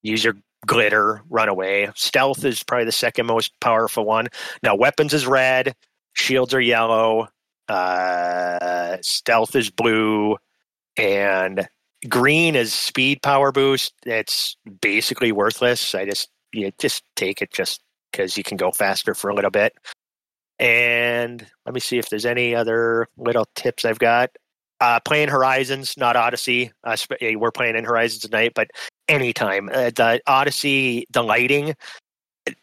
use 0.02 0.24
your 0.24 0.34
glitter, 0.66 1.22
run 1.28 1.48
away. 1.48 1.90
Stealth 1.94 2.44
is 2.44 2.62
probably 2.62 2.86
the 2.86 2.92
second 2.92 3.26
most 3.26 3.52
powerful 3.60 4.04
one. 4.04 4.28
Now, 4.62 4.74
weapons 4.74 5.12
is 5.12 5.26
red, 5.26 5.74
shields 6.14 6.54
are 6.54 6.60
yellow, 6.60 7.28
uh, 7.68 8.96
stealth 9.02 9.54
is 9.54 9.70
blue, 9.70 10.36
and 10.96 11.68
green 12.08 12.56
is 12.56 12.72
speed 12.72 13.22
power 13.22 13.52
boost. 13.52 13.92
It's 14.04 14.56
basically 14.80 15.32
worthless. 15.32 15.94
I 15.94 16.04
just 16.04 16.30
you 16.52 16.72
just 16.78 17.02
take 17.16 17.42
it 17.42 17.52
just 17.52 17.82
because 18.10 18.36
you 18.36 18.42
can 18.42 18.56
go 18.56 18.70
faster 18.72 19.14
for 19.14 19.30
a 19.30 19.34
little 19.34 19.50
bit. 19.50 19.72
And 20.58 21.46
let 21.64 21.74
me 21.74 21.80
see 21.80 21.98
if 21.98 22.10
there's 22.10 22.26
any 22.26 22.54
other 22.54 23.08
little 23.16 23.46
tips 23.54 23.84
I've 23.84 23.98
got. 23.98 24.30
Uh, 24.80 24.98
playing 25.00 25.28
Horizons, 25.28 25.94
not 25.96 26.16
Odyssey. 26.16 26.72
Uh, 26.84 26.96
we're 27.36 27.50
playing 27.50 27.76
in 27.76 27.84
Horizons 27.84 28.22
tonight, 28.22 28.52
but 28.54 28.68
anytime 29.08 29.68
uh, 29.72 29.90
the 29.90 30.20
Odyssey, 30.26 31.06
the 31.10 31.22
lighting, 31.22 31.74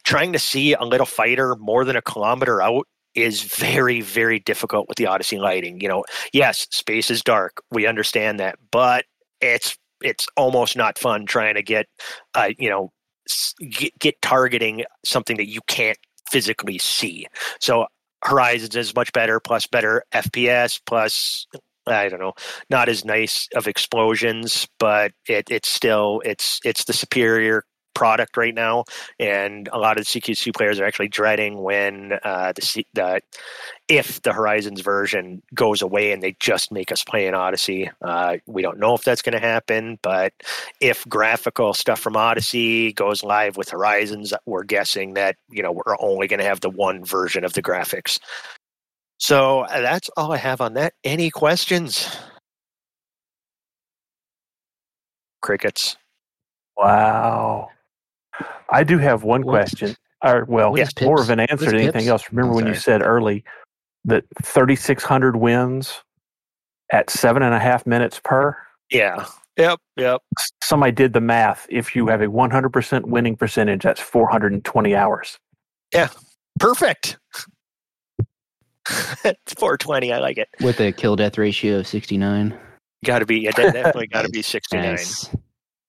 trying 0.03 0.33
to 0.33 0.39
see 0.39 0.73
a 0.73 0.83
little 0.83 1.05
fighter 1.05 1.55
more 1.55 1.85
than 1.85 1.95
a 1.95 2.01
kilometer 2.01 2.61
out 2.61 2.87
is 3.13 3.41
very, 3.43 4.01
very 4.01 4.39
difficult 4.39 4.87
with 4.87 4.97
the 4.97 5.07
Odyssey 5.07 5.37
lighting. 5.37 5.79
You 5.79 5.89
know, 5.89 6.05
yes, 6.33 6.67
space 6.71 7.09
is 7.09 7.21
dark. 7.21 7.61
We 7.71 7.87
understand 7.87 8.39
that, 8.39 8.57
but 8.71 9.05
it's 9.41 9.77
it's 10.01 10.27
almost 10.37 10.75
not 10.75 10.99
fun 10.99 11.25
trying 11.25 11.55
to 11.55 11.63
get, 11.63 11.87
uh, 12.35 12.49
you 12.57 12.69
know, 12.69 12.91
get, 13.71 13.97
get 13.99 14.21
targeting 14.21 14.83
something 15.03 15.37
that 15.37 15.49
you 15.49 15.59
can't 15.67 15.97
physically 16.29 16.77
see. 16.77 17.25
So 17.59 17.87
Horizons 18.23 18.75
is 18.75 18.95
much 18.95 19.11
better, 19.13 19.39
plus 19.39 19.67
better 19.67 20.03
FPS, 20.13 20.79
plus 20.85 21.47
I 21.87 22.09
don't 22.09 22.19
know, 22.19 22.33
not 22.69 22.89
as 22.89 23.05
nice 23.05 23.47
of 23.55 23.67
explosions, 23.67 24.67
but 24.79 25.13
it, 25.27 25.49
it's 25.49 25.69
still 25.69 26.21
it's 26.25 26.59
it's 26.65 26.83
the 26.83 26.93
superior 26.93 27.63
product 27.97 28.37
right 28.37 28.53
now, 28.53 28.83
and 29.19 29.67
a 29.73 29.79
lot 29.79 29.97
of 29.97 30.05
the 30.05 30.19
CQC 30.19 30.55
players 30.55 30.79
are 30.79 30.85
actually 30.85 31.07
dreading 31.07 31.63
when 31.63 32.13
uh, 32.23 32.53
the, 32.53 32.85
the 32.93 33.21
if 33.87 34.21
the 34.21 34.31
Horizons 34.31 34.81
version 34.81 35.41
goes 35.55 35.81
away 35.81 36.11
and 36.11 36.21
they 36.21 36.35
just 36.39 36.71
make 36.71 36.91
us 36.91 37.03
play 37.03 37.25
an 37.25 37.33
Odyssey. 37.33 37.89
Uh, 38.03 38.37
we 38.45 38.61
don't 38.61 38.77
know 38.77 38.93
if 38.93 39.03
that's 39.03 39.23
going 39.23 39.33
to 39.33 39.39
happen, 39.39 39.97
but 40.03 40.31
if 40.79 41.09
graphical 41.09 41.73
stuff 41.73 41.99
from 41.99 42.15
Odyssey 42.15 42.93
goes 42.93 43.23
live 43.23 43.57
with 43.57 43.69
Horizons, 43.69 44.31
we're 44.45 44.63
guessing 44.63 45.15
that 45.15 45.35
you 45.49 45.63
know 45.63 45.71
we're 45.71 45.97
only 45.99 46.27
going 46.27 46.39
to 46.39 46.45
have 46.45 46.59
the 46.61 46.69
one 46.69 47.03
version 47.03 47.43
of 47.43 47.53
the 47.53 47.63
graphics. 47.63 48.19
So 49.17 49.61
uh, 49.61 49.81
that's 49.81 50.11
all 50.15 50.31
I 50.31 50.37
have 50.37 50.61
on 50.61 50.75
that. 50.75 50.93
Any 51.03 51.31
questions? 51.31 52.15
Crickets. 55.41 55.97
Wow. 56.77 57.69
I 58.69 58.83
do 58.83 58.97
have 58.97 59.23
one 59.23 59.41
What- 59.43 59.51
question. 59.53 59.95
Or, 60.23 60.45
well, 60.45 60.71
what 60.71 60.79
is 60.81 60.89
it's 60.89 61.01
more 61.03 61.21
of 61.21 61.29
an 61.29 61.39
answer 61.41 61.65
is 61.65 61.71
than 61.71 61.75
anything 61.75 62.01
pips? 62.01 62.07
else. 62.07 62.23
Remember 62.31 62.49
I'm 62.51 62.55
when 62.55 62.67
you 62.67 62.73
said 62.73 63.03
early 63.03 63.43
that 64.05 64.23
3,600 64.41 65.35
wins 65.35 66.01
at 66.91 67.09
seven 67.11 67.43
and 67.43 67.53
a 67.53 67.59
half 67.59 67.85
minutes 67.85 68.19
per? 68.23 68.57
Yeah. 68.89 69.25
Yep. 69.57 69.79
Yep. 69.95 70.21
Somebody 70.63 70.91
did 70.91 71.13
the 71.13 71.21
math. 71.21 71.67
If 71.69 71.95
you 71.95 72.07
have 72.07 72.21
a 72.21 72.27
100% 72.27 73.05
winning 73.05 73.35
percentage, 73.35 73.83
that's 73.83 74.01
420 74.01 74.95
hours. 74.95 75.37
Yeah. 75.93 76.09
Perfect. 76.59 77.17
it's 79.23 79.53
420. 79.53 80.13
I 80.13 80.17
like 80.19 80.37
it. 80.37 80.47
With 80.61 80.79
a 80.79 80.91
kill 80.91 81.15
death 81.15 81.37
ratio 81.37 81.79
of 81.79 81.87
69. 81.87 82.57
Got 83.05 83.19
to 83.19 83.25
be. 83.27 83.39
Yeah, 83.41 83.51
definitely 83.51 84.07
got 84.11 84.23
to 84.23 84.29
be 84.29 84.41
69. 84.41 84.83
Nice. 84.83 85.29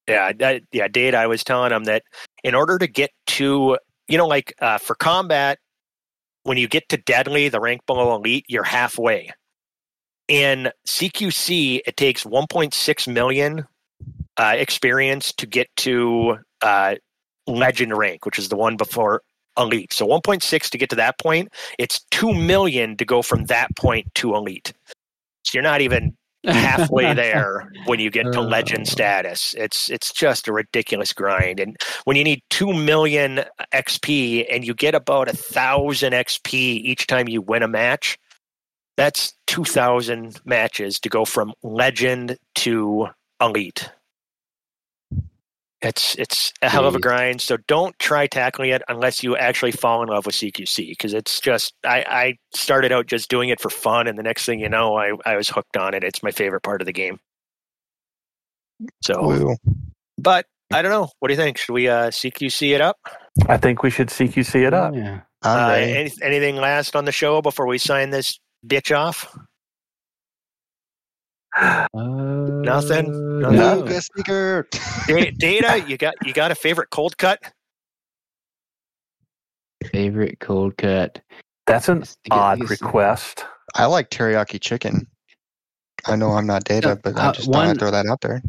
Yeah, 0.08 0.32
that, 0.40 0.62
yeah, 0.72 0.88
Data. 0.88 1.18
I 1.18 1.28
was 1.28 1.44
telling 1.44 1.72
him 1.72 1.84
that 1.84 2.04
in 2.44 2.54
order 2.56 2.78
to 2.78 2.88
get 2.88 3.10
to, 3.28 3.78
you 4.08 4.18
know, 4.18 4.26
like 4.28 4.54
uh, 4.60 4.78
for 4.78 4.96
combat, 4.96 5.58
when 6.44 6.58
you 6.58 6.68
get 6.68 6.88
to 6.90 6.98
deadly, 6.98 7.48
the 7.50 7.60
rank 7.60 7.82
below 7.86 8.14
elite, 8.16 8.46
you're 8.48 8.64
halfway. 8.64 9.32
in 10.28 10.70
CQC, 10.88 11.80
it 11.86 11.96
takes 11.96 12.24
1.6 12.24 13.12
million 13.12 13.64
uh, 14.38 14.54
experience 14.56 15.32
to 15.34 15.46
get 15.46 15.68
to 15.78 16.38
uh, 16.62 16.96
legend 17.46 17.96
rank, 17.96 18.26
which 18.26 18.38
is 18.38 18.48
the 18.50 18.56
one 18.56 18.76
before 18.76 19.22
elite. 19.58 19.92
So 19.92 20.06
1.6 20.06 20.70
to 20.70 20.78
get 20.78 20.90
to 20.90 20.96
that 20.96 21.18
point. 21.18 21.50
It's 21.78 22.04
2 22.12 22.34
million 22.34 22.96
to 22.98 23.04
go 23.04 23.22
from 23.22 23.46
that 23.46 23.74
point 23.76 24.14
to 24.16 24.34
elite. 24.36 24.72
So 25.44 25.52
you're 25.54 25.62
not 25.62 25.80
even 25.80 26.16
halfway 26.48 27.14
there 27.14 27.70
when 27.86 28.00
you 28.00 28.10
get 28.10 28.32
to 28.32 28.40
uh. 28.40 28.44
legend 28.44 28.86
Oh. 28.88 28.90
status. 28.90 29.54
It's 29.58 29.90
it's 29.90 30.12
just 30.12 30.48
a 30.48 30.52
ridiculous 30.52 31.12
grind. 31.12 31.60
And 31.60 31.76
when 32.04 32.16
you 32.16 32.24
need 32.24 32.42
two 32.50 32.72
million 32.72 33.44
XP 33.74 34.46
and 34.50 34.66
you 34.66 34.74
get 34.74 34.94
about 34.94 35.28
a 35.28 35.36
thousand 35.36 36.12
XP 36.12 36.52
each 36.54 37.06
time 37.06 37.28
you 37.28 37.42
win 37.42 37.62
a 37.62 37.68
match, 37.68 38.18
that's 38.96 39.34
two 39.46 39.64
thousand 39.64 40.40
matches 40.44 40.98
to 41.00 41.08
go 41.08 41.24
from 41.24 41.52
legend 41.62 42.36
to 42.56 43.08
elite. 43.40 43.90
It's 45.80 46.16
it's 46.16 46.52
a 46.60 46.68
hell 46.68 46.86
of 46.86 46.96
a 46.96 46.98
grind. 46.98 47.40
So 47.40 47.56
don't 47.68 47.96
try 48.00 48.26
tackling 48.26 48.70
it 48.70 48.82
unless 48.88 49.22
you 49.22 49.36
actually 49.36 49.70
fall 49.70 50.02
in 50.02 50.08
love 50.08 50.26
with 50.26 50.34
CQC 50.34 50.88
because 50.88 51.14
it's 51.14 51.40
just 51.40 51.72
I, 51.84 52.04
I 52.08 52.38
started 52.52 52.90
out 52.90 53.06
just 53.06 53.30
doing 53.30 53.48
it 53.50 53.60
for 53.60 53.70
fun 53.70 54.08
and 54.08 54.18
the 54.18 54.24
next 54.24 54.44
thing 54.44 54.58
you 54.58 54.68
know 54.68 54.96
I, 54.96 55.12
I 55.24 55.36
was 55.36 55.48
hooked 55.48 55.76
on 55.76 55.94
it. 55.94 56.02
It's 56.02 56.22
my 56.22 56.32
favorite 56.32 56.62
part 56.62 56.82
of 56.82 56.86
the 56.86 56.92
game. 56.92 57.20
So 59.02 59.22
Woo. 59.22 59.56
but 60.16 60.46
I 60.72 60.82
don't 60.82 60.90
know. 60.90 61.10
What 61.20 61.28
do 61.28 61.34
you 61.34 61.40
think? 61.40 61.58
Should 61.58 61.72
we 61.72 61.88
uh 61.88 62.08
CQC 62.08 62.74
it 62.74 62.80
up? 62.80 62.96
I 63.48 63.56
think 63.56 63.84
we 63.84 63.90
should 63.90 64.08
CQC 64.08 64.66
it 64.66 64.74
up. 64.74 64.94
Yeah. 64.96 65.20
Uh, 65.42 65.68
ready. 65.70 65.92
any, 65.92 66.12
anything 66.22 66.56
last 66.56 66.96
on 66.96 67.04
the 67.04 67.12
show 67.12 67.40
before 67.40 67.66
we 67.68 67.78
sign 67.78 68.10
this 68.10 68.40
bitch 68.66 68.96
off? 68.96 69.32
Nothing? 71.62 71.94
Uh, 71.94 72.60
Nothing? 72.62 73.10
Woo, 73.10 73.50
no. 73.50 73.82
guest 73.82 74.06
speaker. 74.06 74.68
Da- 75.06 75.30
Data, 75.38 75.82
you 75.86 75.96
got 75.96 76.14
you 76.26 76.32
got 76.32 76.50
a 76.50 76.54
favorite 76.54 76.90
cold 76.90 77.16
cut? 77.18 77.40
Favorite 79.92 80.40
cold 80.40 80.76
cut. 80.76 81.20
That's 81.66 81.88
an 81.88 81.98
Yes, 82.00 82.16
to 82.24 82.30
get 82.30 82.38
odd 82.38 82.70
request. 82.70 83.44
I 83.74 83.86
like 83.86 84.10
teriyaki 84.10 84.60
chicken. 84.60 85.06
I 86.06 86.16
know 86.16 86.32
I'm 86.32 86.46
not 86.46 86.64
data, 86.64 86.88
Yeah, 86.88 86.94
but 87.02 87.18
I 87.18 87.28
uh, 87.28 87.32
just 87.32 87.46
thought 87.46 87.56
one- 87.58 87.68
I'd 87.68 87.78
throw 87.78 87.90
that 87.90 88.06
out 88.06 88.20
there. 88.20 88.42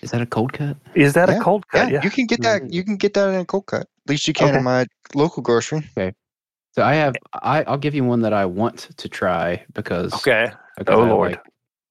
Is 0.00 0.10
that 0.12 0.20
a 0.22 0.26
cold 0.26 0.52
cut? 0.52 0.76
Is 0.94 1.12
that 1.14 1.28
Yeah, 1.28 1.38
a 1.38 1.42
cold 1.42 1.66
cut? 1.68 1.90
Yeah. 1.90 2.02
you 2.02 2.10
can 2.10 2.26
get 2.26 2.40
that. 2.42 2.62
Mm. 2.62 2.72
You 2.72 2.84
can 2.84 2.96
get 2.96 3.14
that 3.14 3.28
in 3.30 3.40
a 3.40 3.44
cold 3.44 3.66
cut. 3.66 3.82
At 3.82 3.88
least 4.08 4.26
you 4.28 4.34
can 4.34 4.48
Okay. 4.48 4.58
in 4.58 4.64
my 4.64 4.86
local 5.14 5.42
grocery. 5.42 5.88
Okay. 5.98 6.14
So 6.72 6.82
I 6.82 6.94
have 6.94 7.14
I 7.34 7.64
I'll 7.64 7.76
give 7.78 7.94
you 7.94 8.04
one 8.04 8.22
that 8.22 8.32
I 8.32 8.46
want 8.46 8.88
to 8.96 9.08
try 9.08 9.64
because 9.74 10.14
Okay. 10.14 10.50
because 10.78 10.94
Oh, 10.98 11.02
I 11.04 11.08
Lord. 11.08 11.30
like 11.32 11.40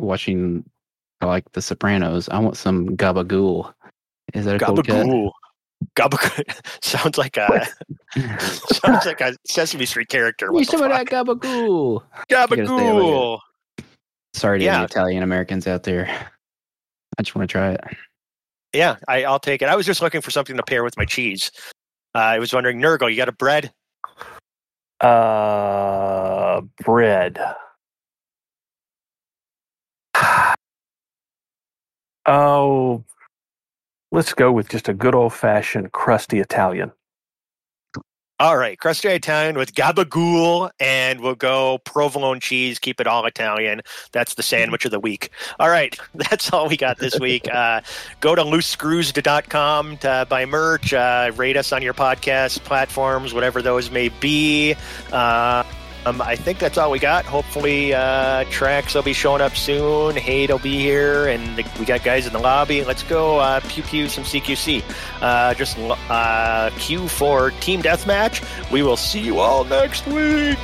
watching 0.01 0.63
like 1.21 1.49
The 1.53 1.61
Sopranos. 1.61 2.27
I 2.29 2.39
want 2.39 2.57
some 2.57 2.89
gabagool. 2.97 3.73
Is 4.33 4.45
that 4.45 4.55
a 4.61 4.65
cold 4.65 4.85
cut? 4.87 5.05
Gabagool. 5.05 5.31
Gabagool 5.95 6.83
sounds 6.83 7.17
like 7.17 7.37
a 7.37 7.67
sounds 8.73 9.05
like 9.05 9.21
a 9.21 9.35
Sesame 9.47 9.85
Street 9.85 10.09
character. 10.09 10.47
Need 10.47 10.53
What 10.53 10.65
the 10.67 10.71
some 10.77 10.83
of 10.83 10.89
that 10.89 11.07
gabagool. 11.07 12.03
Gabagool. 12.29 13.39
Sorry 14.33 14.59
to 14.59 14.65
Yeah. 14.65 14.75
any 14.77 14.85
Italian 14.85 15.23
Americans 15.23 15.67
out 15.67 15.83
there. 15.83 16.07
I 17.17 17.21
just 17.23 17.35
want 17.35 17.49
to 17.49 17.51
try 17.51 17.71
it. 17.71 17.81
Yeah, 18.73 18.95
I, 19.07 19.25
I'll 19.25 19.39
take 19.39 19.61
it. 19.61 19.67
I 19.67 19.75
was 19.75 19.85
just 19.85 20.01
looking 20.01 20.21
for 20.21 20.31
something 20.31 20.55
to 20.55 20.63
pair 20.63 20.83
with 20.83 20.95
my 20.97 21.03
cheese. 21.03 21.51
Uh, 22.15 22.19
I 22.19 22.39
was 22.39 22.53
wondering, 22.53 22.79
Nurgle, 22.79 23.09
you 23.11 23.17
got 23.17 23.27
a 23.27 23.33
bread? 23.33 23.73
Uh, 25.01 26.61
bread. 26.83 27.37
Oh, 32.25 33.03
let's 34.11 34.33
go 34.33 34.51
with 34.51 34.69
just 34.69 34.89
a 34.89 34.93
good 34.93 35.15
old 35.15 35.33
fashioned 35.33 35.91
crusty 35.91 36.39
Italian. 36.39 36.91
All 38.41 38.57
right, 38.57 38.75
crusty 38.79 39.07
Italian 39.09 39.55
with 39.55 39.75
gabagool, 39.75 40.71
and 40.79 41.21
we'll 41.21 41.35
go 41.35 41.77
provolone 41.85 42.39
cheese. 42.39 42.79
Keep 42.79 42.99
it 42.99 43.05
all 43.05 43.23
Italian. 43.27 43.81
That's 44.13 44.33
the 44.33 44.41
sandwich 44.41 44.83
of 44.83 44.89
the 44.89 44.99
week. 44.99 45.29
All 45.59 45.69
right, 45.69 45.95
that's 46.15 46.51
all 46.51 46.67
we 46.67 46.75
got 46.75 46.97
this 46.97 47.19
week. 47.19 47.47
Uh, 47.61 47.81
go 48.21 48.33
to 48.33 48.41
loosescrews.com 48.43 49.97
to 49.97 50.25
buy 50.29 50.45
merch. 50.45 50.93
Uh, 50.93 51.31
rate 51.35 51.57
us 51.57 51.71
on 51.71 51.81
your 51.81 51.93
podcast 51.93 52.59
platforms, 52.63 53.33
whatever 53.33 53.61
those 53.61 53.91
may 53.91 54.09
be. 54.09 54.73
Uh, 55.11 55.63
um, 56.05 56.21
I 56.21 56.35
think 56.35 56.59
that's 56.59 56.77
all 56.77 56.91
we 56.91 56.99
got. 56.99 57.25
Hopefully, 57.25 57.93
uh, 57.93 58.45
tracks 58.45 58.95
will 58.95 59.03
be 59.03 59.13
showing 59.13 59.41
up 59.41 59.55
soon. 59.55 60.15
Hate 60.15 60.49
will 60.49 60.59
be 60.59 60.77
here, 60.77 61.27
and 61.27 61.57
the, 61.57 61.65
we 61.79 61.85
got 61.85 62.03
guys 62.03 62.25
in 62.25 62.33
the 62.33 62.39
lobby. 62.39 62.83
Let's 62.83 63.03
go 63.03 63.39
uh, 63.39 63.59
pew 63.67 63.83
pew 63.83 64.09
some 64.09 64.23
CQC. 64.23 64.83
Uh, 65.21 65.53
just 65.53 65.77
uh, 65.79 66.71
queue 66.77 67.07
for 67.07 67.51
Team 67.51 67.81
Deathmatch. 67.81 68.41
We 68.71 68.81
will 68.83 68.97
see 68.97 69.19
you 69.19 69.39
all 69.39 69.63
next 69.63 70.07
week. 70.07 70.59